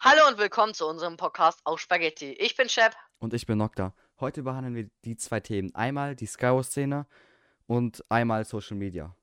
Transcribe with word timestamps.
Hallo 0.00 0.28
und 0.28 0.38
willkommen 0.38 0.74
zu 0.74 0.86
unserem 0.86 1.16
Podcast 1.16 1.60
auf 1.64 1.80
Spaghetti. 1.80 2.32
Ich 2.32 2.54
bin 2.54 2.68
Shep. 2.68 2.94
Und 3.18 3.32
ich 3.32 3.46
bin 3.46 3.58
Nocta. 3.58 3.94
Heute 4.20 4.42
behandeln 4.42 4.74
wir 4.74 4.90
die 5.04 5.16
zwei 5.16 5.40
Themen. 5.40 5.74
Einmal 5.74 6.14
die 6.14 6.26
Skywars-Szene 6.26 7.06
und 7.66 8.04
einmal 8.10 8.44
Social 8.44 8.76
Media. 8.76 9.16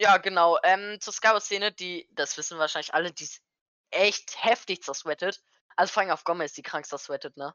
Ja, 0.00 0.18
genau. 0.18 0.58
Ähm, 0.62 1.00
zur 1.00 1.12
Skywars-Szene, 1.12 1.72
die, 1.72 2.08
das 2.12 2.38
wissen 2.38 2.58
wahrscheinlich 2.58 2.94
alle, 2.94 3.12
die 3.12 3.24
ist 3.24 3.42
echt 3.90 4.42
heftig 4.42 4.82
zersweatet. 4.84 5.42
Also 5.76 5.92
vor 5.92 6.02
allem 6.02 6.12
auf 6.12 6.24
Gomez, 6.24 6.52
die 6.52 6.62
krank 6.62 6.86
zersweatet, 6.86 7.36
ne? 7.36 7.54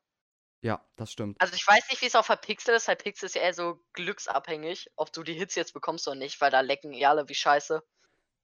Ja, 0.62 0.86
das 0.98 1.12
stimmt. 1.12 1.40
Also 1.42 1.56
ich 1.56 1.66
weiß 1.66 1.90
nicht, 1.90 2.02
wie 2.02 2.08
es 2.08 2.16
auf 2.16 2.30
Hypixel 2.30 2.76
ist. 2.76 2.88
Hypixel 2.88 3.28
ist 3.28 3.36
ja 3.36 3.42
eher 3.42 3.54
so 3.54 3.82
glücksabhängig, 3.94 4.92
ob 4.98 5.12
du 5.14 5.24
die 5.24 5.34
Hits 5.34 5.56
jetzt 5.56 5.74
bekommst 5.74 6.08
oder 6.08 6.16
nicht, 6.16 6.40
weil 6.42 6.52
da 6.52 6.60
lecken 6.60 6.94
eh 6.94 7.06
alle 7.06 7.28
wie 7.28 7.36
scheiße. 7.36 7.82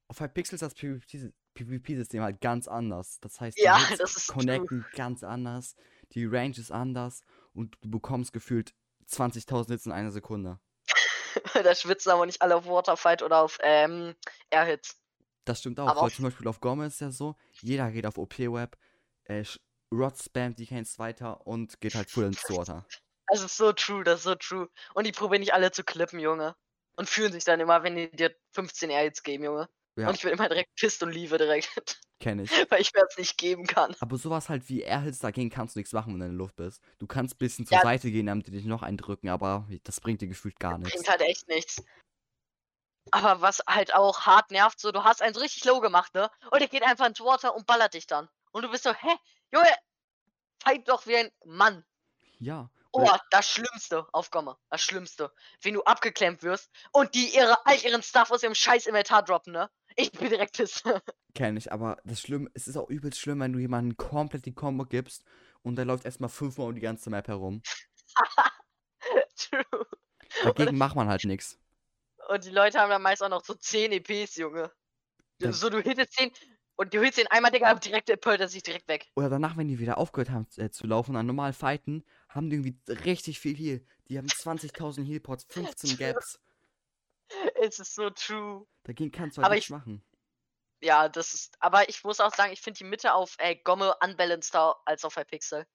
Auf 0.08 0.20
Hypixel 0.22 0.56
ist 0.56 0.62
das 0.62 0.74
PvP-System 1.54 2.22
halt 2.22 2.42
ganz 2.42 2.68
anders. 2.68 3.20
Das 3.22 3.40
heißt, 3.42 3.60
Ja, 3.60 3.78
die 3.78 3.86
Hits 3.86 3.98
das 4.00 4.16
ist 4.16 4.28
true. 4.28 4.36
connecten 4.36 4.86
ganz 4.96 5.24
anders, 5.24 5.76
die 6.14 6.26
Range 6.26 6.56
ist 6.58 6.72
anders 6.72 7.24
und 7.54 7.78
du 7.82 7.90
bekommst 7.90 8.34
gefühlt 8.34 8.74
20.000 9.08 9.72
Hits 9.72 9.86
in 9.86 9.92
einer 9.92 10.12
Sekunde. 10.12 10.60
da 11.54 11.76
schwitzen 11.76 12.12
aber 12.12 12.26
nicht 12.26 12.42
alle 12.42 12.56
auf 12.56 12.66
Waterfight 12.66 13.22
oder 13.24 13.42
auf 13.42 13.58
ähm, 13.62 14.16
Air-Hits. 14.50 15.02
Das 15.46 15.60
stimmt 15.60 15.80
auch, 15.80 15.88
Aber 15.88 16.02
weil 16.02 16.12
zum 16.12 16.26
Beispiel 16.26 16.48
auf 16.48 16.60
Gomez 16.60 16.96
ist 16.96 17.02
ja 17.02 17.12
so, 17.12 17.36
jeder 17.62 17.92
geht 17.92 18.06
auf 18.06 18.18
OP-Web, 18.18 18.78
äh, 19.26 19.44
Rod 19.92 20.18
spammt 20.22 20.60
die 20.60 20.68
keins 20.68 21.00
weiter 21.00 21.46
und 21.48 21.82
geht 21.82 21.96
halt 21.96 22.10
full 22.10 22.26
ins 22.26 22.44
Water. 22.50 22.86
Das 23.32 23.44
ist 23.44 23.58
so 23.58 23.72
true, 23.74 24.04
das 24.04 24.22
ist 24.22 24.24
so 24.24 24.34
true. 24.34 24.70
Und 24.96 25.06
die 25.06 25.12
probieren 25.12 25.42
nicht 25.42 25.54
alle 25.54 25.72
zu 25.72 25.84
klippen, 25.84 26.20
Junge. 26.20 26.56
Und 26.96 27.08
fühlen 27.08 27.32
sich 27.32 27.44
dann 27.44 27.60
immer, 27.60 27.84
wenn 27.84 27.96
die 27.96 28.10
dir 28.10 28.36
15 28.54 28.90
Air-Hits 28.90 29.22
geben, 29.22 29.44
Junge. 29.44 29.70
Ja, 30.00 30.08
Und 30.08 30.16
ich 30.16 30.22
bin 30.22 30.32
immer 30.32 30.48
direkt 30.48 30.74
pisst 30.76 31.04
und 31.04 31.12
liebe 31.12 31.38
direkt, 31.38 32.00
kenne 32.20 32.44
ich. 32.44 32.52
weil 32.72 32.82
ich 32.82 32.94
mir 32.94 33.02
das 33.02 33.18
nicht 33.18 33.38
geben 33.38 33.68
kann. 33.68 33.96
Aber 34.00 34.18
sowas 34.18 34.50
halt 34.50 34.70
wie 34.70 34.82
Airhits, 34.82 35.20
dagegen 35.20 35.50
kannst 35.50 35.76
du 35.76 35.80
nichts 35.80 35.94
machen, 35.94 36.14
wenn 36.14 36.20
du 36.20 36.26
in 36.26 36.32
der 36.32 36.38
Luft 36.38 36.56
bist. 36.56 36.82
Du 37.00 37.08
kannst 37.08 37.36
ein 37.36 37.38
bisschen 37.40 37.66
zur 37.66 37.78
Ja. 37.78 37.84
Seite 37.84 38.12
gehen, 38.12 38.28
damit 38.28 38.48
die 38.48 38.52
dich 38.52 38.66
noch 38.66 38.82
eindrücken, 38.84 39.30
aber 39.30 39.68
das 39.84 40.00
bringt 40.00 40.22
dir 40.22 40.28
gefühlt 40.28 40.60
gar 40.60 40.78
nichts. 40.78 40.94
Bringt 40.94 41.10
halt 41.10 41.22
echt 41.22 41.48
nichts. 41.48 41.84
Aber 43.12 43.42
was 43.42 43.62
halt 43.68 43.94
auch 43.94 44.22
hart 44.22 44.52
nervt, 44.52 44.80
so, 44.80 44.92
du 44.92 45.04
hast 45.04 45.22
einen 45.22 45.34
so 45.34 45.40
richtig 45.40 45.66
low 45.66 45.80
gemacht, 45.80 46.14
ne? 46.14 46.30
Und 46.52 46.60
der 46.60 46.68
geht 46.68 46.84
einfach 46.84 47.08
ins 47.08 47.20
Water 47.20 47.56
und 47.56 47.66
ballert 47.66 47.94
dich 47.94 48.08
dann. 48.08 48.30
Und 48.52 48.64
du 48.64 48.70
bist 48.70 48.84
so, 48.84 48.94
hä? 48.94 49.16
Junge, 49.52 49.74
fight 50.64 50.88
doch 50.88 51.08
wie 51.08 51.16
ein 51.18 51.32
Mann. 51.46 51.84
Ja. 52.40 52.70
Oh, 52.92 53.08
das 53.30 53.48
Schlimmste 53.50 54.08
auf 54.14 54.32
Gomme. 54.32 54.58
Das 54.70 54.82
Schlimmste. 54.82 55.32
Wenn 55.62 55.76
du 55.76 55.84
abgeklemmt 55.84 56.42
wirst 56.42 56.72
und 56.92 57.14
die 57.14 57.36
ihre, 57.36 57.66
all 57.66 57.78
ihren 57.84 58.02
Stuff 58.02 58.32
aus 58.32 58.42
ihrem 58.44 58.56
scheiß 58.56 58.88
Inventar 58.88 59.24
droppen, 59.24 59.54
ne? 59.54 59.70
Ich 59.96 60.12
bin 60.12 60.30
direkt 60.30 60.58
piss. 60.58 60.84
Kenn 61.36 61.58
ich, 61.58 61.72
aber 61.72 61.98
das 62.04 62.22
Schlimme, 62.22 62.50
es 62.54 62.68
ist 62.68 62.78
auch 62.78 62.90
übelst 62.90 63.20
schlimm, 63.20 63.40
wenn 63.40 63.54
du 63.54 63.60
jemanden 63.60 63.98
komplett 63.98 64.46
die 64.46 64.54
Combo 64.54 64.86
gibst 64.86 65.24
und 65.62 65.76
der 65.76 65.86
läuft 65.86 66.06
erstmal 66.06 66.30
fünfmal 66.30 66.68
um 66.68 66.76
die 66.76 66.82
ganze 66.82 67.10
Map 67.10 67.28
herum. 67.28 67.62
True. 69.36 69.86
Dagegen 70.44 70.78
macht 70.78 70.96
man 70.96 71.08
halt 71.08 71.24
nichts. 71.26 71.60
Und 72.30 72.46
die 72.46 72.52
Leute 72.52 72.80
haben 72.80 72.90
dann 72.90 73.02
meist 73.02 73.24
auch 73.24 73.30
noch 73.30 73.44
so 73.44 73.54
10 73.54 73.92
EPs, 73.92 74.36
Junge. 74.36 74.72
Ja. 75.42 75.52
So, 75.52 75.70
du 75.70 75.82
hittest 75.82 76.14
10 76.14 76.32
und 76.76 76.94
du 76.94 77.00
hittest 77.00 77.20
ihn 77.20 77.28
einmal, 77.28 77.52
Digga, 77.52 77.74
direkt 77.76 78.22
pölt 78.22 78.40
er 78.40 78.48
sich 78.48 78.64
direkt 78.64 78.88
weg. 78.88 79.08
Oder 79.16 79.30
danach, 79.30 79.58
wenn 79.58 79.68
die 79.68 79.80
wieder 79.80 79.98
aufgehört 79.98 80.30
haben 80.30 80.48
äh, 80.58 80.70
zu 80.70 80.88
laufen, 80.88 81.16
an 81.16 81.26
normal 81.26 81.54
fighten, 81.54 82.06
haben 82.30 82.50
die 82.50 82.58
irgendwie 82.58 82.80
richtig 83.06 83.40
viel 83.40 83.56
Heal. 83.56 83.86
Die 84.08 84.18
haben 84.18 84.28
20.000 84.28 85.06
Healpots, 85.06 85.46
15 85.50 85.98
Gaps. 85.98 86.40
Es 87.62 87.80
ist 87.80 87.96
so 87.96 88.10
true. 88.10 88.66
Dagegen 88.84 89.12
kannst 89.12 89.38
du 89.38 89.42
halt 89.42 89.46
Aber 89.46 89.56
nichts 89.56 89.68
ich- 89.70 89.76
machen. 89.76 90.04
Ja, 90.82 91.10
das 91.10 91.34
ist. 91.34 91.56
Aber 91.60 91.90
ich 91.90 92.04
muss 92.06 92.22
auch 92.22 92.34
sagen, 92.34 92.54
ich 92.54 92.62
finde 92.62 92.78
die 92.78 92.84
Mitte 92.86 93.14
auf 93.14 93.36
äh, 93.40 93.56
Gomme 93.58 93.96
unbalanceder 94.02 94.78
als 94.86 95.04
auf 95.04 95.18
Hypixel. 95.18 95.66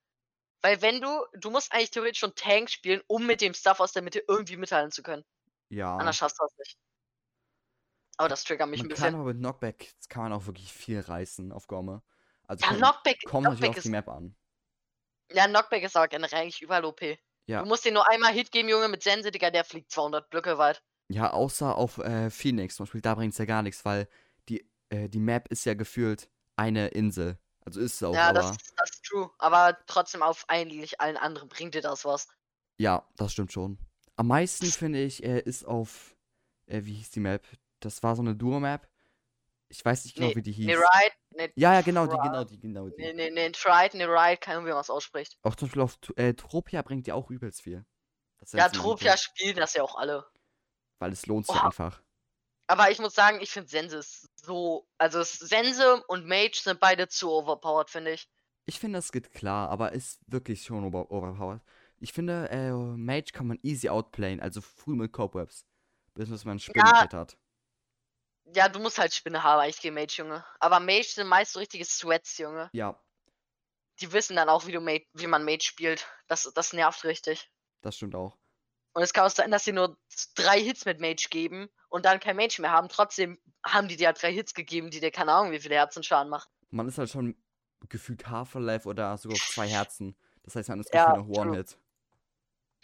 Weil 0.62 0.80
wenn 0.80 1.02
du, 1.02 1.26
du 1.34 1.50
musst 1.50 1.72
eigentlich 1.72 1.90
theoretisch 1.90 2.20
schon 2.20 2.34
Tank 2.34 2.70
spielen, 2.70 3.02
um 3.06 3.26
mit 3.26 3.42
dem 3.42 3.52
Stuff 3.52 3.80
aus 3.80 3.92
der 3.92 4.00
Mitte 4.02 4.24
irgendwie 4.26 4.56
mithalten 4.56 4.90
zu 4.92 5.02
können. 5.02 5.22
Ja. 5.68 5.94
Anders 5.98 6.16
schaffst 6.16 6.38
du 6.40 6.44
das 6.44 6.56
nicht. 6.56 6.78
Aber 8.16 8.28
das 8.30 8.44
triggert 8.44 8.68
mich 8.70 8.78
Man 8.80 8.86
ein 8.86 8.94
kann 8.94 9.02
bisschen. 9.02 9.14
aber 9.16 9.24
mit 9.24 9.38
Knockback 9.38 9.92
das 9.98 10.08
kann 10.08 10.22
man 10.22 10.32
auch 10.32 10.46
wirklich 10.46 10.72
viel 10.72 11.00
reißen 11.00 11.52
auf 11.52 11.66
Gomme. 11.66 12.02
Also 12.46 12.62
Ja, 12.62 12.68
kommt, 12.68 12.80
Knockback, 12.80 13.24
kommt 13.26 13.44
natürlich 13.44 13.58
Knockback 13.60 13.70
auf 13.72 13.76
ist. 13.76 13.84
die 13.84 13.90
Map 13.90 14.08
an. 14.08 14.36
Ja, 15.32 15.46
Knockback 15.48 15.82
ist 15.82 15.96
aber 15.96 16.08
generell 16.08 16.40
eigentlich 16.42 16.62
überall 16.62 16.84
OP. 16.84 17.02
Ja. 17.46 17.60
Du 17.62 17.66
musst 17.68 17.84
dir 17.84 17.92
nur 17.92 18.08
einmal 18.08 18.32
Hit 18.32 18.52
geben, 18.52 18.68
Junge, 18.70 18.88
mit 18.88 19.02
Sense, 19.02 19.30
Digga, 19.30 19.50
der 19.50 19.64
fliegt 19.64 19.90
200 19.90 20.30
Blöcke 20.30 20.56
weit. 20.56 20.82
Ja, 21.08 21.32
außer 21.32 21.76
auf 21.76 21.98
äh, 21.98 22.30
Phoenix 22.30 22.76
zum 22.76 22.84
Beispiel, 22.84 23.00
da 23.02 23.14
bringt 23.14 23.32
es 23.32 23.38
ja 23.38 23.44
gar 23.44 23.62
nichts, 23.62 23.84
weil 23.84 24.08
die, 24.48 24.66
äh, 24.88 25.08
die 25.08 25.20
Map 25.20 25.48
ist 25.48 25.64
ja 25.64 25.74
gefühlt 25.74 26.28
eine 26.56 26.88
Insel. 26.88 27.38
Also 27.64 27.80
ist 27.80 27.94
es 27.94 28.02
auch, 28.02 28.14
Ja, 28.14 28.30
aber 28.30 28.38
das, 28.40 28.50
ist- 28.50 28.72
das 28.76 28.90
ist 28.90 29.04
true. 29.04 29.30
Aber 29.38 29.78
trotzdem 29.86 30.22
auf 30.22 30.44
eigentlich 30.48 31.00
allen 31.00 31.16
anderen 31.16 31.48
bringt 31.48 31.74
dir 31.74 31.82
das 31.82 32.04
was. 32.04 32.28
ja, 32.78 33.06
das 33.16 33.32
stimmt 33.32 33.52
schon. 33.52 33.78
Am 34.16 34.28
meisten 34.28 34.70
finde 34.70 35.02
ich, 35.02 35.22
äh, 35.24 35.40
ist 35.40 35.64
auf, 35.64 36.14
äh, 36.66 36.82
wie 36.84 36.94
hieß 36.94 37.10
die 37.10 37.20
Map? 37.20 37.46
Das 37.80 38.02
war 38.02 38.16
so 38.16 38.22
eine 38.22 38.34
Duo-Map. 38.34 38.88
Ich 39.68 39.84
weiß 39.84 40.04
nicht 40.04 40.16
genau, 40.16 40.28
Nee, 40.28 40.36
wie 40.36 40.42
die 40.42 40.52
hieß. 40.52 40.66
Ne, 40.68 40.76
Ride, 40.76 41.14
ne, 41.36 41.52
Ja, 41.56 41.74
ja, 41.74 41.80
genau, 41.82 42.06
die, 42.06 42.16
genau, 42.16 42.44
die, 42.44 42.60
genau 42.60 42.88
die. 42.90 43.02
ne, 43.02 43.14
ne, 43.14 43.30
ne, 43.30 43.52
Tride, 43.52 43.96
ne, 43.98 44.06
Ride, 44.08 44.36
keine 44.38 44.58
Ahnung, 44.58 44.68
wie 44.68 44.72
man 44.72 44.80
es 44.80 44.90
ausspricht. 44.90 45.36
Auch 45.42 45.56
zum 45.56 45.68
Beispiel 45.68 45.82
auf 45.82 45.98
äh, 46.16 46.34
Tropia 46.34 46.82
bringt 46.82 47.06
ja 47.06 47.14
auch 47.14 47.30
übelst 47.30 47.62
viel. 47.62 47.84
Ja, 48.52 48.68
Tropia 48.68 49.16
spielen 49.16 49.56
das 49.56 49.74
ja 49.74 49.82
auch 49.82 49.96
alle. 49.96 50.26
Weil 50.98 51.12
es 51.12 51.26
lohnt 51.26 51.46
sich 51.46 51.60
einfach. 51.60 52.00
Aber 52.66 52.90
ich 52.90 52.98
muss 52.98 53.14
sagen, 53.14 53.40
ich 53.40 53.50
finde 53.50 53.68
Sense 53.68 53.96
ist 53.98 54.28
so. 54.36 54.88
Also 54.98 55.22
Sense 55.22 56.02
und 56.08 56.26
Mage 56.26 56.60
sind 56.62 56.80
beide 56.80 57.08
zu 57.08 57.30
overpowered, 57.30 57.90
finde 57.90 58.12
ich. 58.12 58.28
Ich 58.66 58.80
finde, 58.80 58.98
das 58.98 59.12
geht 59.12 59.32
klar, 59.32 59.68
aber 59.68 59.92
ist 59.92 60.20
wirklich 60.26 60.62
schon 60.62 60.84
over 60.84 61.10
overpowered. 61.10 61.60
Ich 62.00 62.12
finde, 62.12 62.48
äh, 62.50 62.72
Mage 62.72 63.32
kann 63.32 63.46
man 63.46 63.58
easy 63.62 63.88
outplayen, 63.88 64.40
also 64.40 64.60
früh 64.60 64.94
mit 64.94 65.12
Cobwebs. 65.12 65.66
Bis 66.14 66.28
man 66.44 66.56
ein 66.56 66.60
Spinnenkit 66.60 67.12
hat. 67.12 67.36
Ja, 68.54 68.68
du 68.68 68.78
musst 68.78 68.98
halt 68.98 69.12
Spinne 69.12 69.42
haben, 69.42 69.68
ich 69.68 69.80
gehe 69.80 69.90
Mage, 69.92 70.14
Junge. 70.18 70.44
Aber 70.60 70.80
Mage 70.80 71.04
sind 71.04 71.26
meist 71.26 71.52
so 71.52 71.58
richtige 71.58 71.84
Sweats, 71.84 72.38
Junge. 72.38 72.70
Ja, 72.72 72.98
Die 74.00 74.12
wissen 74.12 74.36
dann 74.36 74.48
auch, 74.48 74.66
wie, 74.66 74.72
du 74.72 74.80
Mage, 74.80 75.06
wie 75.12 75.26
man 75.26 75.44
Mage 75.44 75.64
spielt. 75.64 76.06
Das, 76.28 76.50
das 76.54 76.72
nervt 76.72 77.04
richtig. 77.04 77.50
das 77.82 77.96
stimmt 77.96 78.14
auch. 78.14 78.36
Und 78.94 79.02
es 79.02 79.12
kann 79.12 79.26
auch 79.26 79.30
sein, 79.30 79.50
dass 79.50 79.64
sie 79.64 79.72
nur 79.72 79.98
drei 80.36 80.60
Hits 80.60 80.84
mit 80.84 81.00
Mage 81.00 81.26
geben 81.28 81.68
und 81.88 82.04
dann 82.04 82.20
kein 82.20 82.36
Mage 82.36 82.62
mehr 82.62 82.70
haben. 82.70 82.88
Trotzdem 82.88 83.38
haben 83.64 83.88
die 83.88 83.96
dir 83.96 84.06
halt 84.06 84.22
drei 84.22 84.32
Hits 84.32 84.54
gegeben, 84.54 84.90
die 84.90 85.00
dir 85.00 85.10
keine 85.10 85.32
Ahnung, 85.32 85.52
wie 85.52 85.60
viele 85.60 85.74
Herzenschaden 85.74 86.30
machen. 86.30 86.48
Man 86.70 86.88
ist 86.88 86.98
halt 86.98 87.10
schon 87.10 87.36
gefühlt 87.88 88.28
half 88.28 88.54
alive 88.56 88.88
oder 88.88 89.18
sogar 89.18 89.34
auf 89.36 89.48
zwei 89.48 89.68
Herzen. 89.68 90.16
Das 90.44 90.54
heißt, 90.54 90.68
man 90.68 90.80
ist 90.80 90.94
Ja, 90.94 91.12
gefühlt 91.12 91.28
noch 91.28 91.38
One-Hit. 91.38 91.76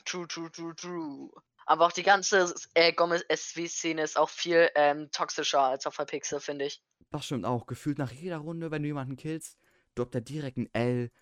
True, 0.05 0.27
true, 0.27 0.51
true, 0.51 0.75
true. 0.75 1.31
Aber 1.67 1.87
auch 1.87 1.93
die 1.93 2.03
ganze 2.03 2.53
äh, 2.75 2.93
Gomez 2.93 3.25
SW-Szene 3.33 4.03
ist 4.03 4.19
auch 4.19 4.31
viel 4.31 4.69
ähm, 4.75 5.11
toxischer 5.13 5.61
als 5.61 5.87
auf 5.87 5.99
Hypixel, 5.99 6.41
finde 6.41 6.65
ich. 6.65 6.83
Das 7.11 7.27
stimmt 7.27 7.45
auch. 7.45 7.67
Gefühlt 7.67 7.99
nach 7.99 8.11
jeder 8.11 8.39
Runde, 8.39 8.73
wenn 8.73 8.83
du 8.83 8.89
jemanden 8.89 9.17
killst, 9.17 9.59
droppt 9.95 10.17
er 10.17 10.21
direkt 10.21 10.57
ein 10.57 10.75
L. 10.75 11.13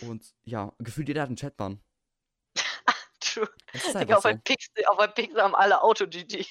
Und 0.00 0.34
ja, 0.44 0.72
gefühlt 0.78 1.08
jeder 1.08 1.22
hat 1.22 1.28
einen 1.28 1.36
Chatbann. 1.36 1.80
True. 3.34 3.48
Digga, 4.00 4.16
auf 4.16 4.22
so. 4.22 4.28
Hypixel, 4.30 4.84
auf 4.86 4.98
Hypixel 5.02 5.42
haben 5.42 5.54
alle 5.54 5.82
Auto-GG. 5.82 6.46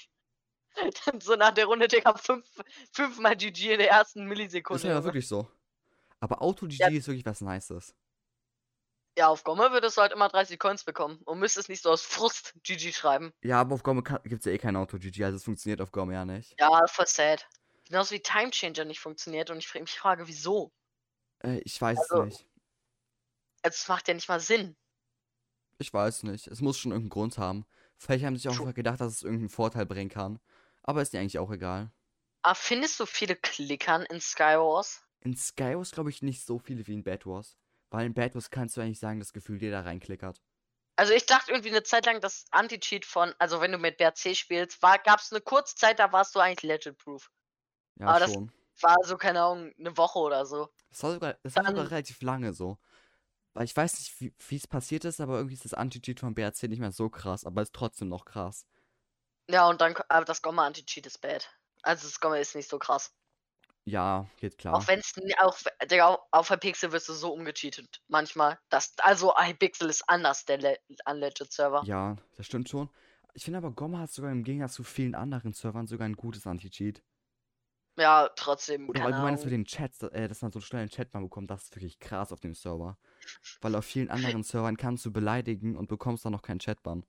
Dann 1.06 1.22
so 1.22 1.36
nach 1.36 1.52
der 1.52 1.66
Runde, 1.68 1.88
Digga, 1.88 2.16
fünf, 2.18 2.46
fünfmal 2.92 3.36
GG 3.36 3.74
in 3.74 3.80
der 3.80 3.90
ersten 3.92 4.26
Millisekunde. 4.26 4.78
Ist 4.78 4.84
ja 4.86 4.92
Junge. 4.94 5.04
wirklich 5.06 5.28
so. 5.28 5.48
Aber 6.20 6.42
Auto-GG 6.42 6.78
Ja. 6.80 6.88
ist 6.90 7.08
wirklich 7.08 7.26
was 7.26 7.42
Nices. 7.42 7.94
Ja, 9.18 9.28
auf 9.28 9.44
Gomme 9.44 9.72
würdest 9.72 9.96
du 9.98 10.02
halt 10.02 10.12
immer 10.12 10.28
30 10.30 10.58
Coins 10.58 10.84
bekommen 10.84 11.20
und 11.26 11.38
müsstest 11.38 11.70
nicht 11.70 11.84
so 11.84 11.92
aus 11.92 12.02
Frust 12.02 12.54
GG 12.64 12.92
schreiben. 12.94 13.32
Ja, 13.44 13.62
aber 13.62 13.76
auf 13.76 13.84
Gomme 13.84 14.02
gibt 14.02 14.40
es 14.40 14.46
ja 14.46 14.52
eh 14.54 14.58
kein 14.58 14.76
Auto-GG, 14.76 15.24
also 15.24 15.38
es 15.38 15.44
funktioniert 15.44 15.82
auf 15.82 15.92
Gomme 15.92 16.14
ja 16.16 16.26
nicht. 16.26 16.56
Ja, 16.60 16.88
voll 16.88 17.06
sad. 17.06 17.48
Genauso 17.86 18.16
wie 18.16 18.22
Time 18.22 18.50
Changer 18.50 18.86
nicht 18.86 19.00
funktioniert 19.00 19.52
und 19.52 19.60
ich 19.60 19.72
mich 19.76 19.92
frage, 19.92 20.28
wieso? 20.28 20.72
Äh, 21.44 21.60
ich 21.60 21.80
weiß 21.80 22.00
Also- 22.00 22.24
es 22.24 22.26
nicht. 22.40 22.48
Also, 23.62 23.76
es 23.76 23.88
macht 23.88 24.08
ja 24.08 24.14
nicht 24.16 24.28
mal 24.28 24.40
Sinn. 24.40 24.76
Ich 25.78 25.94
weiß 25.94 26.24
nicht. 26.24 26.48
Es 26.48 26.62
muss 26.62 26.78
schon 26.78 26.92
irgendeinen 26.92 27.10
Grund 27.10 27.38
haben. 27.38 27.66
Vielleicht 27.98 28.26
haben 28.26 28.36
sie 28.36 28.44
sich 28.44 28.50
auch 28.56 28.60
einfach 28.60 28.74
gedacht, 28.74 29.02
dass 29.02 29.14
es 29.14 29.24
irgendeinen 29.24 29.50
Vorteil 29.50 29.86
bringen 29.86 30.10
kann. 30.10 30.40
Aber 30.84 31.02
ist 31.02 31.14
dir 31.14 31.20
eigentlich 31.20 31.40
auch 31.40 31.52
egal. 31.52 31.92
Aber 32.42 32.56
findest 32.56 33.00
du 33.00 33.06
viele 33.06 33.36
Klickern 33.36 34.04
in 34.04 34.20
Skywars? 34.20 35.02
In 35.22 35.36
Skywars 35.36 35.92
glaube 35.92 36.10
ich 36.10 36.22
nicht 36.22 36.46
so 36.46 36.60
viele 36.60 36.86
wie 36.88 36.94
in 36.94 37.04
Bad 37.04 37.26
Wars. 37.26 37.58
Weil 37.90 38.06
in 38.06 38.14
Bad 38.14 38.36
Wars 38.36 38.50
kannst 38.50 38.76
du 38.76 38.82
eigentlich 38.82 39.00
sagen, 39.00 39.20
das 39.20 39.34
Gefühl 39.34 39.62
jeder 39.62 39.86
reinklickert. 39.86 40.42
Also 40.96 41.14
ich 41.14 41.26
dachte 41.26 41.52
irgendwie 41.52 41.70
eine 41.70 41.84
Zeit 41.84 42.06
lang, 42.06 42.22
das 42.22 42.46
Anti-Cheat 42.52 43.06
von, 43.06 43.34
also 43.40 43.62
wenn 43.62 43.72
du 43.72 43.78
mit 43.78 43.98
BRC 43.98 44.36
spielst, 44.36 44.82
war, 44.84 45.00
gab 45.00 45.20
es 45.20 45.32
eine 45.32 45.42
kurze 45.42 45.76
Zeit, 45.76 45.98
da 46.00 46.12
warst 46.12 46.36
du 46.36 46.40
eigentlich 46.40 46.62
Legend-Proof. 46.64 47.32
Ja, 48.00 48.08
Aber 48.08 48.20
das- 48.20 48.34
schon. 48.34 48.52
War 48.82 48.98
so, 49.04 49.18
keine 49.18 49.40
Ahnung, 49.44 49.72
eine 49.78 49.96
Woche 49.98 50.18
oder 50.18 50.48
so. 50.48 50.68
Das 50.90 51.04
war 51.04 51.14
sogar, 51.14 51.38
das 51.44 51.56
war 51.56 51.64
sogar 51.64 51.92
relativ 51.92 52.20
lange 52.24 52.54
so. 52.54 52.80
Weil 53.54 53.66
ich 53.66 53.76
weiß 53.76 54.00
nicht, 54.00 54.34
wie 54.50 54.56
es 54.56 54.68
passiert 54.68 55.06
ist, 55.06 55.22
aber 55.22 55.38
irgendwie 55.38 55.54
ist 55.54 55.66
das 55.66 55.74
Anti-Cheat 55.74 56.20
von 56.20 56.34
BRC 56.34 56.64
nicht 56.64 56.80
mehr 56.80 56.92
so 56.92 57.10
krass, 57.10 57.46
aber 57.46 57.62
ist 57.62 57.74
trotzdem 57.74 58.10
noch 58.10 58.26
krass. 58.26 58.66
Ja, 59.50 59.68
und 59.70 59.82
dann, 59.82 59.96
aber 60.10 60.26
das 60.26 60.42
Gomme 60.42 60.64
Anti-Cheat 60.64 61.06
ist 61.06 61.20
bad. 61.22 61.50
Also 61.84 62.08
das 62.08 62.20
Gomme 62.20 62.40
ist 62.40 62.56
nicht 62.56 62.70
so 62.70 62.80
krass. 62.80 63.14
Ja, 63.86 64.30
geht 64.38 64.54
Auch 64.54 64.58
klar. 64.58 64.88
wenn's 64.88 65.12
n 65.18 65.34
auch 65.42 65.58
w 65.60 65.70
Digga, 65.88 66.18
auf 66.32 66.50
Hypixel 66.50 66.92
wirst 66.94 67.10
du 67.10 67.14
so 67.14 67.34
umgecheatet 67.34 68.02
manchmal. 68.08 68.58
Das 68.70 68.94
also 69.00 69.34
Hypixel 69.38 69.90
ist 69.90 70.08
anders, 70.08 70.46
der 70.46 70.58
Le 70.60 70.78
Unlegit 71.06 71.52
Server. 71.52 71.84
Ja, 71.84 72.16
das 72.38 72.46
stimmt 72.46 72.70
schon. 72.70 72.90
Ich 73.34 73.44
finde 73.44 73.58
aber, 73.58 73.72
GOMMA 73.72 74.00
hat 74.00 74.12
sogar 74.12 74.32
im 74.32 74.44
Gegensatz 74.44 74.74
zu 74.74 74.84
vielen 74.84 75.16
anderen 75.16 75.54
Servern 75.54 75.88
sogar 75.88 76.08
ein 76.08 76.16
gutes 76.16 76.48
Anti-Cheat. 76.48 77.04
Ja, 77.98 78.30
trotzdem, 78.36 78.92
Oder 78.96 79.14
du 79.14 79.22
meinst 79.22 79.46
mit 79.46 79.52
den 79.54 79.66
Chats, 79.66 80.02
äh, 80.04 80.28
dass 80.28 80.42
man 80.42 80.52
so 80.52 80.60
schnell 80.62 80.84
'n 80.84 80.90
Chat 80.90 81.14
mal 81.14 81.22
bekommt, 81.22 81.50
das 81.50 81.64
ist 81.66 81.76
wirklich 81.76 82.00
krass 82.00 82.32
auf 82.32 82.40
dem 82.40 82.54
Server. 82.54 82.98
Weil 83.62 83.76
auf 83.76 83.86
vielen 83.86 84.10
anderen 84.10 84.44
Servern 84.44 84.78
kannst 84.78 85.06
du 85.06 85.12
beleidigen 85.14 85.78
und 85.78 85.88
bekommst 85.90 86.26
dann 86.26 86.34
noch 86.34 86.42
keinen 86.44 86.60
Chatban. 86.60 87.06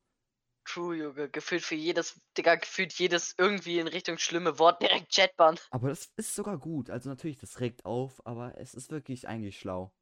True, 0.67 0.95
Junge. 0.95 1.31
Gefühlt 1.31 1.63
für 1.65 1.75
jedes 1.75 2.21
Digga, 2.37 2.57
gefühlt 2.57 2.93
jedes 2.95 3.35
irgendwie 3.39 3.79
in 3.79 3.87
Richtung 3.89 4.19
schlimme 4.19 4.59
Wort 4.59 4.83
direkt 4.83 5.11
Chatban. 5.11 5.59
Aber 5.73 5.89
das 5.89 6.11
ist 6.17 6.35
sogar 6.35 6.57
gut. 6.59 6.89
Also 6.91 7.09
natürlich, 7.11 7.37
das 7.39 7.61
regt 7.61 7.85
auf, 7.85 8.25
aber 8.27 8.57
es 8.59 8.75
ist 8.75 8.91
wirklich 8.91 9.29
eigentlich 9.29 9.59
schlau. 9.59 9.93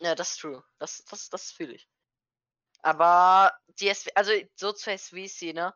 Ja, 0.00 0.14
das 0.14 0.32
ist 0.32 0.40
true. 0.40 0.62
Das 0.78 1.04
das 1.04 1.28
das 1.30 1.50
fühle 1.52 1.74
ich. 1.74 1.88
Aber 2.82 3.52
die 3.80 3.88
SW 3.88 4.10
also 4.16 4.32
so 4.56 4.72
zur 4.72 4.94
SW-Szene, 4.94 5.74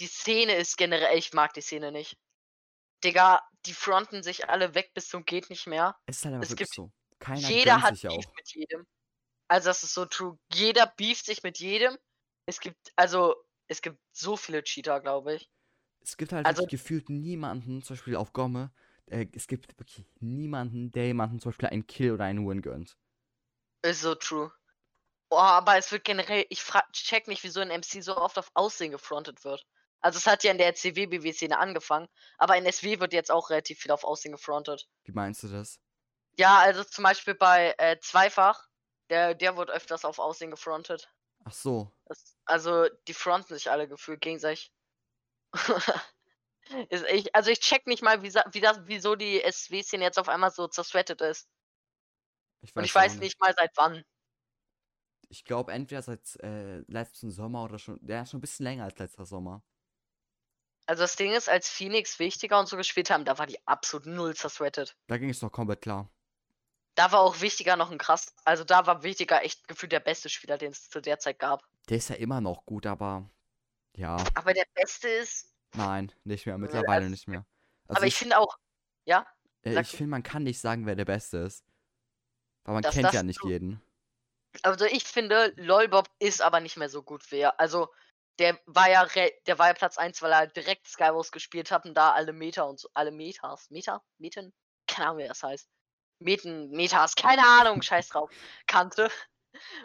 die 0.00 0.06
Szene 0.08 0.56
ist 0.56 0.76
generell 0.78 1.18
ich 1.18 1.32
mag 1.34 1.54
die 1.54 1.62
Szene 1.62 1.92
nicht. 1.92 2.18
Digga, 3.04 3.42
die 3.66 3.74
fronten 3.74 4.22
sich 4.22 4.48
alle 4.48 4.74
weg 4.74 4.92
bis 4.94 5.08
zum 5.08 5.24
geht 5.24 5.50
nicht 5.50 5.66
mehr. 5.66 5.96
Es 6.06 6.18
ist 6.18 6.24
halt 6.24 6.34
aber 6.34 6.44
Es 6.44 6.50
wirklich 6.50 6.68
gibt 6.68 6.74
so. 6.74 6.90
Keiner 7.18 7.48
jeder 7.48 7.82
hat 7.82 8.00
Beef 8.00 8.10
auch. 8.10 8.34
mit 8.36 8.54
jedem. 8.54 8.86
Also, 9.48 9.68
das 9.68 9.82
ist 9.82 9.94
so 9.94 10.06
true. 10.06 10.38
Jeder 10.52 10.92
beeft 10.96 11.26
sich 11.26 11.42
mit 11.42 11.58
jedem. 11.58 11.96
Es 12.46 12.60
gibt 12.60 12.92
also, 12.96 13.34
es 13.68 13.82
gibt 13.82 13.98
so 14.12 14.36
viele 14.36 14.62
Cheater, 14.62 15.00
glaube 15.00 15.34
ich. 15.36 15.50
Es 16.02 16.16
gibt 16.16 16.32
halt 16.32 16.46
Also 16.46 16.66
gefühlt 16.66 17.08
niemanden, 17.08 17.82
zum 17.82 17.96
Beispiel 17.96 18.16
auf 18.16 18.32
Gomme, 18.32 18.72
äh, 19.06 19.26
es 19.32 19.46
gibt 19.46 19.78
wirklich 19.78 20.04
niemanden, 20.20 20.90
der 20.92 21.06
jemanden 21.06 21.40
zum 21.40 21.50
Beispiel 21.50 21.68
einen 21.68 21.86
Kill 21.86 22.12
oder 22.12 22.24
einen 22.24 22.46
Win 22.46 22.62
gönnt. 22.62 22.96
Ist 23.82 24.00
so 24.00 24.14
true. 24.14 24.50
Boah, 25.30 25.52
aber 25.52 25.76
es 25.76 25.90
wird 25.92 26.04
generell 26.04 26.46
ich 26.48 26.62
check 26.92 27.28
nicht, 27.28 27.42
wieso 27.44 27.60
in 27.60 27.68
MC 27.68 28.02
so 28.02 28.16
oft 28.16 28.38
auf 28.38 28.50
Aussehen 28.54 28.92
gefrontet 28.92 29.44
wird. 29.44 29.66
Also, 30.04 30.18
es 30.18 30.26
hat 30.26 30.44
ja 30.44 30.50
in 30.50 30.58
der 30.58 30.74
CW-BW-Szene 30.74 31.58
angefangen, 31.58 32.08
aber 32.36 32.58
in 32.58 32.66
SW 32.66 33.00
wird 33.00 33.14
jetzt 33.14 33.30
auch 33.32 33.48
relativ 33.48 33.78
viel 33.80 33.90
auf 33.90 34.04
Aussehen 34.04 34.32
gefrontet. 34.32 34.86
Wie 35.06 35.12
meinst 35.12 35.42
du 35.42 35.48
das? 35.48 35.78
Ja, 36.36 36.58
also 36.58 36.82
zum 36.84 37.04
Beispiel 37.04 37.34
bei, 37.34 37.74
äh, 37.78 37.98
Zweifach, 38.00 38.66
der 39.10 39.34
der 39.34 39.56
wurde 39.56 39.72
öfters 39.72 40.04
auf 40.04 40.18
Aussehen 40.18 40.50
gefrontet. 40.50 41.12
Ach 41.44 41.52
so. 41.52 41.94
Das 42.06 42.36
also, 42.46 42.88
die 43.08 43.14
fronten 43.14 43.54
sich 43.54 43.70
alle 43.70 43.88
gefühlt 43.88 44.20
gegenseitig. 44.20 44.72
Ich 46.90 47.34
also, 47.36 47.50
ich 47.50 47.60
check 47.60 47.86
nicht 47.86 48.02
mal, 48.02 48.22
wie 48.22 48.32
wie 48.34 48.60
das 48.60 48.80
wieso 48.86 49.16
die 49.16 49.42
SW-Szene 49.42 50.04
jetzt 50.04 50.18
auf 50.18 50.28
einmal 50.30 50.50
so 50.52 50.68
zersweatet 50.68 51.20
ist. 51.20 51.44
Ich 52.62 52.74
Und 52.76 52.84
weiß 52.84 52.84
ich 52.84 52.94
weiß 52.94 53.18
nicht. 53.18 53.20
nicht 53.20 53.38
mal 53.40 53.54
seit 53.56 53.70
wann. 53.76 54.04
Ich 55.30 55.44
glaube 55.44 55.72
entweder 55.72 56.02
seit, 56.02 56.36
äh, 56.42 56.80
letzten 56.90 57.30
Sommer 57.30 57.64
oder 57.64 57.78
schon 57.78 57.98
ja, 58.06 58.24
schon 58.26 58.38
'n 58.38 58.40
bisschen 58.40 58.64
länger 58.64 58.84
als 58.84 58.98
letzter 58.98 59.24
Sommer. 59.26 59.62
Also, 60.88 61.02
das 61.02 61.16
Ding 61.16 61.32
ist, 61.32 61.48
als 61.48 61.68
Phoenix 61.70 62.18
Wichtiger 62.18 62.58
und 62.60 62.66
so 62.68 62.76
gespielt 62.76 63.08
haben, 63.10 63.24
da 63.24 63.38
war 63.38 63.46
die 63.46 63.58
absolut 63.66 64.06
null 64.06 64.34
zersweatet. 64.36 64.94
Da 65.10 65.18
ging 65.18 65.28
es 65.30 65.42
noch 65.42 65.52
komplett 65.52 65.82
klar. 65.82 66.10
Da 66.98 67.10
war 67.10 67.20
auch 67.20 67.40
Wichtiger 67.40 67.74
noch 67.76 67.90
'n 67.90 67.98
krass 67.98 68.34
also, 68.44 68.62
da 68.64 68.86
war 68.86 69.02
Wichtiger 69.02 69.42
echt 69.42 69.66
gefühlt 69.68 69.90
der 69.92 70.00
beste 70.00 70.28
Spieler, 70.28 70.58
den's 70.58 70.88
zu 70.90 71.00
der 71.00 71.18
Zeit 71.18 71.38
gab. 71.40 71.64
Der 71.88 71.98
ist 71.98 72.08
ja 72.08 72.16
immer 72.16 72.40
noch 72.40 72.64
gut, 72.66 72.86
aber 72.86 73.30
ja. 73.96 74.36
Aber 74.36 74.52
der 74.52 74.66
Beste 74.74 75.08
ist 75.08 75.50
Nein, 75.74 76.12
nicht 76.24 76.46
mehr, 76.46 76.56
mittlerweile 76.58 77.10
also 77.10 77.10
nicht 77.10 77.26
mehr. 77.26 77.46
aber 77.92 78.06
Also 78.06 78.06
ich 78.06 78.16
ich 78.16 78.16
finde 78.16 78.38
auch 78.38 78.56
ja? 79.06 79.26
äh, 79.64 79.76
ich 79.78 79.94
finde, 79.96 80.10
man 80.10 80.22
kann 80.22 80.42
nicht 80.44 80.60
sagen, 80.60 80.86
wer 80.86 80.96
der 80.96 81.04
Beste 81.04 81.38
ist. 81.38 81.60
Weil 82.66 82.74
man 82.74 82.84
Das 82.84 82.98
kennt 82.98 83.12
das 83.12 83.14
ja 83.14 83.22
nicht 83.22 83.42
jeden. 83.44 83.82
Also, 84.62 84.84
ich 84.86 85.04
finde, 85.04 85.52
LOLBOB 85.56 86.08
ist 86.18 86.40
aber 86.42 86.60
nicht 86.60 86.76
mehr 86.76 86.88
so 86.88 87.02
gut 87.02 87.30
wie 87.32 87.38
er 87.40 87.60
also, 87.60 87.88
der 88.38 88.58
war 88.66 88.90
ja 88.90 89.06
der 89.46 89.58
war 89.58 89.68
ja 89.68 89.74
Platz 89.74 89.98
1, 89.98 90.20
weil 90.22 90.32
er 90.32 90.38
halt 90.38 90.56
direkt 90.56 90.86
Skywars 90.86 91.30
gespielt 91.32 91.70
hat 91.70 91.84
und 91.84 91.94
da 91.94 92.12
alle 92.12 92.32
Meta 92.32 92.62
und 92.62 92.80
so 92.80 92.88
alle 92.94 93.10
Metas 93.12 93.70
Meta? 93.70 94.02
Meten? 94.18 94.52
Keine 94.86 95.08
Ahnung, 95.08 95.18
wie 95.18 95.28
das 95.28 95.42
heißt. 95.42 95.68
Meten, 96.18 96.70
Metas, 96.70 97.14
keine 97.14 97.42
Ahnung, 97.42 97.82
scheiß 97.82 98.08
drauf, 98.08 98.30
kannte. 98.66 99.10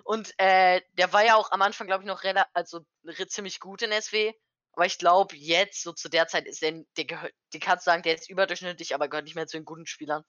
Und, 0.03 0.33
äh, 0.37 0.81
der 0.97 1.13
war 1.13 1.23
ja 1.23 1.35
auch 1.35 1.51
am 1.51 1.61
Anfang, 1.61 1.87
glaube 1.87 2.03
ich, 2.03 2.07
noch 2.07 2.23
also, 2.53 2.81
ziemlich 3.27 3.59
gut 3.59 3.81
in 3.81 3.91
SW. 3.91 4.33
Aber 4.73 4.85
ich 4.85 4.97
glaube, 4.97 5.35
jetzt, 5.35 5.83
so 5.83 5.91
zu 5.93 6.09
der 6.09 6.27
Zeit 6.27 6.47
ist 6.47 6.61
der 6.61 6.83
der 6.95 7.05
gehört 7.05 7.33
den 7.53 7.59
kannst 7.59 7.85
du 7.85 7.91
sagen, 7.91 8.03
der 8.03 8.15
ist 8.15 8.29
überdurchschnittlich, 8.29 8.95
aber 8.95 9.09
gehört 9.09 9.25
nicht 9.25 9.35
mehr 9.35 9.47
zu 9.47 9.57
den 9.57 9.65
guten 9.65 9.85
Spielern. 9.85 10.23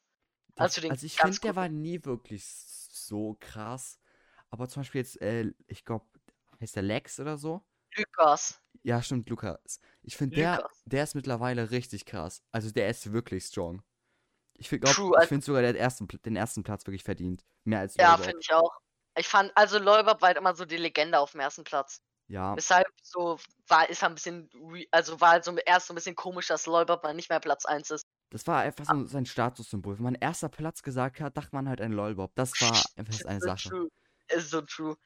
Der 0.56 0.64
Also, 0.64 0.88
also, 0.88 1.06
ich 1.06 1.16
finde, 1.16 1.38
der 1.38 1.56
war 1.56 1.68
nie 1.68 2.04
wirklich 2.04 2.44
so 2.46 3.36
krass. 3.38 3.98
Aber 4.48 4.68
zum 4.68 4.80
Beispiel 4.80 5.02
jetzt, 5.02 5.20
äh, 5.20 5.52
ich 5.68 5.84
glaube, 5.84 6.06
heißt 6.60 6.76
der 6.76 6.82
Lex 6.82 7.20
oder 7.20 7.38
so? 7.38 7.64
Lukas. 7.96 8.60
Ja, 8.84 9.02
stimmt, 9.02 9.28
Lukas. 9.28 9.80
Ich 10.02 10.16
finde, 10.16 10.34
der 10.34 10.64
der 10.86 11.04
ist 11.04 11.14
mittlerweile 11.14 11.70
richtig 11.70 12.04
krass. 12.06 12.42
Also, 12.50 12.70
der 12.72 12.88
ist 12.88 13.12
wirklich 13.12 13.44
strong. 13.44 13.82
Ich 14.54 14.68
fi 14.70 14.78
glaube, 14.80 15.00
True, 15.00 15.16
ich 15.16 15.26
also 15.26 15.28
finde 15.28 15.44
sogar, 15.46 15.62
der 15.62 15.70
hat 15.70 15.76
ersten 15.76 16.08
den 16.08 16.36
1. 16.36 16.62
Platz 16.64 16.86
wirklich 16.86 17.04
verdient. 17.04 17.44
Mehr 17.64 17.80
als 17.80 17.96
Ja, 17.98 18.16
finde 18.18 18.40
ich 18.40 18.52
auch. 18.52 18.70
Ich 19.16 19.28
fand 19.28 19.52
also, 19.56 19.78
LOLBOB 19.78 20.20
war 20.22 20.28
halt 20.28 20.38
immer 20.38 20.54
so 20.54 20.64
die 20.64 20.76
Legende 20.76 21.18
auf'm 21.18 21.38
1. 21.40 21.64
Platz. 21.64 22.00
Ja. 22.30 22.56
Weshalb 22.56 22.86
so 23.02 23.38
war 23.68 23.88
ist 23.90 24.02
halt 24.02 24.12
'n 24.12 24.14
bisschen 24.16 24.50
also, 24.92 25.20
war 25.20 25.30
halt 25.32 25.44
so 25.44 25.56
erst 25.56 25.88
so 25.88 25.92
'n 25.94 25.96
bisschen 25.96 26.16
komisch, 26.16 26.48
dass 26.48 26.66
LOLBOB 26.66 27.02
mal 27.04 27.14
nicht 27.14 27.30
mehr 27.30 27.40
Platz 27.40 27.64
1 27.66 27.90
ist. 27.90 28.04
Das 28.32 28.46
war 28.46 28.60
einfach 28.60 28.84
so 28.86 29.04
sein 29.06 29.26
Statussymbol. 29.26 29.96
Wenn 29.98 30.04
man 30.04 30.14
1. 30.14 30.48
Platz 30.48 30.82
gesagt 30.84 31.20
hat, 31.20 31.36
dachte 31.36 31.50
man 31.54 31.68
halt 31.68 31.80
an 31.80 31.90
LOLBOB. 31.92 32.32
Das 32.36 32.60
war 32.60 32.92
einfach 32.96 33.24
eine 33.24 33.40
Sache. 33.40 33.74
true. 33.74 33.88
Ist 34.28 34.50
so 34.50 34.62
true. 34.62 34.96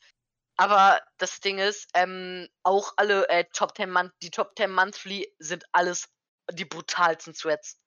Aber 0.56 1.02
das 1.18 1.40
Ding 1.40 1.58
ist, 1.58 1.88
ähm, 1.94 2.48
auch 2.62 2.92
alle, 2.96 3.28
äh, 3.28 3.44
Top 3.52 3.76
10 3.76 3.90
Month 3.90 4.12
die 4.22 4.30
Top 4.30 4.52
10 4.56 4.70
Monthly 4.70 5.34
sind 5.38 5.64
alles 5.72 6.08
die 6.52 6.64
brutalsten 6.64 7.34
Threads. 7.34 7.80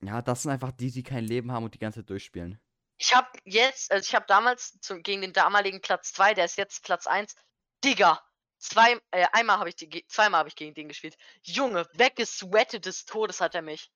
Ja, 0.00 0.22
das 0.22 0.42
sind 0.42 0.50
einfach 0.50 0.72
die, 0.72 0.90
die 0.90 1.02
kein 1.02 1.24
Leben 1.24 1.52
haben 1.52 1.64
und 1.64 1.74
die 1.74 1.78
ganze 1.78 2.00
Zeit 2.00 2.10
durchspielen. 2.10 2.60
Ich 2.98 3.14
habe 3.14 3.28
jetzt 3.44 3.92
also, 3.92 4.04
ich 4.04 4.14
habe 4.14 4.26
damals 4.26 4.78
zu 4.80 5.00
gegen 5.00 5.20
den 5.20 5.32
damaligen 5.32 5.80
Platz 5.80 6.12
2, 6.12 6.34
der 6.34 6.44
ist 6.46 6.56
jetzt 6.56 6.84
Platz 6.84 7.06
1 7.06 7.34
Digga, 7.84 8.20
zwei 8.58 9.00
äh, 9.12 9.26
einmal 9.32 9.58
habe 9.58 9.68
ich 9.68 9.76
die 9.76 10.04
zweimal 10.08 10.40
habe 10.40 10.48
ich 10.48 10.56
gegen 10.56 10.74
den 10.74 10.88
gespielt. 10.88 11.16
Junge, 11.42 11.86
weggesweatet 11.94 12.86
des 12.86 13.04
Todes 13.04 13.40
hat 13.40 13.54
er 13.54 13.62
mich. 13.62 13.90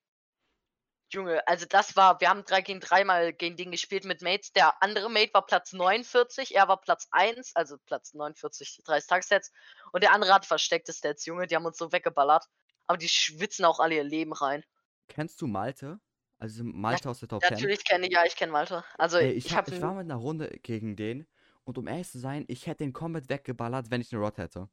Junge, 1.13 1.47
also, 1.47 1.65
das 1.67 1.95
war 1.95 2.19
wir 2.21 2.29
haben 2.29 2.43
3 2.45 2.61
gegen 2.61 2.79
3 2.79 3.03
mal 3.05 3.33
gegen 3.33 3.55
den 3.57 3.71
gespielt 3.71 4.03
mit 4.05 4.21
Mates. 4.21 4.51
Der 4.53 4.81
andere 4.81 5.09
Mate 5.09 5.33
war 5.33 5.45
Platz 5.45 5.71
49, 5.73 6.55
er 6.55 6.67
war 6.67 6.81
Platz 6.81 7.07
1, 7.11 7.51
also, 7.55 7.77
Platz 7.85 8.13
49, 8.13 8.81
30 8.83 9.07
Tagesstats 9.09 9.51
und 9.91 10.03
der 10.03 10.11
andere 10.13 10.33
hat 10.33 10.45
versteckte 10.45 10.93
Stats, 10.93 11.25
Junge, 11.25 11.47
die 11.47 11.55
haben 11.55 11.65
uns 11.65 11.77
so 11.77 11.91
weggeballert. 11.91 12.45
Aber 12.87 12.97
die 12.97 13.07
schwitzen 13.09 13.63
auch 13.65 13.79
alle 13.79 13.95
ihr 13.95 14.03
Leben 14.03 14.33
rein. 14.33 14.63
Kennst 15.09 15.41
du 15.41 15.47
Malte? 15.47 15.99
Also, 16.39 16.63
Malte 16.63 17.09
aus 17.09 17.19
der 17.19 17.29
Top 17.29 17.45
10? 17.45 17.71
natürlich 17.71 17.83
kenne 17.85 18.09
ja, 18.11 18.25
ich 18.25 18.35
kenne 18.35 18.51
Malte. 18.51 18.83
Also, 18.97 19.17
Ey, 19.19 19.31
ich 19.33 19.51
ich 19.51 19.55
ha 19.55 19.57
habe 19.57 19.69
ich 19.69 19.79
war 19.81 19.93
mit 19.93 20.07
'ner 20.07 20.15
Runde 20.15 20.49
gegen 20.63 20.95
den 20.95 21.27
und 21.65 21.77
um 21.77 21.87
ehrlich 21.87 22.09
zu 22.09 22.19
sein, 22.19 22.45
ich 22.47 22.65
hätte 22.65 22.83
den 22.83 22.93
komplett 22.93 23.29
weggeballert, 23.29 23.91
wenn 23.91 24.01
ich 24.01 24.11
'ne 24.11 24.17
Rod 24.19 24.37
hätte. 24.37 24.69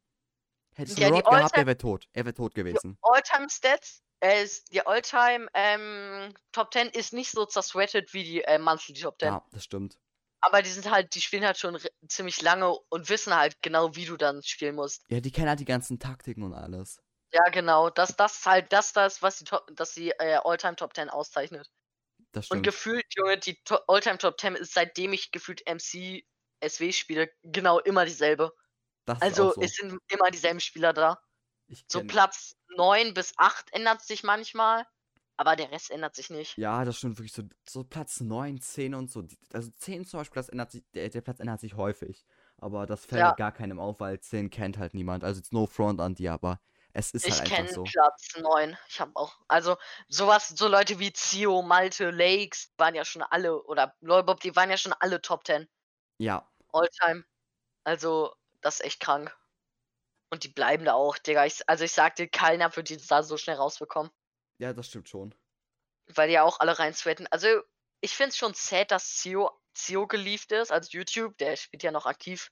Hätte 0.74 0.90
ich 0.92 0.96
Ja, 0.96 1.10
die 1.10 1.20
Rod 1.20 1.28
gehabt, 1.30 1.56
der 1.56 1.66
wäre 1.66 1.78
tot. 1.78 2.08
Er 2.14 2.24
wäre 2.26 2.34
tot 2.34 2.54
gewesen. 2.54 2.98
Alltime 3.02 3.48
Stats 3.48 4.02
äh, 4.20 4.46
die 4.72 4.86
Alltime, 4.86 5.48
ähm, 5.54 6.34
Top 6.52 6.72
10 6.72 6.88
ist 6.88 7.12
nicht 7.12 7.30
so 7.30 7.46
zersweatet 7.46 8.12
wie 8.14 8.24
die, 8.24 8.42
äh, 8.44 8.58
Monthly 8.58 8.94
Top 8.94 9.18
10. 9.20 9.28
Ja, 9.28 9.44
das 9.52 9.64
stimmt. 9.64 9.98
Aber 10.42 10.62
die 10.62 10.70
sind 10.70 10.90
halt 10.90 11.14
die 11.14 11.20
spielen 11.20 11.44
halt 11.44 11.58
schon 11.58 11.78
ziemlich 12.08 12.40
lange 12.42 12.70
und 12.88 13.08
wissen 13.10 13.34
halt 13.34 13.60
genau, 13.62 13.94
wie 13.94 14.06
du 14.06 14.16
dann 14.16 14.42
spielen 14.42 14.74
musst. 14.74 15.04
Ja, 15.10 15.20
die 15.20 15.30
kennen 15.30 15.48
halt 15.48 15.60
die 15.60 15.64
ganzen 15.66 15.98
Taktiken 15.98 16.42
und 16.42 16.54
alles. 16.54 16.98
Ja, 17.32 17.48
genau. 17.50 17.90
Das 17.90 18.16
das 18.16 18.38
ist 18.38 18.46
halt 18.46 18.72
das 18.72 18.92
das, 18.92 19.22
was 19.22 19.38
die 19.38 19.44
Top 19.44 19.66
das 19.74 19.92
die, 19.94 20.10
äh, 20.10 20.38
Alltime 20.42 20.76
Top 20.76 20.94
10 20.94 21.10
auszeichnet. 21.10 21.70
Das 22.32 22.50
Und 22.50 22.62
stimmt. 22.62 22.64
gefühlt, 22.64 23.06
Junge, 23.16 23.38
die 23.38 23.62
To 23.64 23.76
Alltime 23.88 24.18
Top 24.18 24.40
10 24.40 24.56
ist, 24.56 24.74
seitdem 24.74 25.12
ich 25.12 25.30
gefühlt 25.32 25.62
MC 25.66 26.24
SW 26.62 26.92
spiele, 26.92 27.30
genau 27.42 27.78
immer 27.80 28.04
dieselbe. 28.04 28.52
Das 29.06 29.20
Also, 29.20 29.52
so. 29.52 29.60
es 29.62 29.74
sind 29.74 29.98
immer 30.08 30.30
dieselben 30.30 30.60
Spieler 30.60 30.92
da. 30.92 31.22
Ich 31.70 31.86
So 31.88 32.00
kenne 32.00 32.02
Platz 32.02 32.54
9 32.68 33.14
bis 33.14 33.34
8 33.36 33.72
ändert 33.72 34.00
sich 34.02 34.22
manchmal, 34.22 34.86
aber 35.36 35.56
der 35.56 35.70
Rest 35.72 35.90
ändert 35.90 36.14
sich 36.14 36.30
nicht. 36.30 36.58
Ja, 36.58 36.84
das 36.84 36.98
stimmt 36.98 37.18
wirklich 37.18 37.32
so 37.32 37.42
so 37.68 37.84
Platz 37.84 38.20
9, 38.20 38.60
10 38.60 38.94
und 38.94 39.10
so. 39.10 39.24
Also, 39.52 39.70
10 39.70 40.04
zum 40.04 40.18
Beispiel, 40.20 40.34
das 40.40 40.48
ändert 40.48 40.72
sich 40.72 40.82
der 40.94 41.08
der 41.08 41.20
Platz 41.20 41.38
ändert 41.40 41.60
sich 41.60 41.76
häufig. 41.76 42.24
Aber 42.56 42.86
das 42.86 43.06
fällt 43.06 43.22
Ja. 43.22 43.24
halt 43.24 43.36
gar 43.36 43.52
keinem 43.52 43.78
auf, 43.78 44.00
weil 44.00 44.20
10 44.20 44.50
kennt 44.50 44.76
halt 44.76 44.92
niemand. 44.94 45.22
Also, 45.24 45.38
jetzt 45.38 45.52
no 45.52 45.66
front 45.66 46.00
an 46.00 46.14
die, 46.14 46.28
aber 46.28 46.60
es 46.92 47.12
ist 47.12 47.28
Ich 47.28 47.30
halt 47.30 47.40
einfach 47.40 47.66
kenne 47.66 47.68
so. 47.68 47.92
Platz 47.92 48.28
9. 48.38 48.78
Ich 48.88 48.98
habe 48.98 49.12
auch 49.14 49.36
also, 49.48 49.76
so 50.08 50.26
was 50.26 50.48
so 50.48 50.68
Leute 50.68 50.98
wie 50.98 51.12
Zio, 51.12 51.60
Malte, 51.60 52.10
Lakes 52.10 52.72
waren 52.78 52.94
ja 52.94 53.04
schon 53.04 53.20
alle 53.22 53.62
oder 53.64 53.94
LOLBOB, 54.00 54.40
die 54.40 54.56
waren 54.56 54.70
ja 54.70 54.78
schon 54.78 54.94
alle 54.94 55.20
Top 55.20 55.46
10. 55.46 55.68
Ja. 56.20 56.50
Alltime. 56.72 57.24
Also, 57.84 58.34
das 58.62 58.76
ist 58.80 58.86
echt 58.86 59.00
krank. 59.00 59.36
Und 60.30 60.44
die 60.44 60.48
bleiben 60.48 60.84
da 60.84 60.94
auch, 60.94 61.18
Digga. 61.18 61.44
Ich 61.46 61.68
also, 61.68 61.84
ich 61.84 61.94
dir, 62.16 62.28
keiner 62.28 62.74
wird 62.76 62.88
die 62.88 62.96
da 62.96 63.22
so 63.22 63.36
schnell 63.36 63.56
rausbekommen. 63.56 64.10
Ja, 64.58 64.72
das 64.72 64.88
stimmt 64.88 65.08
schon. 65.08 65.34
weil 66.14 66.28
die 66.28 66.34
ja 66.34 66.42
auch 66.44 66.60
alle 66.60 66.78
rein 66.78 66.94
sweaten. 66.94 67.26
Also, 67.30 67.48
ich 68.00 68.14
finde 68.14 68.30
es 68.30 68.36
schon 68.36 68.54
sad, 68.54 68.90
dass 68.90 69.16
Zio, 69.16 69.50
Zio 69.74 70.06
gelieft 70.06 70.52
ist, 70.52 70.72
also 70.72 70.88
YouTube, 70.92 71.36
der 71.38 71.56
spielt 71.56 71.82
ja 71.82 71.92
noch 71.92 72.06
aktiv. 72.06 72.50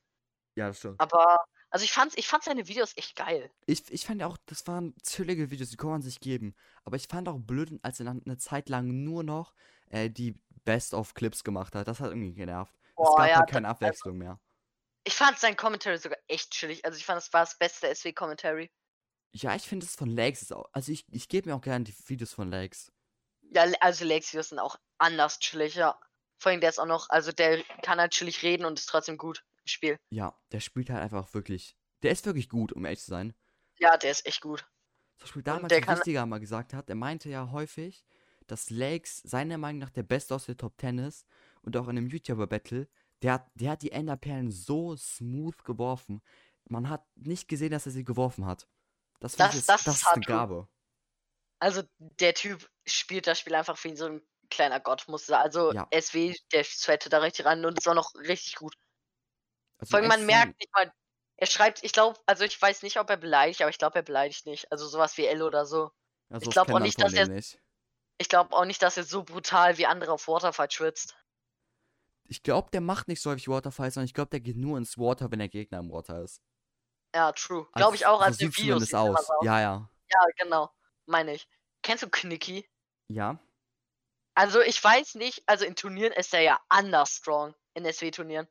Ja, 0.56 0.68
das 0.68 0.78
stimmt. 0.78 1.00
Aber, 1.00 1.38
also 1.70 1.85
ich 1.85 1.92
fand, 1.92 2.16
ich 2.18 2.26
fand 2.28 2.44
seine 2.44 2.68
Videos 2.68 2.97
echt 2.97 3.16
geil. 3.16 3.50
Ich, 3.66 3.90
ich 3.90 4.06
fand 4.06 4.23
auch, 4.23 4.37
das 4.47 4.66
waren 4.66 4.94
züllige 5.02 5.50
Videos, 5.50 5.70
die 5.70 5.76
kann 5.76 5.90
man 5.90 6.02
sich 6.02 6.20
geben. 6.20 6.54
Aber 6.85 6.97
ich 6.97 7.06
fand 7.08 7.28
auch 7.28 7.38
blöd, 7.38 7.78
als 7.82 8.00
er 8.00 8.06
dann 8.06 8.23
eine 8.25 8.38
Zeit 8.38 8.68
lang 8.68 9.04
nur 9.04 9.23
noch 9.23 9.54
äh, 9.90 10.11
die 10.11 10.38
Best-of-Clips 10.64 11.44
gemacht 11.44 11.75
hat. 11.75 11.88
Das 11.88 12.00
hat 12.00 12.08
irgendwie 12.11 12.35
genervt. 12.35 12.75
es 12.75 12.94
Boah, 12.97 13.16
gab 13.16 13.28
ja, 13.28 13.37
halt 13.38 13.50
keine 13.50 13.68
Abwechslung 13.68 14.18
mehr. 14.18 14.40
Ich 15.05 15.14
fand 15.14 15.38
sein 15.38 15.57
Commentary 15.57 15.99
sogar 15.99 16.19
echt 16.28 16.50
chillig. 16.50 16.85
Also 16.85 16.99
ich 16.99 17.05
fand, 17.05 17.17
das 17.17 17.33
war 17.33 17.43
das 17.43 17.59
beste 17.59 17.87
SW-Commentary. 17.95 18.71
Ja, 19.33 19.55
ich 19.55 19.62
finde 19.62 19.87
es 19.87 19.95
von 19.95 20.09
Legs 20.09 20.43
ist 20.43 20.52
auch. 20.52 20.69
Also 20.73 20.93
ich, 20.93 21.05
ich 21.11 21.28
gebe 21.28 21.49
mir 21.49 21.57
auch 21.57 21.61
gerne 21.61 21.85
die 21.85 21.95
Videos 22.07 22.33
von 22.33 22.50
Legs. 22.50 22.93
Ja, 23.50 23.64
also 23.81 24.05
Lex 24.05 24.33
Videos 24.33 24.50
sind 24.50 24.59
auch 24.59 24.76
anders 24.99 25.38
chillig, 25.38 25.75
ja. 25.75 25.99
Vor 26.38 26.52
allem 26.52 26.61
der 26.61 26.71
ist 26.71 26.78
auch 26.78 26.87
noch, 26.87 27.09
also 27.11 27.33
der 27.33 27.62
kann 27.83 27.99
halt 27.99 28.12
chillig 28.12 28.43
reden 28.43 28.64
und 28.64 28.78
ist 28.78 28.87
trotzdem 28.87 29.19
gut 29.19 29.45
im 29.62 29.67
Spiel. 29.67 29.99
Ja, 30.11 30.38
der 30.52 30.61
spielt 30.61 30.90
halt 30.90 31.02
einfach 31.02 31.33
wirklich. 31.35 31.76
Der 32.02 32.12
ist 32.12 32.26
wirklich 32.26 32.49
gut, 32.49 32.73
um 32.73 32.85
ehrlich 32.85 33.00
zu 33.00 33.11
sein. 33.11 33.35
Ja, 33.78 33.97
der 33.97 34.11
ist 34.11 34.26
echt 34.26 34.40
gut. 34.40 34.61
Zum 35.19 35.26
Beispiel 35.26 35.43
damals, 35.43 35.69
der 35.69 35.87
Wichtiger 35.87 36.26
mal 36.26 36.38
gesagt 36.38 36.73
hat, 36.75 36.88
er 36.88 36.95
meinte 36.95 37.28
ja 37.28 37.50
häufig, 37.50 38.05
dass 38.47 38.71
Legs 38.71 39.19
seiner 39.25 39.59
Meinung 39.59 39.81
nach 39.81 39.90
der 39.90 40.05
Beste 40.05 40.35
aus 40.35 40.47
der 40.47 40.57
Top 40.57 40.81
10 40.81 40.99
ist 40.99 41.26
und 41.62 41.76
auch 41.76 41.88
in 41.88 41.99
einem 41.99 42.09
YouTuber-Battle, 42.09 42.88
der, 43.23 43.35
hat- 43.35 43.51
der 43.55 43.73
hat 43.73 43.83
die 43.83 43.93
Enderperlen 43.93 44.51
so 44.51 44.97
smooth 44.97 45.65
geworfen. 45.65 46.23
Man 46.69 46.89
hat 46.89 47.05
nicht 47.17 47.49
gesehen, 47.49 47.71
dass 47.71 47.87
er 47.87 47.93
sie 47.93 48.05
geworfen 48.05 48.47
hat. 48.47 48.69
Das, 49.21 49.37
Das- 49.37 49.53
ich 49.55 49.61
ist, 49.61 49.69
das 49.69 49.85
das 49.85 49.97
ist 49.97 50.07
eine. 50.09 50.25
Gabe. 50.25 50.69
Also 51.61 51.83
der 51.99 52.35
Typ 52.35 52.71
spielt 52.87 53.27
das 53.27 53.39
Spiel 53.41 53.55
einfach 53.55 53.83
wie 53.83 53.97
so 53.97 54.07
ein 54.07 54.23
kleiner 54.51 54.79
Gott, 54.81 55.07
muss 55.09 55.27
sagen. 55.27 55.43
Also 55.43 55.73
Ja. 55.73 55.89
SW, 55.91 56.35
der 56.53 56.63
sweatet 56.65 57.13
da 57.13 57.19
richtig 57.19 57.45
ran 57.47 57.65
und 57.65 57.77
ist 57.79 57.89
auch 57.89 57.95
noch 57.95 58.15
richtig 58.15 58.55
gut. 58.57 58.75
Also, 59.79 59.91
Vor 59.91 59.99
allem 59.99 60.09
man 60.09 60.25
merkt 60.27 60.59
nicht 60.61 60.73
mal, 60.75 60.93
er 61.37 61.47
schreibt, 61.47 61.83
ich 61.85 61.93
glaube, 61.93 62.19
also 62.27 62.45
ich 62.45 62.61
weiß 62.61 62.83
nicht, 62.83 62.99
ob 62.99 63.11
er 63.11 63.17
beleidigt, 63.17 63.61
aber 63.63 63.71
ich 63.71 63.79
glaube, 63.79 63.97
er 63.97 64.03
beleidigt 64.03 64.47
nicht. 64.47 64.71
Also 64.73 64.87
sowas 64.89 65.17
wie 65.17 65.27
L 65.27 65.43
oder 65.43 65.67
so. 65.67 65.91
ja, 66.31 66.37
ich 66.37 66.45
sowas 66.45 66.53
glaub 66.55 66.67
kennt 66.67 66.77
auch 66.79 66.83
nicht, 66.83 67.01
dass 67.01 67.13
er- 67.13 67.29
nicht. 67.29 67.59
Ich 68.21 68.29
glaube 68.29 68.55
auch 68.55 68.65
nicht, 68.65 68.83
dass 68.83 68.97
er 68.97 69.05
so 69.05 69.23
brutal 69.23 69.79
wie 69.79 69.87
andere 69.87 70.13
auf 70.13 70.27
Waterfight 70.29 70.73
schwitzt. 70.73 71.17
Ich 72.30 72.42
glaube, 72.42 72.70
der 72.70 72.80
macht 72.82 73.08
nicht 73.08 73.20
so 73.23 73.30
häufig 73.30 73.49
Waterfalls, 73.49 73.94
sondern 73.94 74.06
ich 74.06 74.14
glaube, 74.14 74.30
der 74.30 74.40
geht 74.40 74.56
nur 74.56 74.76
ins 74.78 74.99
Water, 74.99 75.30
wenn 75.30 75.38
der 75.38 75.49
Gegner 75.49 75.78
im 75.78 75.90
Water 75.90 76.23
ist. 76.23 76.42
Ja, 77.14 77.32
true. 77.32 77.66
Glaube 77.75 77.97
ich 77.97 78.04
auch, 78.06 78.18
so 78.20 78.25
als 78.26 78.37
sieht 78.37 78.47
im 78.49 78.56
Video 78.56 78.78
zumindest 78.78 78.90
sieht's 78.90 79.02
immer 79.02 79.18
aus. 79.18 79.26
so 79.26 79.32
aus. 79.32 79.44
Ja, 79.44 79.61
ja. 79.61 79.90
Ja, 80.12 80.20
genau. 80.37 80.70
Meine 81.06 81.32
ich. 81.35 81.49
Kennst 81.82 82.02
du 82.02 82.08
Knicky? 82.11 82.68
Ja. 83.08 83.38
Also 84.35 84.61
ich 84.61 84.82
weiß 84.82 85.14
nicht, 85.14 85.42
also 85.47 85.64
in 85.64 85.75
Turnieren 85.75 86.12
ist 86.12 86.32
er 86.35 86.42
ja 86.42 86.61
anders 86.68 87.11
strong. 87.11 87.54
In 87.75 87.85
SW-Turnieren. 87.90 88.47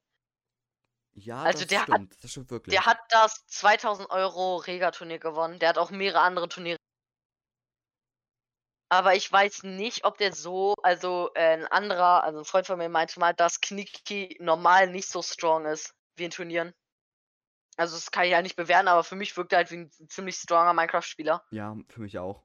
Ja, 1.14 1.44
Also 1.44 1.60
das 1.60 1.68
der 1.68 1.80
hat- 1.82 1.88
stimmt. 1.88 2.24
das 2.24 2.32
stimmt 2.32 2.52
wirklich. 2.52 2.74
Der 2.76 2.86
hat 2.86 3.00
das 3.10 3.46
2000 3.48 4.10
Euro 4.10 4.58
Rega-Turnier 4.58 5.20
gewonnen. 5.20 5.60
Der 5.60 5.70
hat 5.70 5.78
auch 5.78 5.92
mehrere 5.92 6.22
andere 6.22 6.50
Turniere. 6.50 6.78
Aber 8.90 9.16
ich 9.16 9.30
weiß 9.30 9.64
nicht, 9.64 10.06
ob 10.06 10.18
der 10.18 10.34
so, 10.34 10.74
also 10.82 11.32
äh, 11.36 11.54
ein 11.54 11.68
anderer, 11.68 12.24
also 12.24 12.40
ein 12.40 12.46
Freund 12.46 12.68
von 12.68 12.78
mir 12.78 12.90
meinte 12.90 13.20
mal, 13.20 13.34
dass 13.34 13.60
Knicki 13.60 14.38
normal 14.40 14.88
nicht 14.88 15.10
so 15.10 15.22
strong 15.22 15.66
ist 15.66 15.94
wie 16.16 16.26
in 16.26 16.32
Turnieren. 16.32 16.74
Also 17.76 17.96
das 17.96 18.12
kann 18.12 18.26
ich 18.26 18.32
ja 18.32 18.42
nicht 18.42 18.56
bewerten, 18.56 18.88
aber 18.88 19.04
für 19.04 19.16
mich 19.16 19.36
wirkt 19.38 19.52
er 19.52 19.58
halt 19.58 19.72
wie 19.72 19.78
ein 19.78 19.92
ziemlich 20.10 20.36
stronger 20.38 20.74
Minecraft-Spieler. 20.74 21.46
ja, 21.52 21.76
für 21.90 22.02
mich 22.02 22.18
auch. 22.18 22.44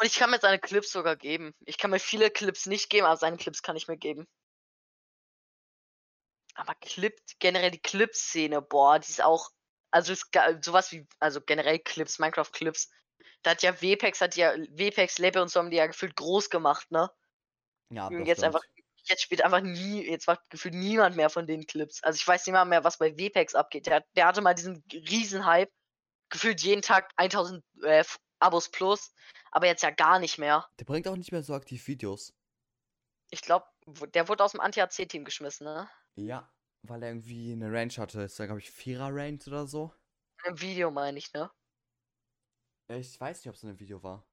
Und 0.00 0.06
ich 0.06 0.14
kann 0.14 0.30
mir 0.30 0.38
seine 0.38 0.58
Clips 0.58 0.92
sogar 0.92 1.16
geben. 1.16 1.54
Ich 1.66 1.76
kann 1.76 1.90
mir 1.90 1.98
viele 1.98 2.30
Clips 2.30 2.64
nicht 2.64 2.88
geben, 2.88 3.06
aber 3.06 3.18
seine 3.18 3.36
Clips 3.36 3.62
kann 3.62 3.76
ich 3.76 3.86
mir 3.86 3.98
geben. 3.98 4.26
Aber 6.54 6.74
Clip, 6.76 7.14
generell 7.38 7.70
die 7.70 7.82
Clip-Szene, 7.82 8.62
boah, 8.62 8.98
die 8.98 9.10
ist 9.10 9.22
auch, 9.22 9.50
also 9.90 10.12
ist 10.12 10.30
sowas 10.62 10.90
wie, 10.92 11.06
also 11.18 11.42
generell 11.42 11.78
Clips, 11.80 12.18
Minecraft-Clips. 12.18 12.88
Da 13.42 13.52
hat 13.52 13.62
ja 13.62 13.80
Wepex, 13.80 14.20
hat 14.20 14.36
ja, 14.36 14.54
Wepex, 14.70 15.18
Leppe 15.18 15.40
und 15.40 15.48
so 15.48 15.60
haben 15.60 15.70
die 15.70 15.76
ja 15.78 15.86
gefühlt 15.86 16.16
groß 16.16 16.50
gemacht, 16.50 16.90
ne? 16.90 17.10
Ja, 17.92 18.06
Und 18.08 18.26
jetzt 18.26 18.38
stimmt. 18.38 18.54
einfach, 18.54 18.68
jetzt 19.04 19.22
spielt 19.22 19.42
einfach 19.42 19.62
nie, 19.62 20.06
jetzt 20.06 20.26
macht 20.26 20.40
gefühlt 20.50 20.74
niemand 20.74 21.16
mehr 21.16 21.30
von 21.30 21.46
den 21.46 21.66
Clips. 21.66 22.02
Also 22.02 22.16
ich 22.16 22.26
weiß 22.26 22.46
nicht 22.46 22.52
mal 22.52 22.64
mehr, 22.64 22.84
was 22.84 22.98
bei 22.98 23.16
Wepex 23.16 23.54
abgeht. 23.54 23.86
Der, 23.86 24.04
der 24.14 24.26
hatte 24.26 24.42
mal 24.42 24.54
diesen 24.54 24.84
Riesenhype. 24.92 25.70
Gefühlt 26.28 26.62
jeden 26.62 26.82
Tag 26.82 27.10
1000 27.16 27.64
äh, 27.82 28.04
Abos 28.38 28.70
plus, 28.70 29.12
aber 29.50 29.66
jetzt 29.66 29.82
ja 29.82 29.90
gar 29.90 30.18
nicht 30.20 30.38
mehr. 30.38 30.68
Der 30.78 30.84
bringt 30.84 31.08
auch 31.08 31.16
nicht 31.16 31.32
mehr 31.32 31.42
so 31.42 31.54
aktiv 31.54 31.86
Videos. 31.88 32.32
Ich 33.30 33.42
glaube, 33.42 33.66
der 34.14 34.28
wurde 34.28 34.44
aus 34.44 34.52
dem 34.52 34.60
Anti-AC-Team 34.60 35.24
geschmissen, 35.24 35.64
ne? 35.64 35.90
Ja. 36.14 36.48
Weil 36.82 37.02
er 37.02 37.10
irgendwie 37.10 37.52
eine 37.52 37.70
Range 37.70 37.92
hatte. 37.98 38.22
Ist 38.22 38.38
ja, 38.38 38.46
glaube 38.46 38.60
ich, 38.60 38.70
Vierer 38.70 39.10
Range 39.12 39.38
oder 39.46 39.66
so. 39.66 39.92
Im 40.44 40.60
Video 40.60 40.90
meine 40.90 41.18
ich, 41.18 41.32
ne? 41.34 41.50
Äh, 42.90 42.98
Ich 42.98 43.20
weiß 43.20 43.38
nicht, 43.38 43.48
ob 43.48 43.54
es 43.54 43.62
in 43.62 43.70
einem 43.70 43.80
Video 43.80 44.02
war. 44.02 44.26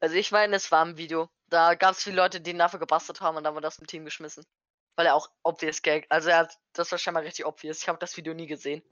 Also 0.00 0.16
ich 0.16 0.32
meine, 0.32 0.56
es 0.56 0.72
war 0.72 0.82
im 0.86 0.96
Video. 0.96 1.28
Da 1.48 1.74
gab 1.74 1.92
es 1.92 2.02
viele 2.02 2.16
Leute, 2.16 2.40
die 2.40 2.50
ihn 2.50 2.58
dafür 2.58 2.78
gebastelt 2.78 3.20
haben 3.20 3.36
und 3.36 3.44
dann 3.44 3.54
wurde 3.54 3.66
das 3.66 3.78
im 3.78 3.86
Team 3.86 4.04
geschmissen. 4.04 4.44
Weil 4.96 5.06
er 5.06 5.14
auch 5.14 5.30
obvious 5.42 5.82
Gag. 5.82 6.06
Also 6.08 6.30
er 6.30 6.38
hat, 6.38 6.58
das 6.72 6.90
war 6.90 6.98
scheinbar 6.98 7.22
richtig 7.22 7.44
obvious. 7.44 7.82
Ich 7.82 7.88
habe 7.88 7.98
das 7.98 8.16
Video 8.16 8.32
nie 8.32 8.46
gesehen. 8.46 8.82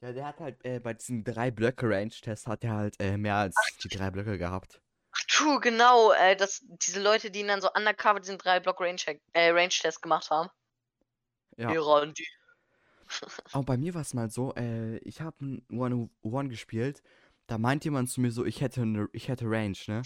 Ja, 0.00 0.12
der 0.12 0.26
hat 0.26 0.40
halt 0.40 0.64
äh, 0.64 0.78
bei 0.78 0.94
diesem 0.94 1.24
drei 1.24 1.50
Blöcke 1.50 1.88
Range-Test 1.88 2.46
hat 2.46 2.64
er 2.64 2.72
halt 2.74 2.96
äh, 3.00 3.18
mehr 3.18 3.34
als 3.34 3.54
die 3.82 3.88
drei 3.88 4.10
Blöcke 4.10 4.38
gehabt. 4.38 4.80
Ach 5.12 5.24
true, 5.28 5.60
genau. 5.60 6.12
Äh, 6.12 6.36
das, 6.36 6.64
diese 6.64 7.02
Leute, 7.02 7.30
die 7.30 7.40
ihn 7.40 7.48
dann 7.48 7.60
so 7.60 7.70
undercover 7.72 8.20
diesen 8.20 8.38
drei 8.38 8.60
Block 8.60 8.80
Range, 8.80 9.00
äh, 9.32 9.50
Range 9.50 9.68
Test 9.68 10.00
gemacht 10.00 10.30
haben. 10.30 10.48
Ja. 11.56 11.72
Ihre 11.72 12.02
und 12.02 12.18
die. 12.18 12.26
Aber 13.52 13.64
bei 13.64 13.76
mir 13.76 13.92
war 13.94 14.02
es 14.02 14.14
mal 14.14 14.30
so, 14.30 14.54
äh, 14.54 14.98
ich 14.98 15.20
habe 15.20 15.44
ein 15.44 15.66
One-One 15.70 16.48
gespielt. 16.48 17.02
Da 17.50 17.58
meint 17.58 17.84
jemand 17.84 18.08
zu 18.08 18.20
mir 18.20 18.30
so, 18.30 18.44
ich 18.44 18.60
hätte, 18.60 18.86
ne, 18.86 19.08
ich 19.12 19.26
hätte 19.26 19.44
Range, 19.44 19.76
ne? 19.88 20.02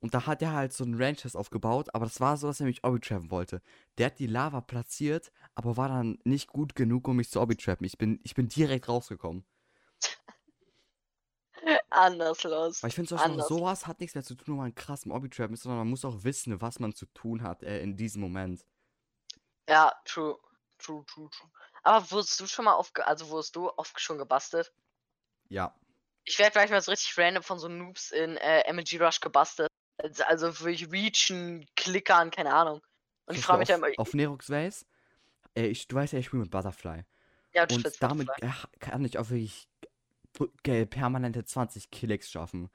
Und 0.00 0.12
da 0.12 0.26
hat 0.26 0.42
er 0.42 0.52
halt 0.52 0.72
so 0.72 0.82
einen 0.82 1.00
Range-Test 1.00 1.36
aufgebaut, 1.36 1.88
aber 1.94 2.04
das 2.04 2.18
war 2.20 2.36
so, 2.36 2.48
dass 2.48 2.58
er 2.58 2.66
mich 2.66 2.82
Obby-Trappen 2.82 3.30
wollte. 3.30 3.62
Der 3.96 4.06
hat 4.06 4.18
die 4.18 4.26
Lava 4.26 4.60
platziert, 4.60 5.30
aber 5.54 5.76
war 5.76 5.88
dann 5.88 6.18
nicht 6.24 6.48
gut 6.48 6.74
genug, 6.74 7.06
um 7.06 7.14
mich 7.14 7.30
zu 7.30 7.40
Obby-Trappen. 7.40 7.86
Ich 7.86 7.96
bin, 7.96 8.18
ich 8.24 8.34
bin 8.34 8.48
direkt 8.48 8.88
rausgekommen. 8.88 9.46
Anders 11.90 12.42
los. 12.42 12.82
Weil 12.82 12.88
ich 12.88 12.96
finde 12.96 13.16
sowas 13.16 13.86
hat 13.86 14.00
nichts 14.00 14.16
mehr 14.16 14.24
zu 14.24 14.34
tun, 14.34 14.56
wenn 14.56 14.64
man 14.64 14.74
krass 14.74 15.04
im 15.04 15.12
Obby-Trappen 15.12 15.54
ist, 15.54 15.62
sondern 15.62 15.78
man 15.78 15.90
muss 15.90 16.04
auch 16.04 16.24
wissen, 16.24 16.60
was 16.60 16.80
man 16.80 16.92
zu 16.92 17.06
tun 17.06 17.42
hat 17.42 17.62
äh, 17.62 17.80
in 17.82 17.96
diesem 17.96 18.20
Moment. 18.20 18.66
Ja, 19.68 19.92
true. 20.04 20.36
True, 20.78 21.04
true, 21.06 21.30
true. 21.30 21.50
Aber 21.84 22.10
wurdest 22.10 22.40
du 22.40 22.48
schon 22.48 22.64
mal 22.64 22.74
aufge... 22.74 23.06
Also 23.06 23.30
wurdest 23.30 23.54
du 23.54 23.70
oft 23.70 24.00
schon 24.00 24.18
gebastelt? 24.18 24.74
Ja. 25.48 25.72
Ich 26.24 26.38
werde 26.38 26.52
gleich 26.52 26.70
mal 26.70 26.80
so 26.80 26.90
richtig 26.90 27.16
random 27.18 27.42
von 27.42 27.58
so 27.58 27.68
Noobs 27.68 28.10
in 28.10 28.36
äh, 28.38 28.72
MLG 28.72 29.00
Rush 29.00 29.20
gebastelt. 29.20 29.68
Also, 30.26 30.46
wirklich 30.60 30.90
reachen, 30.90 31.66
klickern, 31.76 32.30
keine 32.30 32.52
Ahnung. 32.52 32.80
Und 33.26 33.38
ich 33.38 33.44
frage 33.44 33.60
mich 33.60 33.68
Beispiel 33.68 33.80
dann 33.82 33.90
immer, 33.90 34.00
auf, 34.00 34.08
auf 34.08 34.14
Nerox 34.14 34.50
Vase, 34.50 34.84
äh, 35.56 35.66
ich, 35.66 35.86
du 35.86 35.96
weißt 35.96 36.12
ja, 36.12 36.18
ich 36.18 36.26
spiele 36.26 36.42
mit 36.42 36.50
Butterfly. 36.50 37.04
ja, 37.54 37.66
du 37.66 37.76
Und 37.76 38.02
damit 38.02 38.28
äh, 38.40 38.50
kann 38.80 39.04
ich 39.04 39.18
auch 39.18 39.30
wirklich 39.30 39.68
permanente 40.90 41.44
20 41.44 41.90
Killix 41.90 42.30
schaffen. 42.30 42.70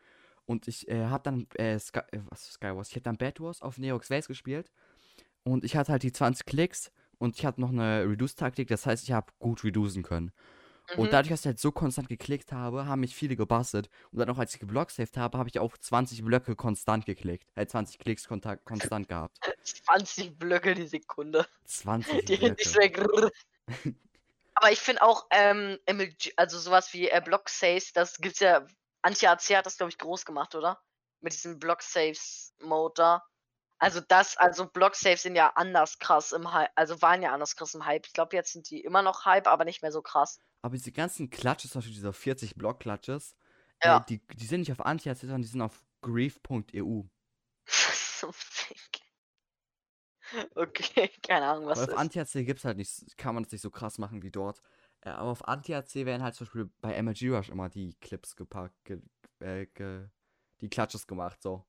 Und 0.46 0.68
ich 0.68 0.88
äh, 0.88 1.06
habe 1.06 1.24
dann 1.24 1.48
äh, 1.56 1.78
Sky, 1.78 2.00
äh, 2.12 2.22
was 2.30 2.54
Skywars, 2.54 2.90
ich 2.90 2.96
habe 2.96 3.04
dann 3.04 3.18
Bad 3.18 3.40
Wars 3.40 3.62
auf 3.62 3.78
Neox 3.78 4.10
Vase 4.10 4.28
gespielt. 4.28 4.72
Und 5.44 5.64
ich 5.64 5.76
hatte 5.76 5.92
halt 5.92 6.04
die 6.04 6.12
20 6.12 6.46
Klicks 6.46 6.92
und 7.18 7.38
ich 7.38 7.46
hatte 7.46 7.62
noch 7.62 7.70
eine 7.70 8.06
Reduce-Taktik, 8.06 8.68
das 8.68 8.86
heißt, 8.86 9.04
ich 9.04 9.12
habe 9.12 9.32
gut 9.40 9.64
reducen 9.64 10.04
können. 10.04 10.32
Und 10.98 11.08
Mhm. 11.08 11.10
dadurch, 11.12 11.30
dass 11.30 11.42
ich 11.42 11.46
halt 11.46 11.60
so 11.60 11.72
konstant 11.72 12.10
geklickt 12.10 12.52
habe, 12.52 12.86
haben 12.86 13.02
mich 13.02 13.16
viele 13.16 13.36
gebastelt. 13.36 13.90
Und 14.12 14.20
dann 14.20 14.30
auch 14.30 14.38
als 14.38 14.54
ich 14.54 14.60
geblocksaved 14.60 15.18
habe, 15.18 15.38
habe 15.38 15.50
ich 15.50 15.60
auch 15.60 15.78
20 15.78 16.24
Blöcke 16.24 16.56
konstant 16.56 17.06
geklickt. 17.06 17.48
Äh, 17.56 17.68
20 17.68 18.00
Klicks 18.00 18.28
kontakt, 18.28 18.66
konstant 18.66 19.08
gehabt. 19.08 19.38
20 19.64 20.38
Blöcke 20.38 20.74
die 20.74 20.88
Sekunde. 20.88 21.46
20 21.66 22.26
Die, 22.26 22.38
Blöcke. 22.38 23.32
Aber 24.56 24.72
ich 24.72 24.80
finde 24.80 25.02
auch, 25.04 25.28
ähm, 25.32 25.78
MLG, 25.86 26.34
also 26.36 26.60
sowas 26.60 26.92
wie 26.94 27.10
äh, 27.10 27.22
Block 27.24 27.50
Saves, 27.50 27.94
das 27.94 28.18
gibt's 28.18 28.40
ja. 28.40 28.66
Anti-AC 29.02 29.56
hat 29.56 29.66
das, 29.66 29.78
glaube 29.78 29.92
ich, 29.92 29.98
groß 29.98 30.26
gemacht, 30.26 30.56
oder? 30.56 30.82
Mit 31.22 31.32
diesem 31.34 31.60
Block 31.60 31.82
Saves 31.82 32.54
Mode 32.62 32.94
da. 32.98 33.24
Also 33.80 34.02
das, 34.02 34.36
also 34.36 34.66
Block 34.68 34.96
Saves 34.96 35.24
sind 35.24 35.36
ja 35.38 35.54
anders 35.56 36.00
krass 36.00 36.34
im 36.34 36.52
Hype, 36.52 36.70
also 36.76 37.02
waren 37.02 37.22
ja 37.22 37.32
anders 37.32 37.56
krass 37.56 37.74
im 37.76 37.86
Hype. 37.86 38.06
Ich 38.08 38.14
glaube, 38.14 38.36
jetzt 38.36 38.52
sind 38.52 38.70
die 38.70 38.82
immer 38.82 39.02
noch 39.02 39.24
Hype, 39.26 39.48
aber 39.48 39.64
nicht 39.64 39.82
mehr 39.82 39.94
so 39.94 40.02
krass. 40.02 40.40
Aber 40.62 40.76
diese 40.76 40.92
ganzen 40.92 41.30
Clutches, 41.30 41.72
zum 41.72 41.80
Beispiel 41.80 41.96
diese 41.96 42.14
40 42.14 42.56
Block-Clutches, 42.56 43.36
Ja. 43.84 43.98
äh, 43.98 44.06
die, 44.10 44.20
die 44.36 44.46
sind 44.46 44.62
nicht 44.62 44.72
auf 44.72 44.86
anti 44.86 45.14
sondern 45.16 45.42
die 45.42 45.48
sind 45.48 45.62
auf 45.62 45.84
grief.eu. 46.02 47.04
so 47.66 48.32
fake. 48.32 49.02
Okay, 50.56 51.10
keine 51.24 51.48
Ahnung, 51.48 51.66
was 51.68 51.80
Weil 51.80 51.88
das 51.88 51.96
auf 51.96 52.02
ist. 52.02 52.18
anti 52.18 52.46
gibt's 52.46 52.66
halt 52.66 52.78
nicht, 52.78 53.18
kann 53.18 53.34
man 53.36 53.44
das 53.44 53.52
nicht 53.52 53.62
so 53.62 53.72
krass 53.72 53.98
machen 53.98 54.22
wie 54.22 54.32
dort. 54.32 54.62
Äh, 55.02 55.10
aber 55.10 55.30
auf 55.32 55.48
anti 55.48 55.72
werden 56.06 56.22
halt 56.24 56.36
zum 56.36 56.46
Beispiel 56.46 56.70
bei 56.82 57.02
MLG 57.02 57.30
Rush 57.30 57.50
immer 57.50 57.70
die 57.70 57.96
Clips 58.02 58.36
gepackt, 58.36 58.76
ge, 58.86 59.02
äh, 59.40 59.66
ge, 59.68 60.08
die 60.62 60.70
Clutches 60.70 61.08
gemacht, 61.08 61.42
so. 61.42 61.66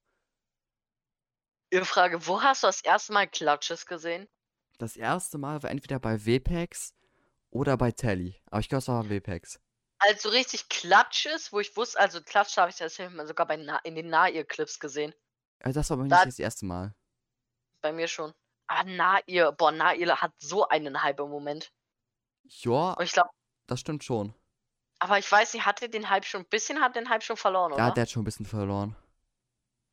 Ihre 1.72 1.84
Frage, 1.84 2.26
wo 2.26 2.42
hast 2.42 2.64
du 2.64 2.66
das 2.66 2.80
erste 2.82 3.12
Mal 3.12 3.28
Clutches 3.28 3.86
gesehen? 3.86 4.28
Das 4.78 4.96
erste 4.96 5.38
Mal 5.38 5.62
war 5.62 5.70
entweder 5.70 6.00
bei 6.00 6.24
WPEX 6.26 6.94
oder 7.50 7.76
bei 7.76 7.92
Telly. 7.92 8.40
Aber 8.46 8.60
ich 8.60 8.68
glaube, 8.68 8.80
es 8.80 8.88
war 8.88 9.02
bei 9.04 9.10
WPEX. 9.10 9.60
Also 9.98 10.30
richtig 10.30 10.68
Clutches, 10.70 11.52
wo 11.52 11.60
ich 11.60 11.76
wusste, 11.76 12.00
also 12.00 12.22
Clutch 12.22 12.56
habe 12.56 12.70
ich 12.70 12.76
das 12.76 12.96
sogar 12.96 13.46
bei 13.46 13.56
Na 13.56 13.78
in 13.84 13.94
den 13.94 14.08
Nair-Clips 14.08 14.78
gesehen. 14.80 15.14
Also 15.62 15.78
das 15.80 15.90
war 15.90 15.98
aber 15.98 16.08
Da- 16.08 16.16
nicht 16.16 16.26
das 16.28 16.38
erste 16.38 16.64
Mal. 16.64 16.94
Bei 17.82 17.92
mir 17.92 18.08
schon. 18.08 18.32
Ah, 18.68 18.84
Nair, 18.84 19.52
boah, 19.52 19.72
Nair 19.72 20.20
hat 20.20 20.32
so 20.38 20.66
einen 20.68 21.02
Hype 21.02 21.20
im 21.20 21.28
Moment. 21.28 21.72
Ja, 22.44 22.92
Und 22.94 23.04
ich 23.04 23.12
glaube, 23.12 23.30
das 23.66 23.80
stimmt 23.80 24.04
schon. 24.04 24.34
aber 25.00 25.18
ich 25.18 25.30
weiß 25.30 25.54
nicht, 25.54 25.66
hat 25.66 25.82
er 25.82 25.88
den 25.88 26.08
Hype 26.08 26.24
schon, 26.24 26.42
ein 26.42 26.48
bisschen 26.48 26.80
hat 26.80 26.96
den 26.96 27.08
Hype 27.10 27.22
schon 27.22 27.36
verloren, 27.36 27.72
oder? 27.72 27.82
Ja, 27.84 27.90
der 27.90 28.02
hat 28.02 28.10
schon 28.10 28.22
ein 28.22 28.24
bisschen 28.24 28.46
verloren. 28.46 28.96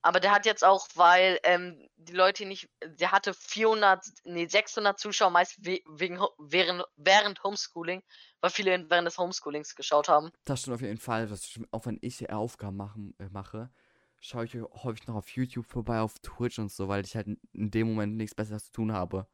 Aber 0.08 0.22
der 0.22 0.32
hat 0.32 0.46
jetzt 0.46 0.64
auch, 0.64 0.88
weil 0.96 1.38
ähm, 1.44 1.86
die 1.98 2.14
Leute 2.14 2.46
nicht, 2.46 2.70
der 2.82 3.12
hatte 3.12 3.34
400, 3.34 4.06
nee, 4.24 4.46
600 4.48 4.98
Zuschauer 4.98 5.32
meist 5.32 5.58
we 5.66 5.82
wegen, 5.86 6.22
während, 6.38 6.86
während 6.96 7.44
Homeschooling, 7.44 8.02
weil 8.40 8.50
viele 8.50 8.90
während 8.90 9.06
des 9.06 9.18
Homeschoolings 9.18 9.76
geschaut 9.76 10.08
haben. 10.08 10.32
Das 10.46 10.62
stimmt 10.62 10.76
auf 10.76 10.82
jeden 10.82 10.98
Fall. 10.98 11.28
Das 11.28 11.46
stimmt, 11.46 11.68
auch 11.74 11.86
wenn 11.86 11.98
ich 12.02 12.30
Aufgaben 12.30 12.78
machen, 12.78 13.16
äh, 13.20 13.28
mache, 13.32 13.70
schaue 14.22 14.46
ich 14.46 14.56
häufig 14.56 15.06
noch 15.08 15.16
auf 15.16 15.28
YouTube 15.32 15.66
vorbei, 15.66 16.00
auf 16.00 16.18
Twitch 16.20 16.58
und 16.58 16.72
so, 16.72 16.88
weil 16.88 17.04
ich 17.04 17.14
halt 17.18 17.28
in- 17.28 17.40
dem 17.70 17.88
Moment 17.90 18.16
nichts 18.16 18.34
Besseres 18.34 18.68
zu 18.68 18.72
tun 18.72 18.94
habe. 18.94 19.28